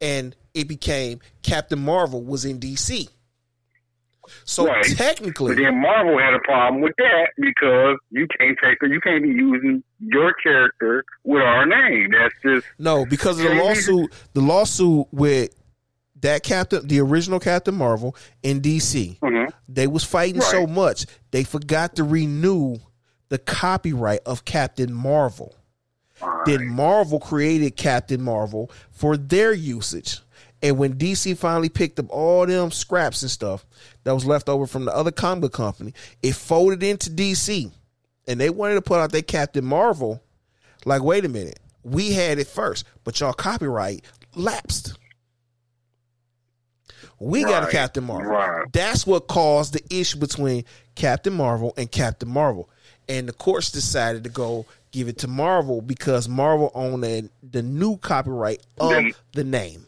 And 0.00 0.34
it 0.54 0.68
became 0.68 1.20
Captain 1.42 1.78
Marvel 1.78 2.22
was 2.22 2.44
in 2.44 2.58
DC. 2.58 3.08
So 4.44 4.66
Right. 4.66 4.84
But 4.88 4.96
technically, 4.96 5.54
then 5.56 5.80
Marvel 5.80 6.18
had 6.18 6.34
a 6.34 6.38
problem 6.40 6.80
with 6.80 6.94
that 6.96 7.28
because 7.36 7.98
you 8.10 8.26
can't 8.38 8.56
take 8.62 8.78
you 8.82 9.00
can't 9.00 9.22
be 9.22 9.30
using 9.30 9.82
your 9.98 10.32
character 10.34 11.04
with 11.24 11.42
our 11.42 11.66
name. 11.66 12.10
That's 12.12 12.34
just 12.42 12.66
no, 12.78 13.04
because 13.04 13.38
of 13.40 13.48
the 13.48 13.54
lawsuit, 13.54 14.12
the 14.32 14.40
lawsuit 14.40 15.06
with 15.12 15.54
that 16.20 16.44
Captain, 16.44 16.86
the 16.86 17.00
original 17.00 17.40
Captain 17.40 17.74
Marvel 17.74 18.16
in 18.42 18.60
DC, 18.60 19.18
mhm. 19.18 19.52
they 19.68 19.86
was 19.86 20.04
fighting 20.04 20.40
so 20.40 20.66
much 20.66 21.06
they 21.32 21.44
forgot 21.44 21.96
to 21.96 22.04
renew 22.04 22.76
the 23.32 23.38
copyright 23.38 24.20
of 24.26 24.44
Captain 24.44 24.92
Marvel. 24.92 25.56
Then 26.44 26.68
Marvel 26.68 27.18
created 27.18 27.76
Captain 27.76 28.20
Marvel 28.20 28.70
for 28.90 29.16
their 29.16 29.54
usage. 29.54 30.20
And 30.60 30.76
when 30.76 30.96
DC 30.96 31.38
finally 31.38 31.70
picked 31.70 31.98
up 31.98 32.10
all 32.10 32.44
them 32.44 32.70
scraps 32.70 33.22
and 33.22 33.30
stuff 33.30 33.64
that 34.04 34.12
was 34.12 34.26
left 34.26 34.50
over 34.50 34.66
from 34.66 34.84
the 34.84 34.94
other 34.94 35.10
comic 35.10 35.50
company, 35.52 35.94
it 36.22 36.34
folded 36.34 36.82
into 36.82 37.08
DC. 37.08 37.72
And 38.28 38.38
they 38.38 38.50
wanted 38.50 38.74
to 38.74 38.82
put 38.82 39.00
out 39.00 39.12
their 39.12 39.22
Captain 39.22 39.64
Marvel. 39.64 40.22
Like, 40.84 41.02
wait 41.02 41.24
a 41.24 41.28
minute, 41.30 41.58
we 41.82 42.12
had 42.12 42.38
it 42.38 42.48
first, 42.48 42.84
but 43.02 43.18
y'all 43.18 43.32
copyright 43.32 44.04
lapsed. 44.34 44.98
We 47.18 47.44
got 47.44 47.66
a 47.66 47.70
Captain 47.70 48.04
Marvel. 48.04 48.30
right. 48.30 48.66
That's 48.72 49.06
what 49.06 49.26
caused 49.26 49.72
the 49.72 49.82
issue 49.98 50.18
between 50.18 50.64
Captain 50.96 51.32
Marvel 51.32 51.72
and 51.78 51.90
Captain 51.90 52.28
Marvel. 52.28 52.68
And 53.12 53.28
the 53.28 53.32
courts 53.32 53.70
decided 53.70 54.24
to 54.24 54.30
go 54.30 54.64
give 54.90 55.06
it 55.08 55.18
to 55.18 55.28
Marvel 55.28 55.82
because 55.82 56.28
Marvel 56.28 56.70
owned 56.74 57.02
the, 57.04 57.28
the 57.42 57.62
new 57.62 57.96
copyright 57.98 58.60
of 58.80 58.90
Then- 58.90 59.12
the 59.32 59.44
name. 59.44 59.84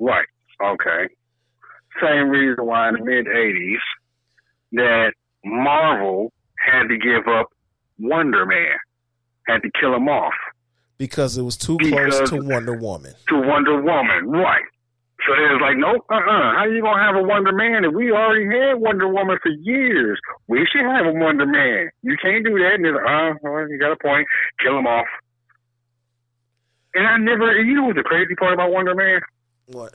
Right. 0.00 0.26
Okay. 0.62 1.08
Same 2.00 2.28
reason 2.28 2.64
why 2.66 2.88
in 2.88 2.94
the 2.94 3.04
mid 3.04 3.26
'80s 3.26 3.76
that 4.72 5.12
Marvel 5.44 6.32
had 6.58 6.88
to 6.88 6.96
give 6.98 7.28
up 7.28 7.48
Wonder 7.98 8.44
Man, 8.46 8.76
had 9.46 9.62
to 9.62 9.70
kill 9.80 9.94
him 9.94 10.08
off 10.08 10.32
Because 10.98 11.36
it 11.36 11.42
was 11.42 11.56
too 11.56 11.76
close 11.78 12.28
to 12.30 12.36
Wonder 12.42 12.74
Woman. 12.76 13.12
to 13.28 13.40
Wonder 13.40 13.80
Woman. 13.80 14.28
Right. 14.28 14.64
So 15.26 15.34
they 15.38 15.54
was 15.54 15.62
like, 15.62 15.78
nope, 15.78 16.02
uh, 16.10 16.18
uh 16.18 16.50
How 16.58 16.64
you 16.66 16.82
gonna 16.82 17.00
have 17.00 17.14
a 17.14 17.22
Wonder 17.22 17.52
Man 17.52 17.84
if 17.84 17.92
we 17.94 18.10
already 18.10 18.46
had 18.46 18.80
Wonder 18.80 19.06
Woman 19.06 19.38
for 19.42 19.50
years? 19.50 20.18
We 20.48 20.66
should 20.66 20.82
have 20.82 21.06
a 21.06 21.12
Wonder 21.12 21.46
Man. 21.46 21.90
You 22.02 22.16
can't 22.20 22.44
do 22.44 22.58
that. 22.58 22.74
And 22.74 22.84
they're 22.84 22.94
like, 22.94 23.06
uh, 23.06 23.38
well, 23.42 23.68
you 23.68 23.78
got 23.78 23.92
a 23.92 23.96
point. 23.96 24.26
Kill 24.58 24.78
him 24.78 24.86
off. 24.86 25.06
And 26.94 27.06
I 27.06 27.16
never, 27.18 27.54
you 27.62 27.74
know 27.74 27.84
what 27.84 27.96
the 27.96 28.02
crazy 28.02 28.34
part 28.34 28.52
about 28.52 28.72
Wonder 28.72 28.94
Man? 28.94 29.20
What? 29.66 29.94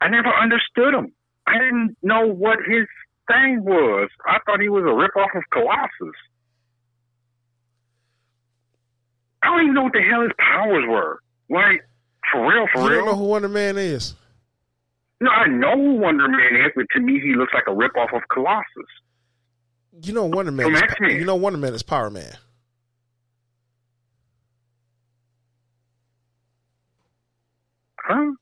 I 0.00 0.08
never 0.08 0.34
understood 0.34 0.94
him. 0.94 1.12
I 1.46 1.58
didn't 1.58 1.96
know 2.02 2.26
what 2.26 2.58
his 2.66 2.86
thing 3.28 3.62
was. 3.64 4.10
I 4.26 4.38
thought 4.44 4.60
he 4.60 4.68
was 4.68 4.82
a 4.82 4.86
ripoff 4.86 5.36
of 5.36 5.44
Colossus. 5.52 6.16
I 9.42 9.46
don't 9.46 9.62
even 9.62 9.74
know 9.74 9.84
what 9.84 9.92
the 9.92 10.02
hell 10.02 10.22
his 10.22 10.32
powers 10.38 10.84
were. 10.88 11.20
Like, 11.48 11.82
for 12.30 12.40
real, 12.46 12.66
for 12.72 12.80
you 12.82 12.88
real. 12.88 12.90
You 12.90 13.04
don't 13.04 13.06
know 13.06 13.16
who 13.16 13.24
Wonder 13.24 13.48
Man 13.48 13.76
is? 13.76 14.14
No, 15.20 15.30
I 15.30 15.46
know 15.46 15.74
who 15.76 15.94
Wonder 15.94 16.28
Man 16.28 16.56
is, 16.66 16.72
but 16.74 16.86
to 16.94 17.00
me, 17.00 17.20
he 17.20 17.34
looks 17.34 17.52
like 17.54 17.64
a 17.66 17.70
ripoff 17.70 18.14
of 18.14 18.22
Colossus. 18.32 18.66
You 20.02 20.12
know 20.14 20.24
Wonder 20.24 20.52
Man. 20.52 20.74
Is, 20.74 20.82
you 21.00 21.24
know 21.24 21.36
Wonder 21.36 21.58
Man 21.58 21.74
is 21.74 21.82
Power 21.82 22.10
Man. 22.10 22.32
Huh? 28.00 28.32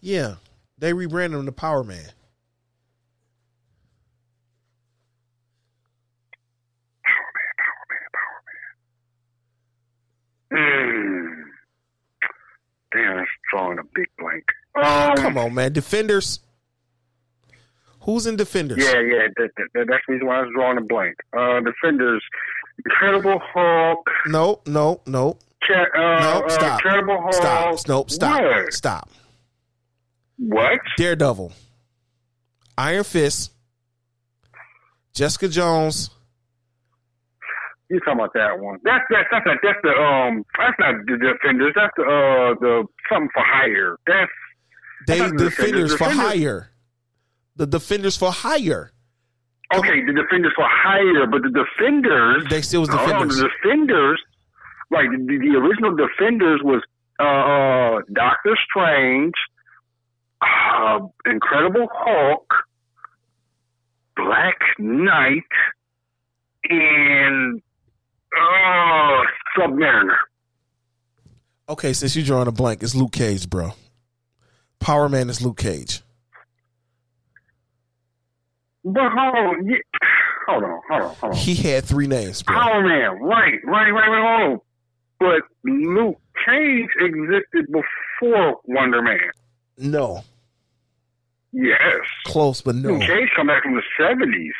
Yeah, 0.00 0.36
they 0.78 0.92
rebranded 0.92 1.38
him 1.38 1.46
to 1.46 1.52
Power 1.52 1.84
Man. 1.84 2.04
Power 7.04 7.30
Man, 7.34 7.54
Power 7.58 7.86
Man, 7.90 8.08
Power 8.12 8.42
Man. 10.50 11.34
Mm 11.34 11.37
big 12.92 14.06
blank. 14.18 14.44
Um, 14.76 15.16
Come 15.16 15.38
on, 15.38 15.54
man. 15.54 15.72
Defenders. 15.72 16.40
Who's 18.02 18.26
in 18.26 18.36
defenders? 18.36 18.78
Yeah, 18.78 19.00
yeah. 19.00 19.28
That, 19.36 19.50
that, 19.56 19.68
that- 19.74 19.86
that's 19.88 20.02
the 20.06 20.14
reason 20.14 20.26
why 20.28 20.38
I 20.38 20.42
was 20.42 20.50
drawing 20.54 20.78
a 20.78 20.82
blank. 20.82 21.16
Uh, 21.36 21.60
defenders, 21.60 22.22
Incredible 22.84 23.40
Hulk. 23.52 24.08
No, 24.26 24.60
no, 24.66 25.00
no, 25.06 25.36
Ca- 25.66 25.74
uh, 25.94 26.20
no. 26.20 26.46
uh, 26.48 26.74
Incredible 26.74 27.20
Hulk. 27.20 27.34
Stop. 27.34 27.78
Nope. 27.88 28.10
Stop. 28.10 28.40
What? 28.42 28.72
Stop. 28.72 29.10
What? 30.38 30.80
Daredevil. 30.96 31.52
Iron 32.78 33.04
Fist. 33.04 33.52
Jessica 35.12 35.48
Jones. 35.48 36.10
You 37.90 38.00
talking 38.00 38.20
about 38.20 38.32
that 38.34 38.58
one? 38.60 38.78
That's 38.84 39.04
that's 39.10 39.28
that's 39.32 39.46
not, 39.46 39.56
that's 39.62 39.78
the 39.82 39.90
um 39.90 40.44
that's 40.58 40.76
not 40.78 40.94
the 41.06 41.16
defenders. 41.16 41.72
That's 41.74 41.92
the 41.96 42.02
uh 42.04 42.54
the 42.60 42.84
something 43.10 43.30
for 43.32 43.42
hire. 43.46 43.96
That's 44.06 44.30
They 45.06 45.18
the 45.20 45.24
defenders 45.36 45.92
Defenders- 45.92 45.92
for 45.92 45.98
Defenders- 45.98 46.26
hire. 46.26 46.70
The 47.56 47.66
defenders 47.66 48.16
for 48.16 48.30
hire. 48.30 48.92
okay. 49.74 50.04
The 50.04 50.12
defenders 50.12 50.52
for 50.54 50.66
hire, 50.68 51.26
but 51.26 51.42
the 51.42 51.50
defenders 51.50 52.44
They 52.50 52.60
still 52.62 52.80
was 52.80 52.88
defenders. 52.90 53.36
the 53.38 53.48
defenders, 53.62 54.22
like 54.90 55.08
the, 55.10 55.38
the 55.38 55.56
original 55.58 55.96
defenders 55.96 56.60
was 56.62 56.82
uh, 57.18 57.24
uh 57.24 58.00
Doctor 58.12 58.56
Strange, 58.70 59.34
uh, 60.42 61.00
Incredible 61.26 61.88
Hulk, 61.92 62.52
Black 64.16 64.58
Knight, 64.78 65.42
and 66.68 67.60
uh 68.36 69.22
Submariner. 69.56 70.16
Okay, 71.68 71.92
since 71.92 72.16
you're 72.16 72.24
drawing 72.24 72.48
a 72.48 72.52
blank, 72.52 72.82
it's 72.82 72.94
Luke 72.94 73.12
Cage, 73.12 73.48
bro. 73.48 73.72
Power 74.80 75.08
Man 75.08 75.28
is 75.28 75.42
Luke 75.42 75.58
Cage. 75.58 76.02
But 78.84 79.10
hold 79.12 79.34
on, 79.34 79.66
yeah, 79.66 79.76
hold 80.46 80.64
on, 80.64 80.80
hold 80.88 81.02
on, 81.02 81.14
hold 81.16 81.32
on. 81.32 81.38
He 81.38 81.54
had 81.54 81.84
three 81.84 82.06
names, 82.06 82.42
bro. 82.42 82.56
Power 82.56 82.82
Man, 82.82 83.20
right, 83.20 83.54
right, 83.64 83.90
right, 83.90 84.08
right, 84.08 84.40
hold 84.40 84.52
on. 84.52 84.60
But 85.20 85.42
Luke 85.64 86.20
Cage 86.46 86.88
existed 87.00 87.66
before 87.66 88.60
Wonder 88.64 89.02
Man. 89.02 89.18
No. 89.76 90.22
Yes. 91.52 92.00
Close, 92.24 92.62
but 92.62 92.76
no. 92.76 92.90
Luke 92.90 93.02
Cage 93.02 93.28
come 93.36 93.48
back 93.48 93.62
from 93.62 93.74
the 93.74 93.82
seventies. 93.98 94.54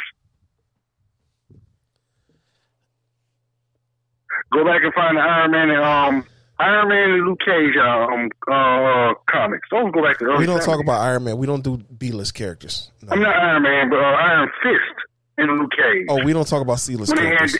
Go 4.53 4.65
back 4.65 4.83
and 4.83 4.93
find 4.95 5.17
the 5.17 5.21
Iron 5.21 5.51
Man 5.51 5.71
and 5.71 5.83
um 5.83 6.25
Iron 6.59 6.89
Man 6.89 7.11
and 7.11 7.27
Luke 7.27 7.39
Cage 7.45 7.77
um 7.77 8.29
uh 8.51 9.15
comics. 9.31 9.69
Don't 9.71 9.93
go 9.93 10.03
back 10.03 10.19
to 10.19 10.25
early 10.25 10.39
We 10.41 10.47
don't 10.47 10.63
talk 10.63 10.81
about 10.81 11.01
Iron 11.03 11.25
Man. 11.25 11.37
We 11.39 11.47
don't 11.47 11.63
do 11.63 11.77
B 11.77 12.13
list 12.13 12.35
characters. 12.35 12.91
No. 13.03 13.13
I'm 13.13 13.21
not 13.23 13.37
Iron 13.37 13.63
Man, 13.63 13.91
but 13.91 13.99
uh, 13.99 14.03
Iron 14.03 14.49
Fist 14.63 15.07
and 15.39 15.59
Luke 15.59 15.71
Cage. 15.73 16.07
Oh, 16.09 16.25
we 16.25 16.33
don't 16.33 16.47
talk 16.49 16.63
about 16.63 16.81
C 16.81 16.97
list 16.97 17.13
had- 17.13 17.19
characters. 17.21 17.59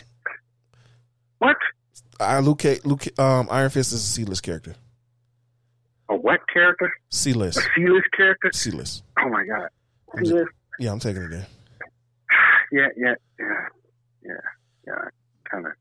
What? 1.39 1.55
Uh, 2.19 2.39
Luke, 2.39 2.63
Luke, 2.83 3.17
um, 3.17 3.47
Iron 3.49 3.69
Fist 3.69 3.93
is 3.93 4.01
a 4.03 4.05
C 4.05 4.25
list 4.25 4.43
character. 4.43 4.75
A 6.09 6.15
what 6.15 6.41
character? 6.51 6.91
C 7.09 7.31
list. 7.33 7.59
A 7.59 7.61
C-list 7.75 8.07
character? 8.17 8.49
C 8.51 8.71
list. 8.71 9.03
Oh 9.19 9.29
my 9.29 9.45
god. 9.45 9.69
I'm 10.17 10.23
just- 10.25 10.33
Yeah, 10.35 10.43
Yeah, 10.79 10.91
I'm 10.91 10.99
taking 10.99 11.21
it 11.21 11.29
there. 11.29 11.47
yeah, 12.71 12.87
yeah, 12.97 13.13
yeah, 13.39 13.67
yeah. 14.23 14.31
yeah. 14.87 14.93
Kind 15.49 15.67
of, 15.67 15.73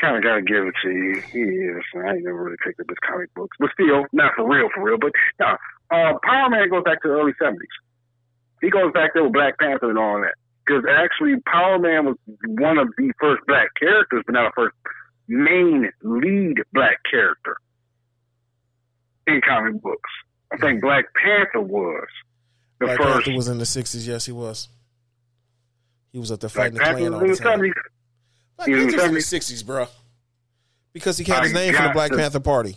kind 0.00 0.16
of 0.16 0.22
gotta 0.22 0.42
give 0.42 0.66
it 0.66 0.74
to 0.82 0.90
you. 0.90 1.22
He 1.32 1.40
is. 1.40 1.82
I 1.94 2.14
ain't 2.14 2.24
never 2.24 2.44
really 2.44 2.56
picked 2.64 2.80
up 2.80 2.88
his 2.88 2.98
comic 3.06 3.32
books, 3.34 3.56
but 3.58 3.70
still, 3.72 4.06
not 4.12 4.32
for 4.36 4.48
real, 4.48 4.68
for 4.74 4.82
real. 4.82 4.98
But 4.98 5.12
no, 5.40 5.56
uh, 5.90 6.18
Power 6.22 6.50
Man 6.50 6.68
goes 6.70 6.84
back 6.84 7.02
to 7.02 7.08
the 7.08 7.14
early 7.14 7.32
seventies. 7.38 7.68
He 8.60 8.70
goes 8.70 8.92
back 8.92 9.14
there 9.14 9.24
with 9.24 9.32
Black 9.32 9.58
Panther 9.58 9.90
and 9.90 9.98
all 9.98 10.20
that. 10.20 10.34
Because 10.66 10.84
actually, 10.88 11.40
Power 11.46 11.78
Man 11.78 12.06
was 12.06 12.16
one 12.44 12.78
of 12.78 12.88
the 12.98 13.12
first 13.20 13.42
black 13.46 13.68
characters, 13.78 14.22
but 14.26 14.32
not 14.32 14.52
the 14.54 14.62
first 14.62 14.76
main 15.28 15.90
lead 16.02 16.56
black 16.72 16.98
character 17.10 17.56
in 19.26 19.40
comic 19.46 19.80
books. 19.80 20.10
I 20.52 20.56
think 20.56 20.80
Black 20.80 21.04
Panther 21.14 21.60
was 21.60 22.06
the 22.80 22.86
Black 22.86 22.98
first. 22.98 23.24
Panther 23.24 23.36
was 23.36 23.48
in 23.48 23.58
the 23.58 23.64
60s. 23.64 24.06
Yes, 24.06 24.26
he 24.26 24.32
was. 24.32 24.68
He 26.12 26.18
was 26.18 26.32
up 26.32 26.40
there 26.40 26.50
Black 26.50 26.72
fighting 26.72 26.74
the 26.74 26.80
Panther 26.80 26.98
Klan 26.98 27.14
all 27.14 27.20
the 27.20 27.36
time. 27.36 27.72
Black 28.58 28.68
He 28.68 28.74
was 28.74 28.82
in 28.84 28.90
Panther 28.90 29.08
the 29.08 29.14
the 29.14 29.20
60s, 29.20 29.64
bro. 29.64 29.86
Because 30.92 31.16
he 31.16 31.24
had 31.24 31.44
his 31.44 31.52
name 31.54 31.72
from 31.74 31.84
the 31.86 31.92
Black 31.92 32.10
the- 32.10 32.16
Panther 32.18 32.40
Party. 32.40 32.76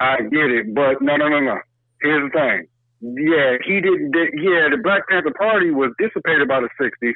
I 0.00 0.20
get 0.22 0.50
it, 0.50 0.74
but 0.74 1.02
no, 1.02 1.16
no, 1.16 1.28
no, 1.28 1.40
no. 1.40 1.58
Here's 2.02 2.30
the 2.30 2.38
thing. 2.38 2.68
Yeah, 3.00 3.56
he 3.66 3.80
didn't. 3.80 4.12
di- 4.12 4.30
Yeah, 4.40 4.68
the 4.70 4.78
Black 4.82 5.08
Panther 5.08 5.32
Party 5.36 5.70
was 5.72 5.90
dissipated 5.98 6.46
by 6.46 6.60
the 6.60 6.68
'60s, 6.80 7.14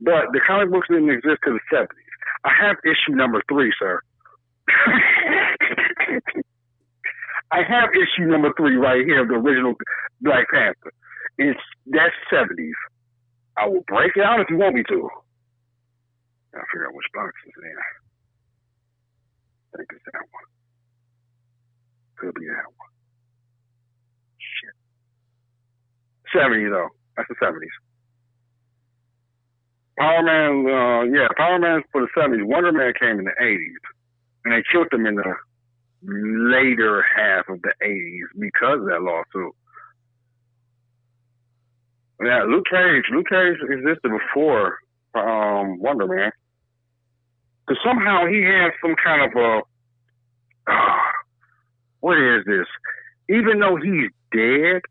but 0.00 0.32
the 0.32 0.40
comic 0.46 0.70
books 0.70 0.88
didn't 0.88 1.10
exist 1.10 1.38
till 1.44 1.52
the 1.54 1.60
'70s. 1.70 1.88
I 2.44 2.50
have 2.58 2.76
issue 2.84 3.14
number 3.16 3.42
three, 3.50 3.72
sir. 3.78 4.00
I 7.50 7.62
have 7.68 7.90
issue 7.92 8.24
number 8.30 8.50
three 8.56 8.76
right 8.76 9.04
here 9.04 9.22
of 9.22 9.28
the 9.28 9.34
original 9.34 9.74
Black 10.22 10.48
Panther. 10.50 10.92
It's 11.38 11.60
that's 11.86 12.14
'70s. 12.32 12.72
I 13.58 13.66
will 13.66 13.84
break 13.86 14.12
it 14.16 14.22
out 14.24 14.40
if 14.40 14.48
you 14.48 14.56
want 14.56 14.74
me 14.76 14.82
to. 14.88 15.08
I'll 16.54 16.68
figure 16.72 16.86
out 16.88 16.94
which 16.94 17.08
box 17.14 17.32
is 17.46 17.54
in. 17.62 17.76
I 19.74 19.76
think 19.78 19.88
it's 19.92 20.04
that 20.12 20.26
one. 20.30 20.48
Could 22.16 22.34
be 22.34 22.46
that 22.46 22.68
one. 22.76 22.92
Shit. 24.38 24.76
70 26.36 26.68
though. 26.68 26.88
That's 27.16 27.28
the 27.28 27.36
70s. 27.40 27.72
Power 29.98 30.22
Man, 30.22 30.66
uh, 30.66 31.02
yeah, 31.14 31.28
Power 31.36 31.58
Man 31.58 31.82
for 31.92 32.02
the 32.02 32.08
70s. 32.16 32.44
Wonder 32.44 32.72
Man 32.72 32.92
came 32.98 33.18
in 33.18 33.24
the 33.24 33.36
80s. 33.40 33.82
And 34.44 34.52
they 34.52 34.62
killed 34.70 34.88
him 34.92 35.06
in 35.06 35.14
the 35.16 35.34
later 36.04 37.04
half 37.16 37.48
of 37.48 37.62
the 37.62 37.72
80s 37.84 38.40
because 38.40 38.80
of 38.80 38.86
that 38.86 39.02
lawsuit. 39.02 39.54
Yeah, 42.24 42.44
Luke 42.48 42.66
Cage. 42.70 43.04
Luke 43.12 43.26
Cage 43.28 43.58
existed 43.62 44.10
before 44.10 44.78
um, 45.14 45.78
Wonder 45.80 46.06
Man. 46.06 46.32
Because 47.66 47.80
somehow 47.84 48.26
he 48.26 48.42
had 48.42 48.70
some 48.82 48.94
kind 49.02 49.22
of 49.22 49.36
a. 49.36 49.60
Uh, 50.66 50.96
what 52.00 52.18
is 52.18 52.44
this? 52.46 52.66
Even 53.28 53.60
though 53.60 53.76
he's 53.76 54.10
dead, 54.32 54.82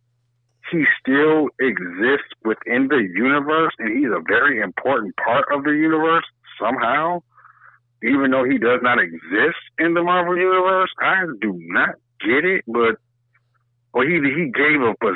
he 0.72 0.86
still 1.00 1.50
exists 1.60 2.32
within 2.46 2.88
the 2.88 3.04
universe, 3.14 3.74
and 3.80 3.98
he's 3.98 4.12
a 4.12 4.24
very 4.26 4.62
important 4.62 5.16
part 5.18 5.46
of 5.54 5.64
the 5.64 5.72
universe 5.72 6.24
somehow. 6.60 7.22
Even 8.04 8.32
though 8.32 8.46
he 8.46 8.58
does 8.58 8.80
not 8.82 8.98
exist 9.00 9.62
in 9.78 9.94
the 9.94 10.02
Marvel 10.02 10.36
universe, 10.38 10.90
I 11.00 11.26
do 11.40 11.54
not 11.68 11.96
get 12.20 12.46
it. 12.46 12.64
But 12.66 12.98
well, 13.94 14.08
he 14.08 14.16
he 14.16 14.52
gave 14.52 14.82
up 14.82 14.98
a 15.04 15.14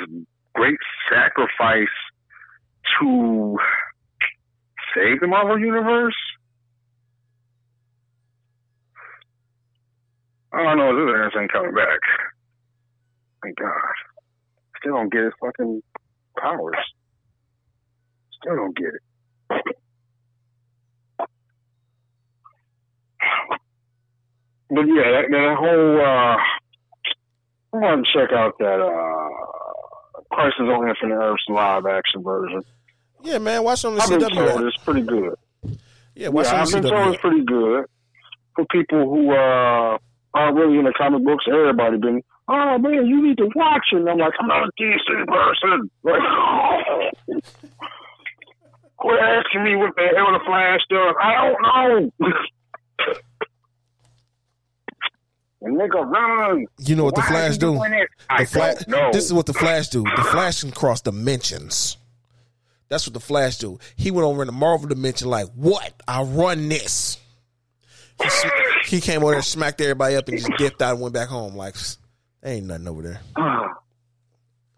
great 0.53 0.77
sacrifice 1.09 1.95
to 2.99 3.57
save 4.93 5.19
the 5.21 5.27
Marvel 5.27 5.59
universe. 5.59 6.15
I 10.55 10.63
don't 10.63 10.77
know. 10.77 10.95
This 11.05 11.15
ass 11.25 11.39
ain't 11.39 11.51
coming 11.51 11.73
back. 11.73 11.99
Thank 13.43 13.57
God. 13.57 13.71
Still 14.79 14.93
don't 14.95 15.11
get 15.11 15.23
his 15.25 15.33
fucking 15.41 15.81
powers. 16.39 16.75
Still 18.41 18.55
don't 18.55 18.75
get 18.77 18.87
it. 18.87 19.01
But 24.69 24.81
yeah, 24.87 25.11
that, 25.11 25.25
that 25.29 25.55
whole. 25.59 26.01
uh 26.01 26.37
I 27.73 27.77
want 27.77 28.05
to 28.05 28.13
check 28.19 28.31
out 28.33 28.57
that 28.59 28.79
uh 28.81 30.21
Crisis 30.31 30.59
on 30.61 30.89
Infinite 30.89 31.15
Earths 31.21 31.43
live 31.49 31.85
action 31.85 32.23
version. 32.23 32.61
Yeah, 33.23 33.37
man. 33.37 33.63
Watch 33.63 33.85
on 33.85 33.95
the 33.95 34.01
I've 34.01 34.09
been 34.09 34.19
CW. 34.21 34.33
told 34.33 34.63
it's 34.63 34.77
pretty 34.77 35.01
good. 35.01 35.35
Yeah, 36.15 36.29
watch 36.29 36.47
yeah, 36.47 36.61
I've 36.61 36.67
it 36.69 36.81
been 36.81 36.85
on 36.85 36.91
told 36.91 37.07
CW. 37.07 37.13
it's 37.13 37.21
pretty 37.21 37.45
good 37.45 37.85
for 38.55 38.65
people 38.71 39.09
who 39.09 39.31
uh, 39.31 39.97
Oh, 40.35 40.39
aren't 40.39 40.57
really 40.57 40.77
into 40.77 40.91
comic 40.97 41.23
books. 41.23 41.45
Everybody 41.47 41.97
been, 41.97 42.21
oh 42.49 42.77
man, 42.77 43.05
you 43.05 43.25
need 43.25 43.37
to 43.37 43.49
watch 43.55 43.87
it. 43.93 43.97
And 43.97 44.09
I'm 44.09 44.17
like, 44.17 44.33
I'm 44.39 44.47
not 44.47 44.67
a 44.67 44.71
DC 44.81 45.27
person. 45.27 45.89
Like, 46.03 46.21
quit 48.97 49.19
asking 49.21 49.63
me 49.63 49.75
what 49.77 49.95
the 49.95 50.07
hell 50.15 50.33
the 50.33 50.39
Flash 50.45 50.81
does. 50.89 51.15
I 51.21 51.47
don't 51.47 51.61
know. 51.61 52.11
and 55.61 55.77
nigga, 55.77 56.05
run. 56.05 56.65
You 56.79 56.95
know 56.97 57.05
what 57.05 57.15
the 57.15 57.21
Flash 57.21 57.57
do? 57.57 57.75
The 57.75 58.45
Flash. 58.45 58.83
This 59.13 59.23
is 59.23 59.33
what 59.33 59.45
the 59.45 59.53
Flash 59.53 59.87
do. 59.87 60.03
The 60.03 60.23
Flash 60.23 60.61
can 60.61 60.71
cross 60.71 60.99
dimensions. 60.99 61.95
That's 62.89 63.07
what 63.07 63.13
the 63.13 63.21
Flash 63.21 63.57
do. 63.57 63.79
He 63.95 64.11
went 64.11 64.25
over 64.25 64.41
in 64.43 64.47
the 64.47 64.51
Marvel 64.51 64.87
dimension 64.89 65.29
like, 65.29 65.47
what? 65.55 65.93
I 66.07 66.23
run 66.23 66.67
this. 66.67 67.19
He, 68.21 68.95
he 68.97 69.01
came 69.01 69.23
over 69.23 69.33
there, 69.33 69.41
smacked 69.41 69.81
everybody 69.81 70.15
up, 70.15 70.27
and 70.27 70.37
just 70.37 70.51
dipped 70.57 70.81
out 70.81 70.93
and 70.93 71.01
went 71.01 71.13
back 71.13 71.27
home. 71.27 71.55
Like, 71.55 71.73
"Psst, 71.75 71.97
Ain't 72.43 72.67
nothing 72.67 72.87
over 72.87 73.01
there. 73.01 73.19
Ah. 73.35 73.65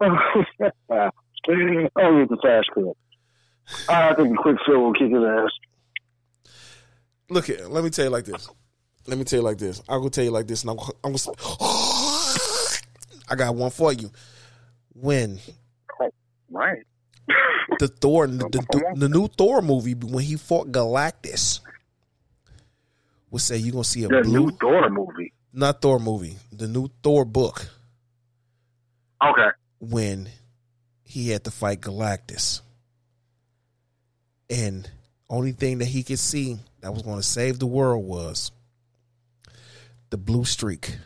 oh, 0.00 0.10
with 2.18 2.28
the 2.30 2.38
fast 2.42 2.68
clip. 2.72 2.96
Ah, 3.88 4.10
I 4.10 4.14
think 4.14 4.38
Quicksilver 4.38 4.78
will 4.78 4.92
kick 4.94 5.10
his 5.10 5.22
ass. 5.22 5.50
Look 7.28 7.46
here, 7.46 7.66
let 7.68 7.84
me 7.84 7.90
tell 7.90 8.06
you 8.06 8.10
like 8.10 8.24
this. 8.24 8.48
Let 9.06 9.18
me 9.18 9.24
tell 9.24 9.40
you 9.40 9.44
like 9.44 9.58
this. 9.58 9.82
I'm 9.88 9.98
gonna 9.98 10.10
tell 10.10 10.24
you 10.24 10.30
like 10.30 10.46
this, 10.46 10.62
and 10.62 10.70
I'm, 10.70 10.78
I'm 11.04 11.12
gonna. 11.12 11.18
I 13.30 13.34
got 13.36 13.54
one 13.54 13.70
for 13.70 13.92
you. 13.92 14.10
When 14.94 15.38
Right. 16.50 16.82
the 17.78 17.88
Thor, 17.88 18.26
the, 18.26 18.38
the, 18.38 18.94
the 18.96 19.08
new 19.10 19.28
Thor 19.28 19.60
movie, 19.60 19.92
when 19.94 20.24
he 20.24 20.36
fought 20.36 20.72
Galactus, 20.72 21.60
would 23.30 23.42
say 23.42 23.56
you're 23.58 23.72
gonna 23.72 23.84
see 23.84 24.04
a 24.04 24.08
The 24.08 24.22
blue, 24.22 24.46
new 24.46 24.50
Thor 24.56 24.88
movie. 24.90 25.32
not 25.52 25.80
Thor 25.82 25.98
movie, 25.98 26.36
the 26.52 26.68
new 26.68 26.88
Thor 27.02 27.24
book. 27.24 27.68
Okay. 29.24 29.48
when 29.80 30.28
he 31.02 31.30
had 31.30 31.42
to 31.44 31.50
fight 31.50 31.80
Galactus. 31.80 32.60
And 34.50 34.88
only 35.28 35.52
thing 35.52 35.78
that 35.78 35.86
he 35.86 36.02
could 36.04 36.18
see 36.20 36.58
that 36.80 36.92
was 36.94 37.02
going 37.02 37.16
to 37.18 37.22
save 37.22 37.58
the 37.58 37.66
world 37.66 38.04
was 38.04 38.50
the 40.10 40.16
blue 40.16 40.44
streak, 40.44 40.96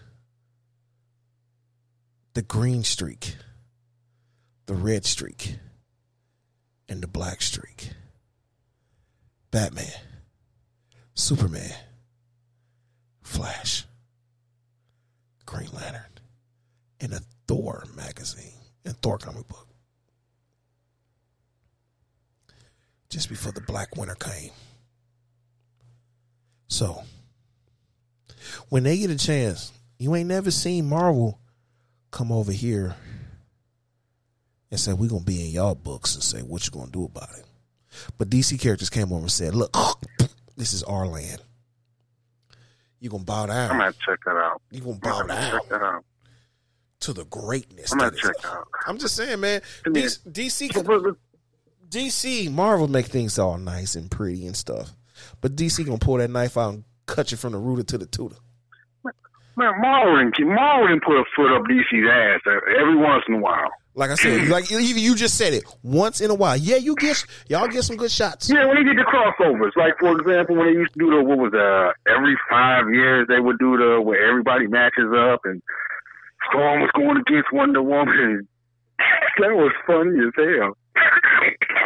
the 2.34 2.42
green 2.42 2.84
streak, 2.84 3.36
the 4.66 4.74
red 4.74 5.04
streak, 5.04 5.56
and 6.88 7.02
the 7.02 7.08
black 7.08 7.40
streak. 7.42 7.90
Batman, 9.50 9.86
Superman, 11.14 11.72
Flash, 13.32 13.86
Green 15.46 15.70
Lantern, 15.72 16.02
and 17.00 17.14
a 17.14 17.20
Thor 17.48 17.84
magazine 17.96 18.52
and 18.84 18.94
Thor 18.98 19.16
comic 19.16 19.48
book. 19.48 19.66
Just 23.08 23.30
before 23.30 23.52
the 23.52 23.62
Black 23.62 23.96
Winter 23.96 24.14
came. 24.14 24.50
So, 26.68 27.04
when 28.68 28.82
they 28.82 28.98
get 28.98 29.10
a 29.10 29.16
chance, 29.16 29.72
you 29.98 30.14
ain't 30.14 30.28
never 30.28 30.50
seen 30.50 30.86
Marvel 30.86 31.38
come 32.10 32.30
over 32.30 32.52
here 32.52 32.94
and 34.70 34.78
say, 34.78 34.92
We're 34.92 35.08
going 35.08 35.24
to 35.24 35.26
be 35.26 35.46
in 35.46 35.52
y'all 35.52 35.74
books 35.74 36.14
and 36.14 36.22
say, 36.22 36.40
What 36.40 36.66
you 36.66 36.70
going 36.70 36.86
to 36.86 36.92
do 36.92 37.04
about 37.06 37.30
it? 37.38 37.46
But 38.18 38.28
DC 38.28 38.60
characters 38.60 38.90
came 38.90 39.10
over 39.10 39.22
and 39.22 39.32
said, 39.32 39.54
Look, 39.54 39.74
this 40.56 40.74
is 40.74 40.82
our 40.82 41.06
land. 41.06 41.40
You 43.03 43.11
going 43.11 43.22
to 43.22 43.26
bow 43.26 43.46
down. 43.46 43.72
I'm 43.72 43.78
gonna 43.78 43.92
check 44.07 44.20
that 44.24 44.36
out. 44.36 44.62
you 44.70 44.80
going 44.80 44.94
to 44.94 45.00
bow 45.00 45.18
gonna 45.22 45.34
down 45.34 45.50
check 45.50 45.68
that 45.70 45.82
out. 45.82 46.05
to 47.00 47.12
the 47.12 47.24
greatness. 47.24 47.92
I'm 47.92 47.98
gonna 47.98 48.12
check 48.16 48.36
out. 48.44 48.68
I'm 48.86 48.96
just 48.96 49.16
saying, 49.16 49.40
man. 49.40 49.61
DC, 49.84 50.20
DC, 50.30 51.16
DC, 51.88 52.50
Marvel 52.53 52.86
make 52.86 53.07
things 53.07 53.40
all 53.40 53.59
nice 53.59 53.96
and 53.96 54.09
pretty 54.09 54.46
and 54.46 54.57
stuff, 54.57 54.92
but 55.40 55.57
DC 55.57 55.84
gonna 55.84 55.98
pull 55.98 56.18
that 56.18 56.30
knife 56.30 56.57
out 56.57 56.74
and 56.74 56.84
cut 57.07 57.32
you 57.32 57.36
from 57.36 57.53
the 57.53 57.59
rooter 57.59 57.82
to 57.82 57.98
the 57.98 58.07
tutor. 58.07 58.36
Man, 59.57 59.80
Marvel, 59.80 60.30
Marvel 60.46 61.00
put 61.05 61.16
a 61.20 61.24
foot 61.36 61.55
up 61.55 61.62
DC's 61.64 62.09
ass 62.11 62.40
every 62.80 62.96
once 62.96 63.24
in 63.28 63.34
a 63.34 63.38
while. 63.38 63.70
Like 63.94 64.11
I 64.11 64.14
said, 64.14 64.48
like 64.48 64.70
you, 64.70 64.78
you 64.78 65.14
just 65.14 65.36
said 65.36 65.53
it 65.53 65.64
once 65.82 66.22
in 66.22 66.30
a 66.30 66.34
while. 66.34 66.57
Yeah, 66.57 66.76
you 66.76 66.96
get 66.96 67.26
y'all 67.48 67.68
get 67.68 67.84
some 67.84 67.96
good 67.96 68.11
shots. 68.11 68.48
Yeah, 68.48 68.64
when 68.64 68.76
they 68.76 68.84
did 68.84 68.96
the 68.96 69.05
crossovers, 69.05 69.76
like 69.76 69.98
for 70.00 70.18
example, 70.18 70.57
when 70.57 70.68
they 70.68 70.72
used 70.72 70.94
to 70.94 70.98
do 70.98 71.11
the 71.11 71.22
what 71.22 71.36
was 71.36 71.53
uh 71.53 71.92
every 72.11 72.34
five 72.48 72.88
years 72.88 73.28
they 73.28 73.38
would 73.38 73.59
do 73.59 73.76
the 73.76 74.00
where 74.00 74.26
everybody 74.26 74.66
matches 74.66 75.12
up 75.14 75.40
and 75.44 75.62
Storm 76.48 76.80
was 76.80 76.90
going 76.96 77.18
against 77.18 77.53
Wonder 77.53 77.82
Woman. 77.82 78.48
that 79.38 79.53
was 79.53 79.72
funny 79.86 80.18
as 80.24 80.32
hell. 80.36 80.76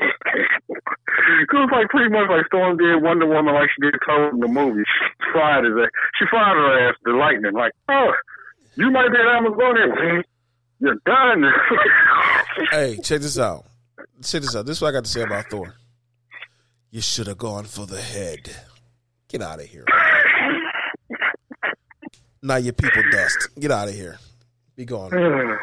was 1.53 1.71
like 1.73 1.89
pretty 1.89 2.11
much 2.11 2.29
like 2.29 2.47
Storm 2.47 2.77
did 2.77 3.03
Wonder 3.03 3.27
Woman 3.27 3.55
like 3.55 3.69
she 3.75 3.83
did 3.83 3.95
Thor 4.05 4.31
in 4.31 4.41
the 4.41 4.49
movie. 4.49 4.83
She 4.83 5.33
fried 5.33 5.65
his 5.65 5.75
ass. 5.75 5.91
She 6.19 6.25
fried 6.31 6.57
her 6.57 6.89
ass 6.89 6.97
the 7.05 7.13
lightning. 7.13 7.53
Like, 7.53 7.73
oh, 7.89 8.13
you 8.77 8.91
might 8.91 9.11
be 9.11 9.19
an 9.19 9.27
Amazonian. 9.27 10.25
You're 10.79 10.99
done. 11.05 11.45
Hey, 12.71 12.97
check 13.03 13.21
this 13.21 13.39
out. 13.39 13.67
Check 14.25 14.41
this 14.41 14.57
out. 14.57 14.65
This 14.65 14.79
is 14.79 14.83
what 14.83 14.89
I 14.89 14.93
got 14.93 15.05
to 15.05 15.11
say 15.11 15.21
about 15.21 15.45
Thor. 15.51 15.75
You 16.91 17.03
should 17.03 17.27
have 17.27 17.37
gone 17.37 17.65
for 17.65 17.85
the 17.85 18.01
head. 18.01 18.49
Get 19.29 19.43
out 19.43 19.61
of 19.61 19.67
here. 19.67 19.85
Now 22.43 22.57
your 22.57 22.73
people 22.73 23.03
dust. 23.13 23.51
Get 23.61 23.71
out 23.71 23.89
of 23.89 23.95
here. 23.95 24.19
Be 24.75 24.87
gone. 24.87 25.11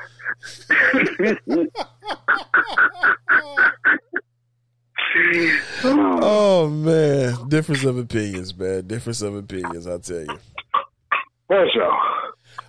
Oh 5.85 6.69
man, 6.69 7.47
difference 7.49 7.83
of 7.83 7.97
opinions, 7.97 8.55
man. 8.57 8.87
Difference 8.87 9.21
of 9.21 9.35
opinions. 9.35 9.85
I 9.87 9.97
tell 9.99 10.21
you. 10.21 10.37
What's 11.47 11.75
y'all? 11.75 11.91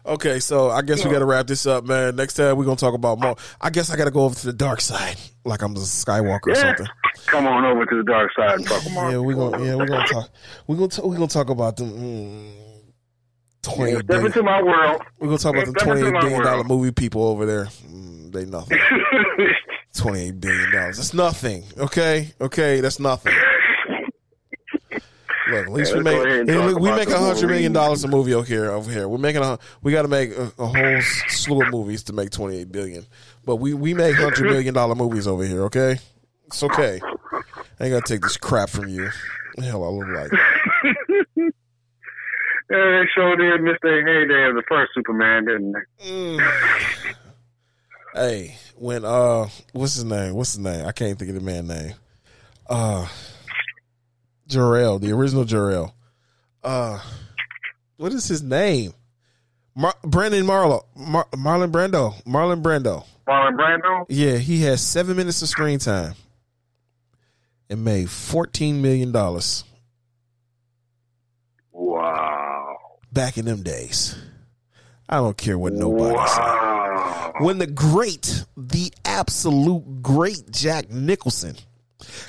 Okay, 0.06 0.40
so 0.40 0.70
I 0.70 0.82
guess 0.82 1.04
we 1.04 1.10
got 1.10 1.20
to 1.20 1.24
wrap 1.24 1.46
this 1.46 1.64
up, 1.66 1.84
man. 1.84 2.16
Next 2.16 2.34
time 2.34 2.56
we're 2.56 2.64
gonna 2.64 2.76
talk 2.76 2.94
about 2.94 3.18
more. 3.18 3.36
I 3.60 3.70
guess 3.70 3.90
I 3.90 3.96
got 3.96 4.04
to 4.04 4.10
go 4.10 4.24
over 4.24 4.34
to 4.34 4.46
the 4.46 4.52
dark 4.52 4.80
side, 4.80 5.16
like 5.44 5.62
I'm 5.62 5.72
the 5.72 5.80
Skywalker 5.80 6.48
or 6.48 6.54
something. 6.54 6.86
Come 7.26 7.46
on 7.46 7.64
over 7.64 7.86
to 7.86 7.96
the 7.96 8.02
dark 8.02 8.30
side 8.36 8.56
and 8.56 8.66
talk 8.66 8.82
about 8.84 9.10
Yeah, 9.12 9.18
we're 9.18 9.34
gonna 9.34 9.64
yeah 9.64 9.74
we're 9.76 9.86
gonna 9.86 10.06
talk 10.06 10.28
we're 10.66 10.76
gonna 10.76 10.88
talk, 10.88 11.04
we're 11.04 11.14
gonna 11.14 11.28
talk 11.28 11.48
about 11.48 11.76
the. 11.76 11.84
mm, 11.84 12.50
twenty 13.62 13.94
Step 13.94 14.24
into 14.24 14.42
my 14.42 14.62
world. 14.62 15.00
We're 15.18 15.28
gonna 15.28 15.38
talk 15.38 15.54
about 15.54 15.66
the 15.66 15.72
twenty 15.72 16.00
into 16.00 16.08
eight 16.08 16.12
my 16.14 16.20
billion 16.20 16.42
dollar 16.42 16.64
movie 16.64 16.92
people 16.92 17.22
over 17.24 17.46
there. 17.46 17.66
Mm, 17.66 18.32
they 18.32 18.44
nothing. 18.44 18.78
Twenty 19.94 20.20
eight 20.28 20.40
billion 20.40 20.72
dollars. 20.72 20.96
That's 20.96 21.14
nothing. 21.14 21.64
Okay, 21.78 22.32
okay, 22.40 22.80
that's 22.80 22.98
nothing. 22.98 23.32
Look, 25.50 25.66
at 25.66 25.72
least 25.72 25.92
Yeah, 25.92 25.98
we 25.98 26.02
make 26.04 26.46
look, 26.48 26.78
we 26.80 26.90
make 26.90 27.08
a 27.10 27.18
hundred 27.18 27.48
million 27.48 27.72
dollars 27.72 28.02
a 28.02 28.08
movie 28.08 28.34
over 28.34 28.46
here. 28.46 28.70
Over 28.70 28.90
here, 28.90 29.08
we're 29.08 29.18
making 29.18 29.42
a 29.42 29.58
we 29.82 29.92
got 29.92 30.02
to 30.02 30.08
make 30.08 30.30
a, 30.36 30.50
a 30.58 30.66
whole 30.66 31.00
slew 31.28 31.62
of 31.62 31.70
movies 31.70 32.02
to 32.04 32.12
make 32.12 32.30
twenty 32.30 32.58
eight 32.58 32.72
billion. 32.72 33.06
But 33.44 33.56
we 33.56 33.74
we 33.74 33.94
make 33.94 34.16
hundred 34.16 34.50
million 34.50 34.74
dollar 34.74 34.94
movies 34.94 35.26
over 35.28 35.44
here. 35.44 35.64
Okay, 35.64 35.98
it's 36.46 36.62
okay. 36.62 37.00
I 37.78 37.84
ain't 37.84 37.92
gonna 37.92 38.00
take 38.06 38.22
this 38.22 38.36
crap 38.36 38.70
from 38.70 38.88
you. 38.88 39.10
Hell, 39.58 39.84
I 39.84 39.88
look 39.88 40.30
like. 40.32 41.52
Yeah, 42.70 42.78
they 42.78 43.04
sure 43.14 43.36
did 43.36 43.60
miss 43.60 43.76
their 43.82 44.00
heyday 44.06 44.48
of 44.48 44.54
the 44.54 44.62
first 44.66 44.92
Superman, 44.94 45.44
didn't 45.44 45.72
they? 45.72 46.10
Mm. 46.10 47.14
Hey, 48.14 48.56
when 48.76 49.04
uh, 49.04 49.48
what's 49.72 49.94
his 49.94 50.04
name? 50.04 50.34
What's 50.34 50.52
his 50.52 50.60
name? 50.60 50.86
I 50.86 50.92
can't 50.92 51.18
think 51.18 51.30
of 51.30 51.34
the 51.34 51.40
man 51.40 51.66
name. 51.66 51.94
Uh, 52.68 53.08
Jor-El, 54.46 55.00
the 55.00 55.10
original 55.12 55.44
Jor-El. 55.44 55.94
Uh, 56.62 57.00
what 57.96 58.12
is 58.12 58.28
his 58.28 58.42
name? 58.42 58.92
Mar- 59.74 59.96
Brandon 60.04 60.46
Marlowe, 60.46 60.86
Mar- 60.94 61.26
Marlon 61.32 61.72
Brando, 61.72 62.22
Marlon 62.24 62.62
Brando. 62.62 63.04
Marlon 63.26 63.56
Brando? 63.56 64.06
Yeah, 64.08 64.36
he 64.36 64.62
has 64.62 64.80
seven 64.80 65.16
minutes 65.16 65.42
of 65.42 65.48
screen 65.48 65.80
time 65.80 66.14
and 67.68 67.84
made 67.84 68.08
fourteen 68.08 68.80
million 68.80 69.10
dollars 69.10 69.64
Wow. 71.72 72.76
back 73.12 73.36
in 73.38 73.46
them 73.46 73.62
days. 73.64 74.16
I 75.08 75.16
don't 75.16 75.36
care 75.36 75.58
what 75.58 75.72
nobody 75.72 76.16
says. 76.28 76.38
When 77.40 77.58
the 77.58 77.66
great, 77.66 78.44
the 78.56 78.92
absolute 79.04 80.02
great 80.02 80.50
Jack 80.50 80.90
Nicholson 80.90 81.56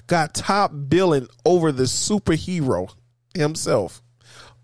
got 0.07 0.33
top 0.33 0.71
billing 0.87 1.27
over 1.45 1.71
the 1.71 1.83
superhero 1.83 2.93
himself, 3.33 4.01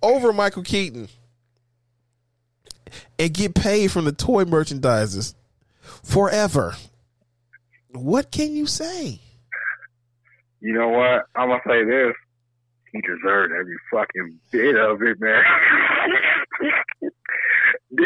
over 0.01 0.33
Michael 0.33 0.63
Keaton, 0.63 1.09
and 3.19 3.33
get 3.33 3.53
paid 3.53 3.91
from 3.91 4.05
the 4.05 4.11
toy 4.11 4.43
merchandisers 4.45 5.35
forever. 6.03 6.75
What 7.91 8.31
can 8.31 8.55
you 8.55 8.65
say? 8.65 9.19
You 10.59 10.73
know 10.73 10.89
what? 10.89 11.25
I'm 11.35 11.49
gonna 11.49 11.61
say 11.67 11.83
this. 11.83 12.13
He 12.91 13.01
deserved 13.01 13.53
every 13.53 13.77
fucking 13.91 14.39
bit 14.51 14.75
of 14.75 15.01
it, 15.01 15.19
man. 15.19 15.43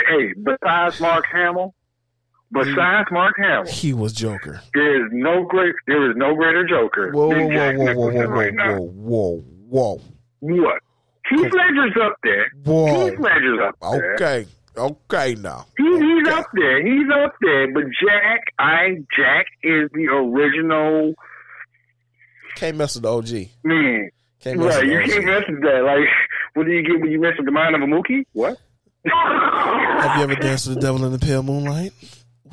hey, 0.07 0.33
besides 0.43 0.99
Mark 0.99 1.25
Hamill, 1.31 1.73
besides 2.63 3.07
Mark 3.11 3.35
Hamill, 3.37 3.71
He 3.71 3.93
was 3.93 4.13
Joker. 4.13 4.61
there 4.73 5.05
is 5.05 5.11
no 5.13 5.43
great, 5.45 5.75
there 5.87 6.09
is 6.09 6.15
no 6.17 6.33
greater 6.35 6.65
Joker 6.67 7.11
Whoa, 7.11 7.27
whoa, 7.27 7.47
whoa, 7.47 7.73
whoa, 7.73 7.93
whoa, 7.95 8.11
whoa, 8.11 8.23
right 8.27 8.53
now. 8.53 8.77
whoa, 8.77 9.43
whoa, 9.69 9.97
whoa, 9.99 10.01
What? 10.39 10.81
Heath 11.29 11.51
Ledger's 11.53 11.97
up 12.03 12.15
there. 12.23 12.51
whoa, 12.63 13.09
Heath 13.09 13.19
Ledger's 13.19 13.59
up 13.67 13.75
there. 13.81 14.13
Okay, 14.15 14.45
okay, 14.77 15.35
now. 15.35 15.65
He, 15.77 15.83
he's 15.83 16.27
Okay. 16.27 16.31
up 16.37 16.45
there. 16.53 16.85
He's 16.85 17.07
up 17.23 17.33
there. 17.41 17.73
But 17.73 17.83
Jack, 17.99 18.41
I 18.59 18.97
Jack 19.17 19.47
is 19.63 19.89
the 19.93 20.05
original 20.11 21.13
Can't 22.55 22.77
mess 22.77 22.93
with 22.95 23.03
the 23.03 23.11
OG. 23.11 23.49
man. 23.63 24.09
Can't 24.39 24.59
mess 24.59 24.75
Right, 24.75 24.83
with 24.83 24.91
you 24.93 25.01
the 25.07 25.11
can't 25.13 25.25
mess 25.25 25.43
with 25.49 25.61
that. 25.63 25.81
Like, 25.83 26.07
what 26.53 26.65
do 26.67 26.71
you 26.71 26.83
get 26.83 27.01
when 27.01 27.09
you 27.11 27.19
mess 27.19 27.33
with 27.37 27.47
the 27.47 27.51
mind 27.51 27.75
of 27.75 27.81
a 27.81 27.85
Mookie? 27.85 28.25
What? 28.33 28.57
Have 29.05 30.17
you 30.17 30.23
ever 30.23 30.35
danced 30.35 30.67
with 30.67 30.75
the 30.75 30.81
devil 30.81 31.03
in 31.05 31.11
the 31.11 31.19
pale 31.19 31.41
moonlight? 31.43 31.91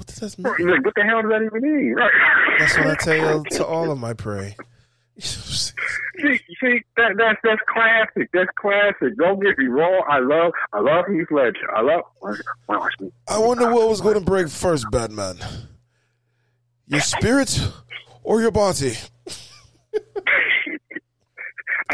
What 0.03 0.09
does 0.09 0.34
that 0.34 0.59
mean? 0.59 0.68
Like, 0.68 0.84
what 0.84 0.94
the 0.96 1.05
hell 1.05 1.22
does 1.22 1.30
that 1.30 1.42
even 1.42 1.62
mean? 1.62 1.94
That's 2.59 2.76
what 2.76 2.86
I 2.88 2.94
tell 2.96 3.44
to 3.53 3.64
all 3.64 3.92
of 3.92 3.98
my 3.98 4.14
prey. 4.14 4.57
See, 5.18 6.40
see 6.61 6.80
that 6.96 7.12
that's 7.16 7.38
that's 7.44 7.61
classic. 7.68 8.30
That's 8.32 8.50
classic. 8.57 9.16
Don't 9.18 9.40
get 9.40 9.59
me 9.59 9.66
wrong. 9.66 10.05
I 10.09 10.18
love 10.18 10.53
I 10.72 10.80
love 10.80 11.05
Heath 11.07 11.30
Ledger. 11.30 11.70
I 11.74 11.82
love. 11.82 12.03
I 13.28 13.38
wonder 13.38 13.72
what 13.72 13.88
was 13.88 14.00
going 14.00 14.14
to 14.14 14.20
break 14.20 14.48
first, 14.48 14.86
Batman. 14.90 15.36
Your 16.86 17.00
spirit 17.00 17.61
or 18.24 18.40
your 18.40 18.50
body? 18.50 18.94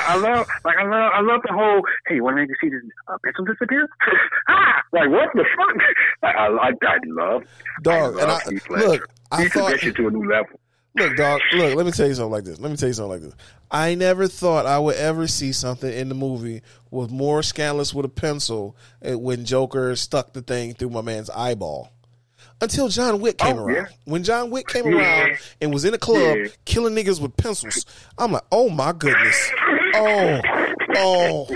I 0.07 0.17
love, 0.17 0.47
like, 0.65 0.77
I 0.79 0.85
love, 0.85 1.13
I 1.15 1.21
love 1.21 1.41
the 1.47 1.53
whole. 1.53 1.83
Hey, 2.07 2.17
you 2.17 2.25
want 2.25 2.37
to 2.37 2.55
see 2.61 2.69
this 2.69 2.83
uh, 3.09 3.17
pencil 3.25 3.45
disappear? 3.45 3.89
ah, 4.49 4.83
like 4.93 5.09
what 5.11 5.29
the 5.35 5.45
fuck? 5.57 5.77
Like, 6.23 6.35
I, 6.37 6.47
I, 6.49 6.69
I 6.71 6.99
love, 7.07 7.45
Dog, 7.83 8.19
I 8.19 8.23
and 8.23 8.31
I- 8.33 8.41
look, 8.87 9.09
I 9.31 9.43
he 9.45 9.49
thought- 9.49 9.79
shit 9.81 9.97
to 9.97 10.09
a 10.09 10.11
new 10.11 10.29
level. 10.29 10.59
Look, 10.97 11.17
dog. 11.17 11.41
Look, 11.55 11.77
let 11.77 11.87
me 11.87 11.93
tell 11.93 12.09
you 12.09 12.15
something 12.15 12.33
like 12.33 12.43
this. 12.45 12.59
Let 12.59 12.71
me 12.73 12.77
tell 12.77 12.89
you 12.89 12.93
something 12.93 13.13
like 13.13 13.21
this. 13.21 13.35
I 13.71 13.95
never 13.95 14.27
thought 14.27 14.67
I 14.67 14.81
would 14.81 14.97
ever 14.97 15.29
see 15.29 15.53
something 15.53 15.93
in 15.93 16.09
the 16.09 16.15
movie 16.17 16.63
with 16.91 17.13
more 17.13 17.43
scandalous 17.45 17.95
with 17.95 18.05
a 18.05 18.09
pencil 18.09 18.75
uh, 19.09 19.17
when 19.17 19.45
Joker 19.45 19.95
stuck 19.95 20.33
the 20.33 20.43
thing 20.43 20.75
through 20.75 20.91
my 20.91 21.03
man's 21.03 21.31
eyeball. 21.31 21.93
Until 22.61 22.89
John 22.89 23.21
Wick 23.21 23.39
came 23.39 23.59
Oh, 23.59 23.65
around. 23.67 23.75
yeah. 23.77 23.87
When 24.07 24.25
John 24.25 24.51
Wick 24.51 24.67
came 24.67 24.87
Yeah. 24.87 24.99
around 25.27 25.39
and 25.61 25.73
was 25.73 25.85
in 25.85 25.95
a 25.95 25.99
club 25.99 26.37
Yeah. 26.37 26.47
killing 26.65 26.97
niggas 26.97 27.21
with 27.21 27.37
pencils, 27.37 27.87
I'm 28.17 28.33
like, 28.33 28.43
oh 28.51 28.69
my 28.69 28.91
goodness. 28.93 29.51
Oh, 29.99 30.41
oh, 30.95 31.47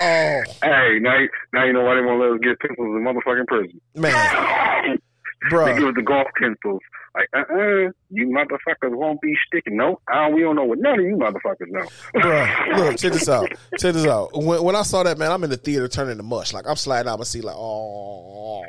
oh, 0.00 0.42
Hey, 0.62 0.98
now, 1.00 1.16
now 1.52 1.64
you 1.64 1.72
know 1.72 1.84
why 1.84 1.94
they 1.94 2.00
won't 2.00 2.20
let 2.20 2.32
us 2.32 2.40
get 2.42 2.60
pencils 2.60 2.86
in 2.86 3.04
motherfucking 3.04 3.46
prison. 3.46 3.80
man, 3.94 4.98
Bro. 5.50 5.66
They 5.66 5.78
give 5.78 5.88
us 5.88 5.94
the 5.94 6.02
golf 6.02 6.26
pencils. 6.40 6.80
Like, 7.14 7.28
uh, 7.34 7.52
uh 7.52 7.90
you 8.10 8.26
motherfuckers 8.28 8.94
won't 8.94 9.20
be 9.20 9.34
sticking. 9.46 9.76
No, 9.76 10.00
uh, 10.12 10.28
we 10.34 10.42
don't 10.42 10.56
know 10.56 10.64
what 10.64 10.78
none 10.78 10.98
of 10.98 11.04
you 11.04 11.16
motherfuckers 11.16 11.68
know. 11.68 11.86
Bro, 12.20 12.76
look, 12.76 12.96
check 12.96 13.12
this 13.12 13.28
out. 13.28 13.48
Check 13.78 13.94
this 13.94 14.06
out. 14.06 14.30
When, 14.34 14.62
when 14.62 14.76
I 14.76 14.82
saw 14.82 15.02
that, 15.02 15.18
man, 15.18 15.30
I'm 15.30 15.44
in 15.44 15.50
the 15.50 15.56
theater 15.56 15.88
turning 15.88 16.16
to 16.16 16.22
mush. 16.22 16.52
Like, 16.52 16.66
I'm 16.66 16.76
sliding 16.76 17.10
out 17.10 17.18
my 17.18 17.24
seat, 17.24 17.44
like, 17.44 17.56
oh. 17.56 18.64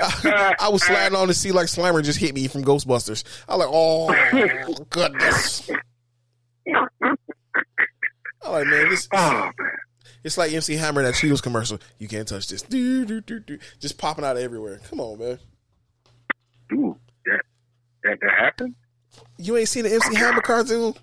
I, 0.00 0.54
I 0.60 0.68
was 0.68 0.82
sliding 0.82 1.16
on 1.16 1.28
the 1.28 1.34
seat 1.34 1.52
like 1.52 1.66
Slimer 1.66 2.02
just 2.02 2.18
hit 2.18 2.34
me 2.34 2.48
from 2.48 2.64
Ghostbusters. 2.64 3.24
I 3.48 3.56
was 3.56 3.66
like, 3.66 3.70
oh, 3.72 4.84
goodness. 4.90 5.70
I'm 8.44 8.52
like, 8.52 8.66
man, 8.66 8.90
this, 8.90 9.08
oh 9.12 9.50
man. 9.58 9.70
it's 10.22 10.36
like 10.36 10.52
MC 10.52 10.74
Hammer 10.74 11.00
in 11.00 11.06
that 11.06 11.14
Cheetos 11.14 11.42
commercial. 11.42 11.78
You 11.98 12.08
can't 12.08 12.28
touch 12.28 12.48
this. 12.48 12.62
Do, 12.62 13.04
do, 13.04 13.20
do, 13.20 13.40
do. 13.40 13.58
Just 13.80 13.98
popping 13.98 14.24
out 14.24 14.36
everywhere. 14.36 14.80
Come 14.90 15.00
on, 15.00 15.18
man. 15.18 15.38
Dude, 16.68 16.94
that 17.26 17.40
that 18.02 18.20
that 18.20 18.30
happened? 18.38 18.74
You 19.38 19.56
ain't 19.56 19.68
seen 19.68 19.84
the 19.84 19.94
MC 19.94 20.14
Hammer 20.16 20.40
cartoon? 20.40 20.94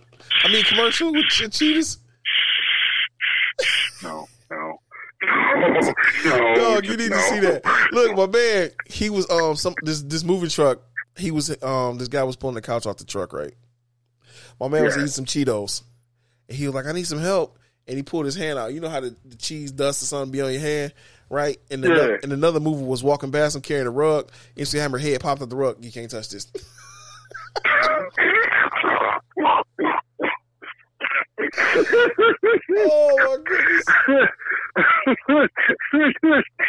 I 0.44 0.52
mean, 0.52 0.64
commercial 0.66 1.12
with 1.12 1.26
Cheetos? 1.26 1.98
No, 4.04 4.28
no. 5.24 6.56
Dog, 6.56 6.86
you 6.86 6.98
need 6.98 7.12
no. 7.12 7.18
to 7.18 7.22
see 7.24 7.40
that. 7.40 7.62
Look, 7.92 8.16
my 8.16 8.28
man, 8.28 8.70
he 8.86 9.10
was 9.10 9.30
um 9.30 9.56
some 9.56 9.76
this 9.82 10.02
this 10.02 10.24
moving 10.24 10.50
truck. 10.50 10.80
He 11.18 11.32
was 11.32 11.56
um 11.64 11.98
this 11.98 12.08
guy 12.08 12.24
was 12.24 12.36
pulling 12.36 12.56
the 12.56 12.62
couch 12.62 12.86
off 12.86 12.98
the 12.98 13.06
truck, 13.06 13.34
right? 13.34 13.54
My 14.60 14.68
man 14.68 14.84
was 14.84 14.96
eating 14.96 15.08
some 15.08 15.26
Cheetos, 15.26 15.82
and 16.48 16.58
he 16.58 16.66
was 16.68 16.76
like, 16.76 16.86
"I 16.86 16.92
need 16.92 17.08
some 17.08 17.20
help." 17.20 17.58
And 17.88 17.98
he 17.98 18.04
pulled 18.04 18.26
his 18.26 18.36
hand 18.36 18.60
out. 18.60 18.74
You 18.74 18.80
know 18.80 18.90
how 18.90 19.00
the, 19.02 19.16
the 19.26 19.36
cheese 19.36 19.72
dust 19.72 20.04
or 20.04 20.06
something 20.06 20.32
be 20.32 20.40
on 20.42 20.52
your 20.52 20.62
hand, 20.62 20.94
right? 21.30 21.58
And 21.72 21.84
Yeah. 21.84 21.92
another, 21.92 22.16
and 22.24 22.32
another 22.32 22.60
mover 22.60 22.86
was 22.86 23.04
walking 23.04 23.32
past 23.32 23.56
him 23.56 23.62
carrying 23.64 23.88
a 23.88 23.92
rug. 23.92 24.32
MC 24.56 24.78
Hammer 24.78 25.00
head 25.00 25.20
popped 25.20 25.42
out 25.42 25.50
the 25.50 25.56
rug. 25.56 25.84
You 25.84 25.92
can't 25.92 26.10
touch 26.10 26.30
this. 26.30 26.48
oh 31.58 33.16
my 33.18 33.38
goodness, 33.46 33.86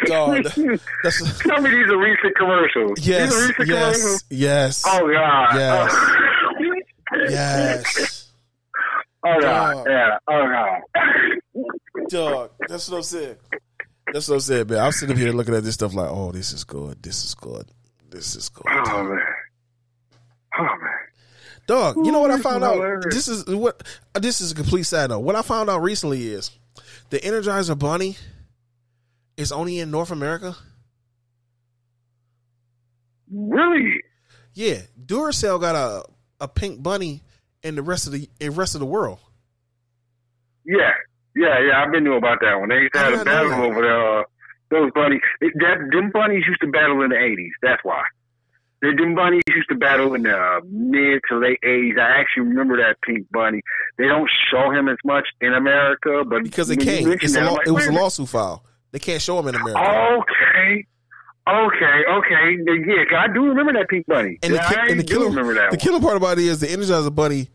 dog! 0.05 0.43
That's 1.03 1.39
Tell 1.39 1.61
me 1.61 1.69
these 1.69 1.87
are 1.89 1.97
recent 1.97 2.35
commercials. 2.37 2.99
Yes, 3.05 3.31
recent 3.33 3.67
yes, 3.67 3.97
commercials. 3.97 4.23
yes. 4.29 4.83
Oh 4.87 5.09
god. 5.11 5.55
Yes. 5.55 5.91
Oh. 5.95 6.73
Yes, 7.29 8.31
Oh 9.25 9.39
god. 9.39 9.73
Dog. 9.75 9.87
Yeah. 9.87 10.17
Oh 10.27 10.47
god. 10.47 10.81
dog. 12.09 12.51
That's 12.67 12.89
what 12.89 12.97
I'm 12.97 13.03
saying. 13.03 13.35
That's 14.11 14.27
what 14.27 14.35
I'm 14.35 14.41
saying, 14.41 14.67
man. 14.67 14.79
I'm 14.79 14.91
sitting 14.91 15.15
here 15.17 15.31
looking 15.31 15.53
at 15.55 15.63
this 15.63 15.75
stuff 15.75 15.93
like, 15.93 16.09
oh, 16.09 16.31
this 16.31 16.51
is 16.53 16.63
good. 16.63 17.01
This 17.03 17.23
is 17.23 17.35
good. 17.35 17.67
This 18.09 18.35
is 18.35 18.49
good. 18.49 18.65
Oh 18.67 19.03
man. 19.03 19.19
Oh 20.57 20.63
man. 20.63 20.92
Dog, 21.65 21.95
you 22.05 22.11
know 22.11 22.19
what 22.19 22.31
I 22.31 22.39
found 22.39 22.63
out? 22.63 23.03
This 23.09 23.27
is 23.27 23.45
what 23.45 23.81
this 24.13 24.41
is 24.41 24.51
a 24.51 24.55
complete 24.55 24.83
side 24.83 25.09
note. 25.09 25.19
What 25.19 25.35
I 25.35 25.41
found 25.41 25.69
out 25.69 25.81
recently 25.81 26.27
is 26.27 26.51
the 27.09 27.19
Energizer 27.19 27.77
Bunny 27.77 28.17
is 29.37 29.51
only 29.51 29.79
in 29.79 29.89
North 29.89 30.11
America. 30.11 30.55
Really? 33.31 34.01
Yeah, 34.53 34.81
Duracell 35.05 35.59
got 35.61 35.75
a 35.75 36.03
a 36.41 36.47
pink 36.47 36.83
bunny 36.83 37.23
in 37.63 37.75
the 37.75 37.81
rest 37.81 38.07
of 38.07 38.13
the 38.13 38.29
in 38.39 38.53
rest 38.55 38.75
of 38.75 38.79
the 38.79 38.85
world. 38.85 39.19
Yeah. 40.65 40.91
Yeah, 41.35 41.59
yeah, 41.65 41.81
I've 41.83 41.91
been 41.91 42.03
knew 42.03 42.13
about 42.13 42.39
that 42.41 42.59
one. 42.59 42.69
They 42.69 42.75
used 42.75 42.93
to 42.93 42.99
have 42.99 43.21
a 43.21 43.25
battle 43.25 43.53
over 43.53 43.81
there. 43.81 44.19
Uh, 44.19 44.23
those 44.69 44.91
bunnies, 44.93 45.21
that 45.41 45.77
them 45.91 46.11
bunnies 46.13 46.43
used 46.47 46.61
to 46.61 46.67
battle 46.67 47.01
in 47.01 47.09
the 47.09 47.17
eighties. 47.17 47.53
That's 47.63 47.83
why. 47.83 48.03
The 48.83 48.91
them 48.97 49.15
bunnies 49.15 49.41
used 49.47 49.69
to 49.69 49.75
battle 49.75 50.13
in 50.13 50.23
the 50.23 50.37
uh, 50.37 50.59
mid 50.69 51.21
to 51.29 51.37
late 51.37 51.57
eighties. 51.63 51.95
I 51.97 52.19
actually 52.19 52.49
remember 52.49 52.75
that 52.77 52.97
pink 53.01 53.25
bunny. 53.31 53.61
They 53.97 54.07
don't 54.07 54.29
show 54.51 54.71
him 54.71 54.89
as 54.89 54.97
much 55.05 55.25
in 55.39 55.53
America, 55.53 56.23
but 56.27 56.43
Because 56.43 56.69
you 56.69 56.75
can't. 56.75 57.07
It's 57.23 57.33
a 57.35 57.45
law, 57.45 57.53
like, 57.53 57.67
it 57.67 57.71
was 57.71 57.87
a 57.87 57.93
lawsuit 57.93 58.27
file. 58.27 58.65
They 58.91 58.99
can't 58.99 59.21
show 59.21 59.39
him 59.39 59.47
in 59.47 59.55
America. 59.55 59.79
Okay. 60.19 60.85
Okay, 61.45 62.03
okay, 62.09 62.57
yeah, 62.65 63.19
I 63.19 63.27
do 63.27 63.43
remember 63.43 63.73
that 63.73 63.89
pink 63.89 64.05
bunny. 64.05 64.39
And 64.41 64.53
the, 64.53 64.59
ki- 64.59 64.91
and 64.91 64.97
the 64.97 65.03
killer, 65.03 65.25
remember 65.25 65.53
that 65.55 65.71
the 65.71 65.77
killer 65.77 65.99
part 65.99 66.15
about 66.15 66.37
it 66.37 66.45
is 66.45 66.61
the 66.61 66.67
Energizer 66.67 67.13
Bunny 67.13 67.49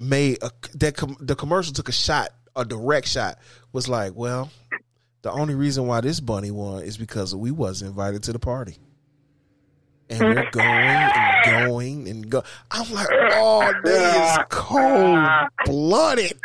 made 0.00 0.38
a, 0.42 0.50
that 0.74 0.96
com, 0.96 1.16
the 1.20 1.36
commercial 1.36 1.72
took 1.72 1.88
a 1.88 1.92
shot, 1.92 2.30
a 2.56 2.64
direct 2.64 3.06
shot. 3.06 3.38
Was 3.72 3.88
like, 3.88 4.16
well, 4.16 4.50
the 5.22 5.30
only 5.30 5.54
reason 5.54 5.86
why 5.86 6.00
this 6.00 6.18
bunny 6.18 6.50
won 6.50 6.82
is 6.82 6.96
because 6.96 7.32
we 7.32 7.52
was 7.52 7.82
invited 7.82 8.24
to 8.24 8.32
the 8.32 8.40
party, 8.40 8.78
and 10.10 10.20
we're 10.20 10.50
going 10.50 10.66
and 10.66 11.44
going 11.44 12.08
and 12.08 12.28
go. 12.30 12.42
I'm 12.70 12.92
like, 12.92 13.08
oh, 13.12 13.72
that 13.84 14.38
is 14.38 14.44
cold 14.50 15.18
blooded, 15.64 16.38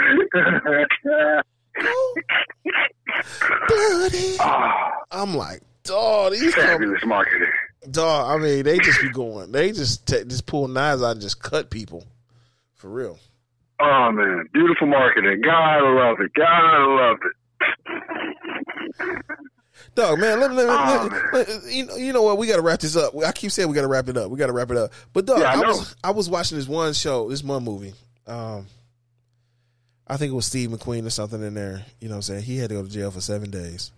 blooded. 3.67 4.37
oh, 4.39 4.89
I'm 5.11 5.35
like, 5.35 5.61
dog, 5.83 6.33
these 6.33 6.53
fabulous 6.53 7.03
marketing. 7.05 7.49
dog. 7.91 8.39
I 8.39 8.43
mean, 8.43 8.63
they 8.63 8.77
just 8.79 9.01
be 9.01 9.09
going. 9.09 9.51
They 9.51 9.71
just 9.71 10.07
ta 10.07 10.17
just 10.27 10.45
pull 10.45 10.67
knives 10.67 11.01
out 11.01 11.11
and 11.11 11.21
just 11.21 11.41
cut 11.41 11.69
people, 11.69 12.05
for 12.75 12.89
real. 12.89 13.17
Oh 13.81 14.11
man, 14.11 14.47
beautiful 14.53 14.87
marketing. 14.87 15.41
God 15.43 15.51
I 15.51 15.81
love 15.81 16.17
it. 16.21 16.31
God 16.33 16.45
I 16.45 16.85
love 17.09 17.17
it. 17.23 17.33
Dog, 19.95 20.19
man, 20.19 20.39
let 20.41 20.51
me, 20.51 20.57
let 20.57 20.67
me, 20.67 20.73
Oh, 20.77 21.09
let 21.33 21.47
let- 21.49 21.63
you, 21.73 21.85
know, 21.85 21.95
you 21.95 22.11
know 22.13 22.21
what? 22.23 22.37
We 22.37 22.47
got 22.47 22.57
to 22.57 22.61
wrap 22.61 22.81
this 22.81 22.95
up. 22.97 23.13
I 23.25 23.31
keep 23.31 23.49
saying 23.51 23.69
we 23.69 23.75
got 23.75 23.81
to 23.81 23.87
wrap 23.87 24.09
it 24.09 24.17
up. 24.17 24.29
We 24.29 24.37
got 24.37 24.47
to 24.47 24.53
wrap 24.53 24.69
it 24.69 24.77
up. 24.77 24.91
But 25.13 25.25
dog, 25.25 25.39
Yeah, 25.39 25.51
I 25.53 25.61
I, 25.61 25.67
was 25.67 25.95
I 26.03 26.11
was 26.11 26.29
watching 26.29 26.57
this 26.57 26.67
one 26.67 26.91
show, 26.93 27.29
this 27.29 27.43
one 27.43 27.63
movie. 27.63 27.93
Um, 28.27 28.67
I 30.07 30.17
think 30.17 30.31
it 30.31 30.35
was 30.35 30.45
Steve 30.45 30.69
McQueen 30.69 31.05
or 31.07 31.09
something 31.09 31.41
in 31.41 31.53
there. 31.53 31.85
You 32.01 32.09
know 32.09 32.15
what 32.15 32.17
I'm 32.17 32.21
saying? 32.23 32.43
He 32.43 32.57
had 32.57 32.69
to 32.69 32.75
go 32.75 32.83
to 32.83 32.89
jail 32.89 33.09
for 33.09 33.21
seven 33.21 33.49
days. 33.51 33.91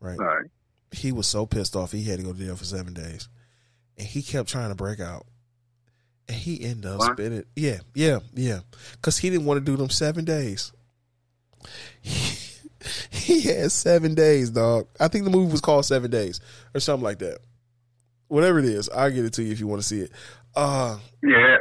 Right? 0.00 0.18
All 0.18 0.26
right. 0.26 0.46
He 0.92 1.10
was 1.10 1.26
so 1.26 1.46
pissed 1.46 1.74
off 1.74 1.90
he 1.90 2.04
had 2.04 2.18
to 2.18 2.24
go 2.24 2.32
to 2.34 2.38
jail 2.38 2.54
for 2.56 2.64
seven 2.64 2.92
days, 2.94 3.28
and 3.98 4.06
he 4.06 4.22
kept 4.22 4.48
trying 4.48 4.68
to 4.68 4.74
break 4.76 5.00
out. 5.00 5.26
And 6.28 6.36
he 6.36 6.62
ended 6.64 6.86
up 6.86 6.98
What? 7.00 7.12
spending, 7.18 7.44
yeah, 7.56 7.78
yeah, 7.94 8.20
yeah, 8.34 8.60
because 8.92 9.18
he 9.18 9.28
didn't 9.30 9.46
want 9.46 9.58
to 9.58 9.64
do 9.64 9.76
them 9.76 9.90
seven 9.90 10.24
days. 10.24 10.70
He, 13.10 13.40
had 13.42 13.70
seven 13.72 14.14
days, 14.14 14.50
dog. 14.50 14.86
I 15.00 15.08
think 15.08 15.24
the 15.24 15.30
movie 15.30 15.50
was 15.52 15.60
called 15.60 15.84
Seven 15.86 16.10
Days 16.10 16.40
or 16.74 16.80
something 16.80 17.04
like 17.04 17.18
that. 17.20 17.38
Whatever 18.28 18.58
it 18.58 18.64
is, 18.66 18.88
I'll 18.90 19.10
get 19.10 19.24
it 19.24 19.32
to 19.34 19.42
you 19.42 19.52
if 19.52 19.60
you 19.60 19.66
want 19.66 19.82
to 19.82 19.86
see 19.88 20.00
it. 20.00 20.12
Uh, 20.54 20.98
Yeah. 21.22 21.58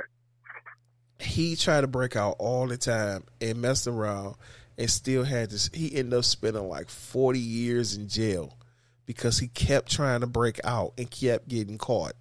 he 1.19 1.55
tried 1.55 1.81
to 1.81 1.87
break 1.87 2.15
out 2.15 2.35
all 2.39 2.67
the 2.67 2.77
time 2.77 3.23
and 3.41 3.61
messed 3.61 3.87
around 3.87 4.35
and 4.77 4.89
still 4.89 5.23
had 5.23 5.49
this. 5.51 5.69
He 5.73 5.95
ended 5.95 6.17
up 6.17 6.25
spending 6.25 6.67
like 6.67 6.89
40 6.89 7.39
years 7.39 7.95
in 7.95 8.07
jail 8.07 8.57
because 9.05 9.39
he 9.39 9.47
kept 9.47 9.91
trying 9.91 10.21
to 10.21 10.27
break 10.27 10.59
out 10.63 10.93
and 10.97 11.09
kept 11.09 11.47
getting 11.47 11.77
caught 11.77 12.13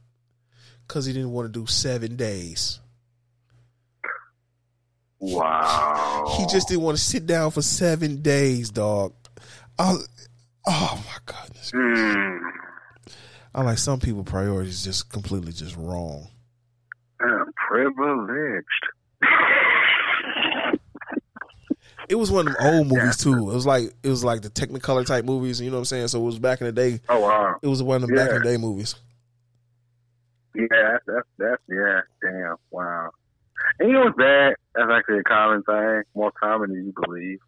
because 0.86 1.06
he 1.06 1.12
didn't 1.12 1.32
want 1.32 1.52
to 1.52 1.60
do 1.60 1.66
seven 1.66 2.16
days. 2.16 2.80
Wow. 5.22 6.36
He 6.36 6.46
just 6.46 6.68
didn't 6.68 6.82
want 6.82 6.98
to 6.98 7.02
sit 7.02 7.26
down 7.26 7.50
for 7.52 7.62
seven 7.62 8.22
days, 8.22 8.70
dog. 8.70 9.14
I, 9.78 9.96
Oh 10.66 11.04
my 11.06 11.18
goodness. 11.26 11.72
Mm. 11.72 12.40
I'm 13.54 13.66
like 13.66 13.78
some 13.78 14.00
people 14.00 14.24
priorities 14.24 14.84
just 14.84 15.10
completely 15.10 15.52
just 15.52 15.76
wrong. 15.76 16.28
I'm 17.20 17.52
privileged. 17.68 18.66
It 22.08 22.16
was 22.16 22.30
one 22.30 22.48
of 22.48 22.54
them 22.54 22.74
old 22.74 22.88
movies 22.88 23.16
too. 23.16 23.50
It 23.50 23.54
was 23.54 23.66
like 23.66 23.92
it 24.02 24.08
was 24.08 24.24
like 24.24 24.42
the 24.42 24.50
Technicolor 24.50 25.06
type 25.06 25.24
movies. 25.24 25.60
You 25.60 25.70
know 25.70 25.76
what 25.76 25.80
I'm 25.80 25.84
saying? 25.86 26.08
So 26.08 26.20
it 26.20 26.24
was 26.24 26.38
back 26.38 26.60
in 26.60 26.66
the 26.66 26.72
day. 26.72 27.00
Oh 27.08 27.20
wow. 27.20 27.56
It 27.62 27.68
was 27.68 27.82
one 27.82 28.02
of 28.02 28.08
them 28.08 28.16
back 28.16 28.30
in 28.30 28.38
the 28.38 28.44
day 28.44 28.56
movies. 28.56 28.94
Yeah, 30.54 30.98
that's, 31.06 31.26
that's 31.38 31.62
yeah, 31.68 32.00
damn, 32.20 32.56
wow. 32.70 33.10
And 33.78 33.88
you 33.88 33.94
know 33.94 34.04
what's 34.04 34.16
bad? 34.16 34.54
That's 34.74 34.90
actually 34.90 35.20
a 35.20 35.22
common 35.24 35.62
thing, 35.62 36.02
more 36.14 36.32
common 36.32 36.70
than 36.70 36.86
you 36.86 36.94
believe. 37.04 37.38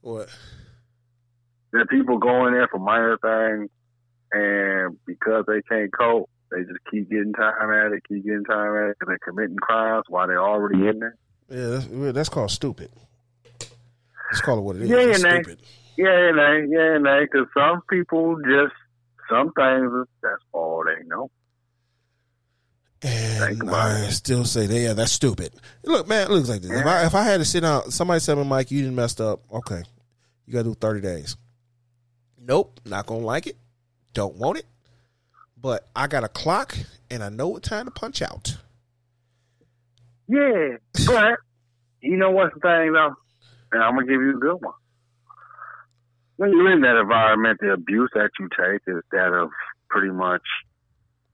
What? 0.00 0.28
That 1.72 1.88
people 1.88 2.18
go 2.18 2.46
in 2.46 2.54
there 2.54 2.68
for 2.68 2.78
minor 2.78 3.18
things, 3.18 3.70
and 4.32 4.98
because 5.06 5.44
they 5.46 5.62
can't 5.62 5.90
cope, 5.96 6.28
they 6.50 6.62
just 6.62 6.78
keep 6.90 7.10
getting 7.10 7.32
time 7.32 7.70
at 7.70 7.92
it, 7.92 8.02
keep 8.08 8.24
getting 8.24 8.44
time 8.44 8.76
at 8.76 8.90
it, 8.90 8.96
and 9.00 9.08
they're 9.08 9.18
committing 9.18 9.56
crimes 9.56 10.04
while 10.08 10.26
they're 10.26 10.42
already 10.42 10.86
in 10.86 11.00
there. 11.00 11.16
Yeah, 11.50 11.66
that's, 11.66 12.14
that's 12.14 12.28
called 12.28 12.50
stupid. 12.50 12.90
Let's 14.30 14.40
call 14.40 14.58
it 14.58 14.62
what 14.62 14.76
it 14.76 14.82
is. 14.82 14.88
Yeah, 14.88 14.96
It's 14.98 15.22
yeah, 15.22 15.42
stupid. 15.42 15.62
Yeah, 15.96 16.28
and 16.28 16.38
they, 16.38 16.76
yeah, 16.76 16.96
and 16.96 17.06
they, 17.06 17.20
because 17.20 17.46
some 17.54 17.82
people 17.88 18.36
just 18.36 18.74
some 19.30 19.52
things 19.52 19.90
that's 20.22 20.42
all 20.52 20.84
they 20.84 21.06
know. 21.06 21.30
And 23.06 23.70
I 23.70 24.08
still 24.08 24.46
say, 24.46 24.66
that, 24.66 24.78
yeah, 24.78 24.94
that's 24.94 25.12
stupid. 25.12 25.52
Look, 25.84 26.08
man, 26.08 26.22
it 26.22 26.30
looks 26.30 26.48
like 26.48 26.62
this. 26.62 26.70
If 26.70 26.86
I 26.86 27.04
if 27.04 27.14
I 27.14 27.22
had 27.22 27.36
to 27.36 27.44
sit 27.44 27.60
down, 27.60 27.90
somebody 27.90 28.18
said, 28.18 28.36
to 28.36 28.42
me, 28.42 28.48
Mike, 28.48 28.70
you 28.70 28.80
didn't 28.80 28.96
messed 28.96 29.20
up. 29.20 29.42
Okay, 29.52 29.82
you 30.46 30.54
got 30.54 30.60
to 30.60 30.70
do 30.70 30.74
thirty 30.74 31.02
days. 31.02 31.36
Nope, 32.40 32.80
not 32.86 33.04
gonna 33.04 33.20
like 33.24 33.46
it. 33.46 33.56
Don't 34.14 34.36
want 34.36 34.58
it. 34.58 34.66
But 35.60 35.86
I 35.94 36.06
got 36.06 36.24
a 36.24 36.28
clock, 36.28 36.76
and 37.10 37.22
I 37.22 37.28
know 37.28 37.48
what 37.48 37.62
time 37.62 37.84
to 37.84 37.90
punch 37.90 38.22
out. 38.22 38.56
Yeah, 40.26 40.76
but 41.06 41.38
you 42.00 42.16
know 42.16 42.30
what's 42.30 42.54
the 42.54 42.60
thing 42.60 42.92
though, 42.92 43.14
and 43.72 43.82
I'm 43.82 43.94
gonna 43.96 44.06
give 44.06 44.22
you 44.22 44.36
a 44.36 44.40
good 44.40 44.62
one. 44.62 44.74
When 46.36 46.52
you're 46.52 46.72
in 46.72 46.80
that 46.80 46.98
environment, 46.98 47.60
the 47.60 47.72
abuse 47.72 48.10
that 48.14 48.30
you 48.40 48.48
take 48.48 48.80
is 48.86 49.02
that 49.12 49.32
of 49.34 49.50
pretty 49.90 50.10
much, 50.10 50.42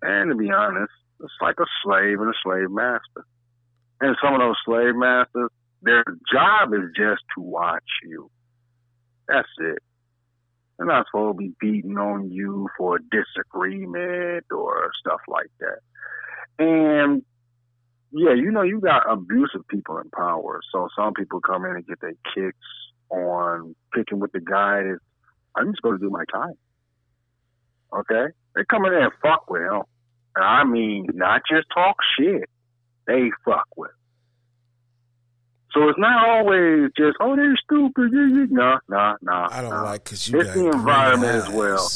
and 0.03 0.31
to 0.31 0.37
be 0.37 0.51
honest, 0.51 0.93
it's 1.23 1.33
like 1.41 1.57
a 1.61 1.67
slave 1.83 2.21
and 2.21 2.31
a 2.31 2.39
slave 2.43 2.71
master. 2.71 3.25
And 4.01 4.17
some 4.23 4.35
of 4.35 4.41
those 4.41 4.57
slave 4.65 4.97
masters, 4.97 5.51
their 5.83 6.05
job 6.33 6.73
is 6.75 6.91
just 6.97 7.23
to 7.37 7.43
watch 7.43 7.85
you. 8.03 8.31
That's 9.29 9.49
it. 9.59 9.79
They're 10.77 10.87
not 10.87 11.07
supposed 11.07 11.39
to 11.39 11.39
be 11.39 11.53
beating 11.61 11.99
on 11.99 12.31
you 12.31 12.69
for 12.79 12.97
a 12.97 12.99
disagreement 13.11 14.47
or 14.51 14.91
stuff 14.99 15.21
like 15.29 15.51
that. 15.61 15.81
And 16.59 17.23
yeah, 18.13 18.35
you 18.35 18.51
know, 18.51 18.63
you 18.63 18.81
got 18.81 19.11
abusive 19.11 19.67
people 19.69 19.99
in 19.99 20.11
power. 20.11 20.61
So 20.73 20.89
some 20.97 21.13
people 21.15 21.41
come 21.41 21.65
in 21.65 21.77
and 21.77 21.87
get 21.87 22.01
their 22.01 22.15
kicks 22.35 22.57
on 23.11 23.75
picking 23.95 24.21
with 24.21 24.33
the 24.33 24.41
guy 24.41 24.83
that 24.83 24.99
I'm 25.55 25.71
just 25.71 25.83
going 25.83 25.99
to 25.99 26.05
do 26.05 26.11
my 26.11 26.25
time. 26.33 26.55
Okay, 27.93 28.33
they 28.55 28.63
come 28.71 28.85
in 28.85 28.93
there 28.93 29.05
and 29.05 29.13
fuck 29.21 29.51
with 29.51 29.63
him, 29.63 29.83
I 30.37 30.65
mean 30.65 31.07
not 31.15 31.43
just 31.51 31.67
talk 31.75 31.97
shit. 32.19 32.49
They 33.07 33.31
fuck 33.45 33.67
with. 33.77 33.91
So 35.73 35.89
it's 35.89 35.99
not 35.99 36.29
always 36.29 36.91
just 36.97 37.17
oh 37.21 37.37
they're 37.37 37.57
stupid. 37.65 38.11
yeah, 38.13 38.27
yeah." 38.27 38.47
No, 38.51 38.79
no, 38.89 39.17
no. 39.23 39.47
I 39.51 39.61
don't 39.61 39.71
no. 39.71 39.85
like 39.85 40.05
because 40.05 40.29
you 40.29 40.41
It's 40.41 40.55
the 40.55 40.67
environment 40.71 41.35
as 41.35 41.49
well. 41.49 41.89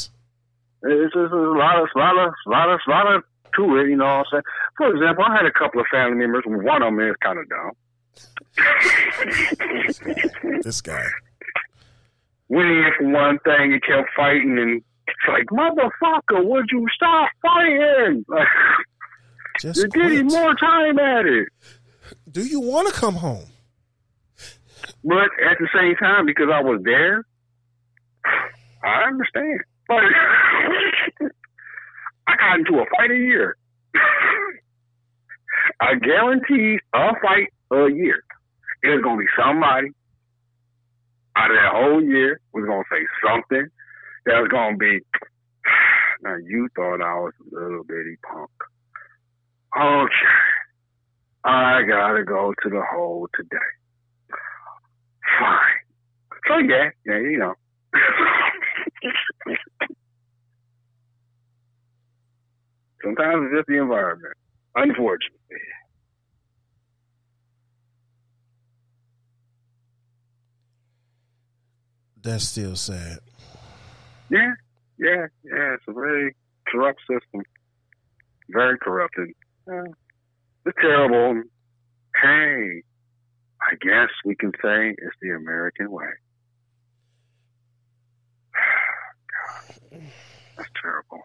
It's 0.86 1.14
just 1.14 1.32
a 1.32 1.36
lot 1.36 1.80
of, 1.82 1.88
lot 1.96 2.18
of, 2.18 2.34
lot 2.46 2.68
of, 2.68 2.78
lot 2.86 3.14
of 3.14 3.22
to 3.56 3.76
it. 3.78 3.88
You 3.88 3.96
know 3.96 4.04
what 4.04 4.12
I'm 4.12 4.24
saying? 4.30 4.42
For 4.76 4.94
example, 4.94 5.24
I 5.24 5.34
had 5.36 5.46
a 5.46 5.52
couple 5.52 5.80
of 5.80 5.86
family 5.90 6.16
members. 6.16 6.44
One 6.46 6.82
of 6.82 6.88
them 6.94 7.00
is 7.00 7.16
kind 7.22 7.38
of 7.38 7.48
dumb. 7.48 7.72
This 10.62 10.80
guy. 10.80 11.04
Went 12.48 12.68
in 12.68 12.90
for 12.98 13.08
one 13.08 13.38
thing 13.40 13.72
and 13.72 13.82
kept 13.82 14.08
fighting, 14.16 14.58
and 14.58 14.82
it's 15.06 15.28
like, 15.28 15.46
motherfucker, 15.46 16.44
would 16.44 16.66
you 16.70 16.86
stop 16.94 17.30
fighting? 17.42 18.24
Just 19.60 19.78
you're 19.78 19.88
getting 19.88 20.26
more 20.26 20.54
time 20.56 20.98
at 20.98 21.26
it. 21.26 21.48
Do 22.30 22.44
you 22.44 22.60
want 22.60 22.92
to 22.92 22.94
come 22.94 23.14
home? 23.14 23.46
But 25.04 25.30
at 25.44 25.58
the 25.58 25.68
same 25.74 25.94
time, 25.96 26.26
because 26.26 26.48
I 26.52 26.60
was 26.60 26.80
there, 26.84 27.24
I 28.82 29.04
understand. 29.06 29.60
But 29.86 30.02
I 32.26 32.36
got 32.36 32.58
into 32.58 32.80
a 32.80 32.86
fight 32.96 33.10
a 33.10 33.16
year. 33.16 33.56
I 35.80 35.94
guarantee 35.94 36.78
a 36.92 37.12
fight 37.22 37.52
a 37.70 37.88
year. 37.90 38.22
There's 38.82 39.02
gonna 39.02 39.18
be 39.18 39.26
somebody 39.38 39.88
out 41.36 41.50
of 41.50 41.56
that 41.56 41.72
whole 41.72 42.02
year 42.02 42.40
was 42.52 42.64
gonna 42.66 42.84
say 42.90 43.06
something 43.26 43.68
that 44.26 44.40
was 44.40 44.48
gonna 44.50 44.76
be. 44.76 45.00
Now 46.22 46.36
you 46.36 46.68
thought 46.74 47.02
I 47.02 47.14
was 47.20 47.34
a 47.52 47.54
little 47.54 47.84
bitty 47.84 48.16
punk. 48.22 48.48
Okay, 49.76 50.10
I 51.44 51.82
gotta 51.86 52.24
go 52.24 52.54
to 52.62 52.70
the 52.70 52.82
hole 52.92 53.28
today. 53.34 53.58
Fine. 55.38 55.84
So 56.48 56.58
yeah, 56.58 56.90
yeah, 57.04 57.18
you 57.18 57.38
know. 57.38 57.54
Sometimes 63.04 63.48
it's 63.50 63.56
just 63.58 63.66
the 63.68 63.82
environment. 63.82 64.34
Unfortunately. 64.74 65.58
That's 72.22 72.44
still 72.44 72.74
sad. 72.76 73.18
Yeah, 74.30 74.52
yeah, 74.98 75.26
yeah. 75.44 75.74
It's 75.74 75.84
a 75.88 75.92
very 75.92 76.34
corrupt 76.68 77.00
system. 77.00 77.42
Very 78.50 78.78
corrupted. 78.78 79.30
Uh, 79.70 79.84
it's 80.66 80.76
terrible. 80.80 81.42
Hey, 82.20 82.82
I 83.60 83.74
guess 83.80 84.08
we 84.24 84.34
can 84.34 84.52
say 84.62 84.90
it's 84.96 85.16
the 85.20 85.30
American 85.30 85.90
way. 85.90 86.06
God, 89.92 90.00
that's 90.56 90.68
terrible. 90.80 91.20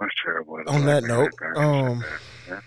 That's 0.00 0.12
terrible. 0.24 0.58
On 0.68 0.84
that 0.86 1.04
note, 1.04 1.32
um, 1.56 2.04
Yeah. 2.48 2.60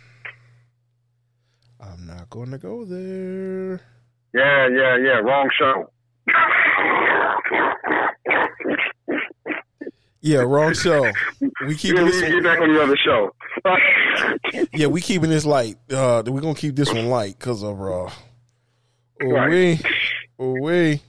I'm 1.80 2.06
not 2.08 2.30
going 2.30 2.52
to 2.52 2.58
go 2.58 2.84
there. 2.86 3.82
Yeah, 4.34 4.68
yeah, 4.68 4.98
yeah. 4.98 5.20
Wrong 5.20 5.50
show. 5.58 5.92
Yeah, 10.22 10.40
wrong 10.40 10.74
show. 10.74 11.10
We 11.66 11.76
keeping 11.76 11.98
Yeah, 11.98 12.04
we 12.04 12.12
this. 12.12 12.22
need 12.22 12.28
to 12.28 12.34
One, 12.34 12.44
get 12.44 12.44
back 12.44 12.60
on 12.62 12.74
the 12.74 12.84
other 12.84 12.98
show. 12.98 13.34
yeah, 14.74 14.88
we 14.88 15.00
keeping 15.02 15.30
this 15.30 15.46
light. 15.46 15.78
Uh, 15.90 16.24
we 16.26 16.42
gonna 16.42 16.56
keep 16.56 16.76
this 16.76 16.92
one 16.94 17.08
light 17.08 17.38
because 17.40 17.64
of 17.64 17.80
uh, 17.82 17.84
oh 17.84 18.10
we, 19.22 19.80
oh 20.38 20.56
we. 20.62 21.02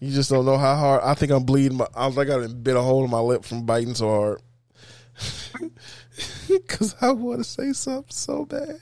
You 0.00 0.12
just 0.14 0.30
don't 0.30 0.44
know 0.44 0.58
how 0.58 0.76
hard. 0.76 1.02
I 1.04 1.14
think 1.14 1.32
I'm 1.32 1.44
bleeding. 1.44 1.78
My, 1.78 1.86
I 1.96 2.06
was 2.06 2.16
like, 2.16 2.28
I 2.28 2.46
bit 2.46 2.76
a 2.76 2.82
hole 2.82 3.02
in 3.04 3.10
my 3.10 3.18
lip 3.20 3.44
from 3.44 3.64
biting 3.66 3.94
so 3.94 4.08
hard. 4.08 4.42
Because 6.48 6.96
I 7.00 7.12
want 7.12 7.38
to 7.38 7.44
say 7.44 7.72
something 7.72 8.10
so 8.10 8.44
bad. 8.44 8.76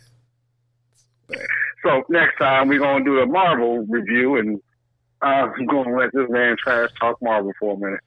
so 1.82 2.02
next 2.08 2.38
time 2.38 2.68
we're 2.68 2.78
gonna 2.78 3.04
do 3.04 3.18
a 3.20 3.26
Marvel 3.26 3.84
review, 3.88 4.36
and 4.36 4.60
I'm 5.22 5.66
gonna 5.66 5.96
let 5.96 6.12
this 6.12 6.28
man 6.28 6.56
trash 6.62 6.90
talk 7.00 7.16
Marvel 7.22 7.52
for 7.58 7.74
a 7.74 7.78
minute. 7.78 8.00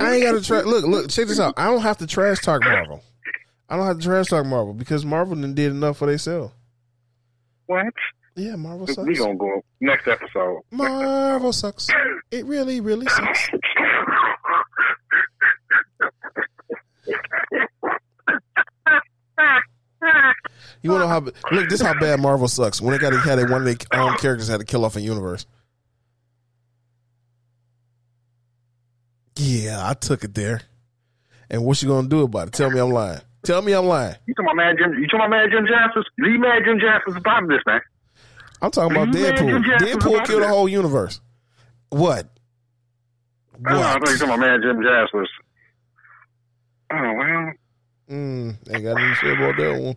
I 0.00 0.14
ain't 0.14 0.24
got 0.24 0.32
to 0.32 0.40
try. 0.42 0.60
Look, 0.62 0.84
look, 0.84 1.10
check 1.10 1.26
this 1.26 1.38
out. 1.38 1.54
I 1.56 1.66
don't 1.66 1.82
have 1.82 1.98
to 1.98 2.06
trash 2.06 2.38
talk 2.40 2.62
Marvel. 2.62 3.02
I 3.68 3.76
don't 3.76 3.86
have 3.86 3.98
to 3.98 4.04
trash 4.04 4.28
talk 4.28 4.46
Marvel 4.46 4.74
because 4.74 5.04
Marvel 5.04 5.34
done 5.34 5.54
did 5.54 5.70
enough 5.70 5.98
for 5.98 6.06
themselves. 6.06 6.52
what? 7.66 7.92
Yeah, 8.34 8.56
Marvel 8.56 8.86
sucks. 8.86 9.06
We 9.06 9.14
gonna 9.16 9.34
go 9.36 9.62
next 9.80 10.08
episode. 10.08 10.62
Marvel 10.70 11.52
sucks. 11.52 11.88
It 12.30 12.46
really, 12.46 12.80
really 12.80 13.06
sucks. 13.06 13.50
You 20.82 20.90
wanna 20.90 21.04
know 21.04 21.08
how? 21.08 21.20
Look, 21.20 21.68
this 21.68 21.80
is 21.80 21.86
how 21.86 21.98
bad 21.98 22.20
Marvel 22.20 22.48
sucks. 22.48 22.80
When 22.80 22.92
they 22.92 22.98
got 22.98 23.10
to 23.10 23.18
had 23.18 23.38
one 23.50 23.66
of 23.66 23.78
their 23.90 24.00
own 24.00 24.16
characters 24.16 24.48
had 24.48 24.60
to 24.60 24.66
kill 24.66 24.84
off 24.84 24.96
a 24.96 25.00
universe. 25.00 25.46
Yeah, 29.36 29.71
I 29.82 29.94
took 29.94 30.24
it 30.24 30.34
there. 30.34 30.62
And 31.50 31.64
what 31.64 31.82
you 31.82 31.88
gonna 31.88 32.08
do 32.08 32.22
about 32.22 32.48
it? 32.48 32.54
Tell 32.54 32.70
me 32.70 32.78
I'm 32.80 32.90
lying. 32.90 33.20
Tell 33.44 33.60
me 33.60 33.72
I'm 33.72 33.86
lying. 33.86 34.14
You 34.26 34.34
talking 34.34 34.46
about 34.46 34.56
mad 34.56 34.76
Jim? 34.78 34.94
You 34.94 35.06
talking 35.06 35.20
about 35.20 35.30
mad 35.30 35.50
Jim 35.50 35.66
Jaspers? 35.66 36.04
Leave 36.18 36.40
mad 36.40 36.62
Jim 36.64 36.78
Jaspers 36.80 37.16
about 37.16 37.48
this, 37.48 37.58
man. 37.66 37.80
I'm 38.62 38.70
talking 38.70 38.96
about 38.96 39.14
You 39.14 39.24
Deadpool. 39.24 39.64
Deadpool 39.78 40.24
killed 40.26 40.42
the 40.42 40.48
whole 40.48 40.68
universe. 40.68 41.20
What? 41.90 42.28
Oh, 43.68 43.80
I 43.80 43.92
thought 43.94 44.08
you 44.08 44.18
talking 44.18 44.28
about 44.28 44.40
man 44.40 44.60
Jim 44.62 44.82
Jaspers. 44.82 45.28
Oh 46.92 47.12
well, 47.14 47.52
Mm, 48.10 48.56
ain't 48.70 48.84
got 48.84 48.94
nothing 48.94 49.08
to 49.08 49.16
say 49.16 49.32
about 49.32 49.56
that 49.56 49.82
one. 49.82 49.96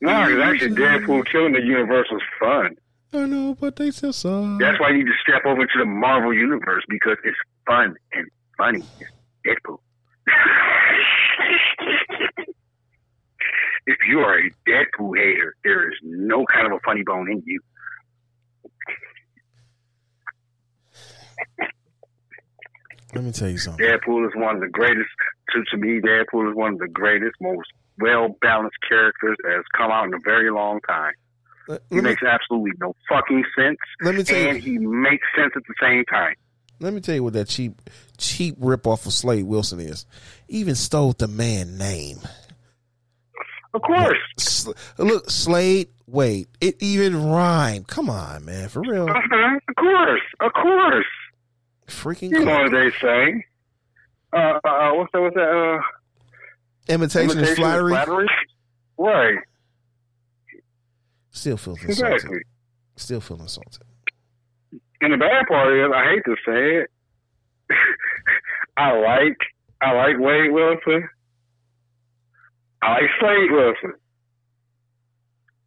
no, 0.00 0.26
because 0.26 0.42
actually 0.42 0.74
Deadpool 0.76 1.26
killing 1.30 1.52
the 1.52 1.60
universe 1.62 2.06
was 2.10 2.22
fun. 2.40 2.76
I 3.12 3.26
know, 3.26 3.54
but 3.60 3.76
they 3.76 3.90
still 3.90 4.12
suck. 4.12 4.58
That's 4.58 4.80
why 4.80 4.90
you 4.90 4.98
need 4.98 5.06
to 5.06 5.12
step 5.22 5.44
over 5.46 5.64
to 5.66 5.78
the 5.78 5.84
Marvel 5.84 6.32
universe 6.34 6.82
because 6.88 7.16
it's 7.24 7.36
fun 7.66 7.94
and 8.12 8.28
funny. 8.56 8.82
It's 9.00 9.10
Deadpool. 9.46 9.78
if 13.86 13.98
you 14.08 14.18
are 14.20 14.38
a 14.38 14.50
Deadpool 14.68 15.16
hater, 15.16 15.54
there 15.64 15.88
is 15.90 15.98
no 16.02 16.44
kind 16.52 16.66
of 16.66 16.72
a 16.72 16.80
funny 16.84 17.02
bone 17.04 17.30
in 17.30 17.42
you. 17.46 17.60
Let 23.14 23.24
me 23.24 23.30
tell 23.30 23.48
you 23.48 23.58
something. 23.58 23.84
Deadpool 23.84 24.26
is 24.26 24.32
one 24.34 24.56
of 24.56 24.60
the 24.60 24.68
greatest. 24.68 25.08
To, 25.50 25.62
to 25.70 25.76
me, 25.76 26.00
Deadpool 26.00 26.50
is 26.50 26.56
one 26.56 26.72
of 26.74 26.78
the 26.80 26.88
greatest, 26.88 27.34
most 27.40 27.68
well 28.00 28.34
balanced 28.40 28.76
characters 28.88 29.36
that 29.44 29.52
has 29.52 29.64
come 29.76 29.90
out 29.92 30.06
in 30.06 30.14
a 30.14 30.18
very 30.24 30.50
long 30.50 30.80
time. 30.88 31.12
Let, 31.68 31.82
He 31.90 31.96
let 31.96 32.04
me, 32.04 32.10
makes 32.10 32.22
absolutely 32.22 32.72
no 32.80 32.94
fucking 33.08 33.44
sense, 33.56 33.78
let 34.02 34.14
me 34.16 34.22
tell 34.24 34.36
and 34.36 34.62
you. 34.62 34.72
he 34.72 34.78
makes 34.78 35.26
sense 35.36 35.52
at 35.56 35.62
the 35.66 35.74
same 35.80 36.04
time. 36.06 36.34
Let 36.80 36.92
me 36.92 37.00
tell 37.00 37.14
you 37.14 37.22
what 37.22 37.34
that 37.34 37.48
cheap, 37.48 37.80
cheap 38.18 38.56
rip 38.58 38.86
off 38.86 39.06
of 39.06 39.12
Slade 39.12 39.44
Wilson 39.44 39.80
is. 39.80 40.06
Even 40.48 40.74
stole 40.74 41.12
the 41.12 41.28
man 41.28 41.78
name. 41.78 42.18
Of 43.72 43.82
course. 43.82 44.18
Sl- 44.38 44.72
look, 44.98 45.30
Slade. 45.30 45.88
Wait, 46.06 46.48
it 46.60 46.76
even 46.80 47.24
rhymed. 47.24 47.88
Come 47.88 48.10
on, 48.10 48.44
man, 48.44 48.68
for 48.68 48.82
real. 48.82 49.08
Uh-huh. 49.08 49.58
Of 49.68 49.74
course. 49.76 50.20
Of 50.40 50.52
course. 50.52 51.06
Freaking 51.86 52.30
You 52.30 52.44
know 52.44 52.58
what 52.58 52.70
they 52.70 52.90
say. 53.00 53.44
Uh, 54.32 54.58
uh, 54.64 54.90
what's 54.94 55.12
that? 55.12 55.20
What's 55.20 55.34
that? 55.36 55.78
Uh, 55.78 56.92
imitation, 56.92 57.38
is 57.38 57.54
flattery. 57.56 57.92
flattery? 57.92 58.28
Right. 58.98 59.38
Still 61.30 61.56
feeling 61.56 61.80
insulted. 61.82 62.14
Exactly. 62.14 62.38
Still 62.96 63.20
feeling 63.20 63.42
insulted. 63.42 63.82
And 65.04 65.12
the 65.12 65.18
bad 65.18 65.44
part 65.46 65.76
is, 65.76 65.92
I 65.94 66.04
hate 66.16 66.24
to 66.24 66.36
say 66.46 66.76
it, 66.80 66.90
I 68.78 68.92
like 68.96 69.36
I 69.82 69.92
like 69.92 70.16
Wade 70.18 70.50
Wilson. 70.50 71.06
I 72.80 72.92
like 72.92 73.10
Slade 73.20 73.50
Wilson. 73.52 73.92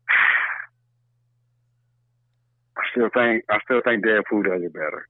I 2.77 2.81
still 2.91 3.09
think 3.13 3.43
I 3.51 3.59
still 3.65 3.81
think 3.85 4.03
Deadpool 4.03 4.43
does 4.43 4.63
it 4.63 4.73
better. 4.73 5.07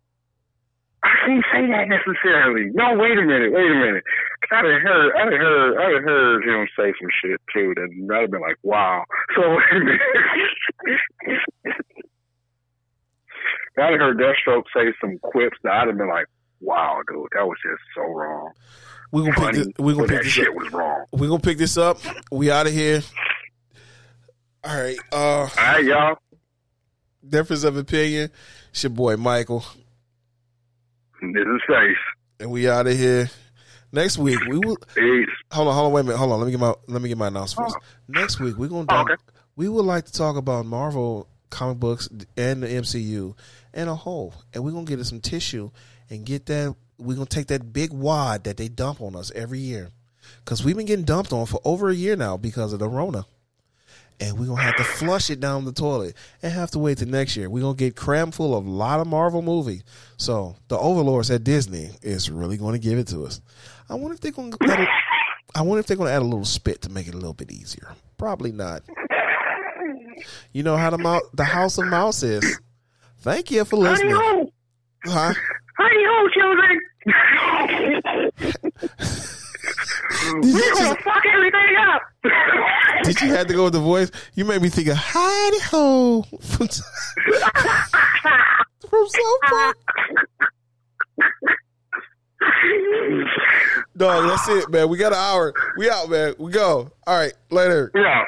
I 1.03 1.09
can't 1.25 1.45
say 1.53 1.67
that 1.71 1.88
necessarily. 1.88 2.69
No, 2.73 2.97
wait 2.99 3.17
a 3.17 3.21
minute, 3.23 3.53
wait 3.53 3.71
a 3.71 3.75
minute. 3.75 4.03
'Cause 4.41 4.57
I 4.59 4.61
done 4.63 4.82
heard, 4.82 5.15
I 5.15 5.23
heard, 5.38 5.78
I 5.78 6.01
heard 6.01 6.43
him 6.43 6.67
say 6.78 6.91
some 6.99 7.09
shit 7.23 7.39
too 7.53 7.73
that 7.78 7.89
I'd 8.13 8.21
have 8.23 8.32
been 8.32 8.41
like, 8.41 8.57
wow. 8.63 9.05
So 9.36 9.55
wait 9.55 9.71
a 9.71 9.80
minute. 9.80 10.01
I 13.80 13.91
heard 13.97 14.17
Deathstroke 14.17 14.63
say 14.75 14.93
some 15.01 15.17
quips 15.19 15.57
that 15.63 15.73
I'd 15.73 15.88
have 15.88 15.97
been 15.97 16.09
like, 16.09 16.25
wow, 16.61 17.01
dude, 17.07 17.28
that 17.36 17.45
was 17.45 17.57
just 17.63 17.82
so 17.95 18.01
wrong. 18.03 18.51
We 19.11 19.21
gonna 19.21 19.34
pick 19.36 19.53
this. 19.55 19.67
We 19.80 19.93
gonna 19.93 20.07
pick 20.07 20.17
that 20.17 20.23
this 20.23 20.34
shit 20.34 20.49
up. 20.49 20.55
was 20.55 20.71
wrong. 20.73 21.05
We 21.13 21.28
gonna 21.28 21.39
pick 21.39 21.57
this 21.57 21.78
up. 21.78 21.99
We 22.32 22.51
out 22.51 22.67
of 22.67 22.73
here. 22.73 23.01
All 24.63 24.75
right. 24.75 24.97
Uh, 25.11 25.15
All 25.15 25.49
right, 25.57 25.84
y'all. 25.86 26.15
difference 27.28 27.63
of 27.63 27.78
opinion. 27.78 28.30
It's 28.71 28.84
your 28.84 28.89
boy 28.89 29.15
Michael, 29.17 29.63
This 31.21 31.45
is 31.45 31.61
Face. 31.67 31.95
and 32.39 32.51
we 32.51 32.69
out 32.69 32.88
of 32.88 32.97
here. 32.97 33.30
Next 33.93 34.17
week 34.17 34.39
we 34.49 34.57
will. 34.57 34.75
Peace. 34.93 35.30
Hold 35.51 35.69
on, 35.69 35.73
hold 35.73 35.86
on, 35.88 35.91
wait 35.93 36.01
a 36.01 36.03
minute. 36.03 36.17
Hold 36.17 36.32
on. 36.34 36.39
Let 36.39 36.45
me 36.45 36.51
get 36.51 36.59
my 36.59 36.73
let 36.88 37.01
me 37.01 37.07
get 37.09 37.17
my 37.17 37.28
announcement. 37.28 37.71
first. 37.71 37.86
Next 38.09 38.39
week 38.39 38.57
we're 38.57 38.67
gonna 38.67 38.86
Oh, 38.89 39.01
okay. 39.03 39.15
we 39.55 39.69
would 39.69 39.86
like 39.86 40.05
to 40.05 40.11
talk 40.11 40.36
about 40.36 40.65
Marvel 40.65 41.28
comic 41.50 41.80
books 41.80 42.10
and 42.36 42.64
the 42.64 42.68
MCU 42.68 43.36
and 43.74 43.89
a 43.89 43.95
whole, 43.95 44.34
and 44.54 44.64
we're 44.64 44.72
gonna 44.72 44.86
get 44.86 45.00
us 45.00 45.10
some 45.10 45.22
tissue 45.22 45.72
and 46.10 46.26
get 46.26 46.45
that. 46.48 46.76
We're 46.98 47.16
gonna 47.16 47.28
take 47.28 47.48
that 47.48 47.74
big 47.74 47.91
wad 47.91 48.45
that 48.45 48.58
they 48.58 48.68
dump 48.68 49.02
on 49.02 49.16
us 49.16 49.32
every 49.36 49.60
year, 49.60 49.91
because 50.43 50.64
we've 50.64 50.76
been 50.76 50.86
getting 50.86 51.06
dumped 51.06 51.32
on 51.32 51.45
for 51.45 51.62
over 51.64 51.89
a 51.89 51.95
year 51.95 52.16
now 52.16 52.38
because 52.38 52.74
of 52.74 52.80
the 52.80 52.89
Rona. 52.89 53.26
And 54.20 54.39
we're 54.39 54.48
gonna 54.48 54.64
have 54.64 54.78
to 54.78 54.84
flush 54.84 55.30
it 55.30 55.39
down 55.39 55.66
the 55.66 55.72
toilet 55.72 56.16
and 56.41 56.52
have 56.52 56.72
to 56.72 56.80
wait 56.80 56.98
till 56.98 57.08
next 57.08 57.38
year. 57.38 57.52
We're 57.52 57.62
gonna 57.62 57.76
get 57.76 57.95
crammed 57.95 58.34
full 58.34 58.58
of 58.58 58.66
a 58.66 58.70
lot 58.70 59.00
of 59.00 59.06
Marvel 59.06 59.43
movie. 59.43 59.84
So 60.18 60.56
the 60.70 60.78
overlords 60.80 61.30
at 61.30 61.43
Disney 61.43 61.91
is 62.02 62.32
really 62.32 62.58
gonna 62.58 62.80
give 62.80 62.98
it 62.98 63.08
to 63.10 63.26
us. 63.26 63.41
I 63.88 63.93
wonder 63.93 64.16
if 64.16 64.22
they're 64.22 64.32
gonna 64.32 64.58
add 64.64 64.80
a, 64.80 64.88
I 65.54 65.62
wonder 65.62 65.82
if 65.82 65.86
they're 65.86 65.98
gonna 65.98 66.10
add 66.10 66.24
a 66.24 66.26
little 66.26 66.45
spit 66.45 66.82
to 66.82 66.89
make 66.89 67.08
it 67.08 67.14
a 67.14 67.18
little 67.18 67.36
bit 67.36 67.52
easier. 67.52 67.93
Probably 68.18 68.52
not. 68.52 68.82
You 70.53 70.63
know 70.63 70.78
how 70.78 70.89
the 70.89 70.97
mouse, 70.97 71.22
the 71.34 71.43
House 71.43 71.78
of 71.78 71.86
Mouse 71.88 72.24
is. 72.24 72.59
Thank 73.20 73.51
you 73.51 73.63
for 73.65 73.76
listening. 73.78 74.15
ho! 74.15 74.49
Huh? 75.05 75.34
Howdy 75.78 76.03
ho, 76.07 76.28
children! 76.34 76.80
We're 80.28 80.41
gonna 80.41 80.51
just, 80.51 80.99
fuck 81.01 81.24
everything 81.34 81.76
up! 81.80 82.01
did 83.03 83.22
you 83.22 83.28
have 83.30 83.47
to 83.47 83.53
go 83.53 83.63
with 83.65 83.74
the 83.74 83.80
voice? 83.80 84.09
You 84.34 84.45
made 84.45 84.61
me 84.61 84.70
think 84.70 84.88
of 84.88 84.97
Hidey 84.97 85.61
Ho 85.72 86.22
from, 86.24 86.68
from 88.89 89.07
South 89.07 89.41
Park. 89.43 89.78
Dog, 93.95 94.28
that's 94.30 94.47
it, 94.49 94.70
man. 94.70 94.89
We 94.89 94.97
got 94.97 95.13
an 95.13 95.20
hour. 95.20 95.53
We 95.78 95.89
out, 95.89 96.09
man. 96.09 96.36
We 96.38 96.51
go. 96.51 96.89
All 97.05 97.18
right, 97.18 97.34
later. 97.49 97.91
yeah. 97.95 98.24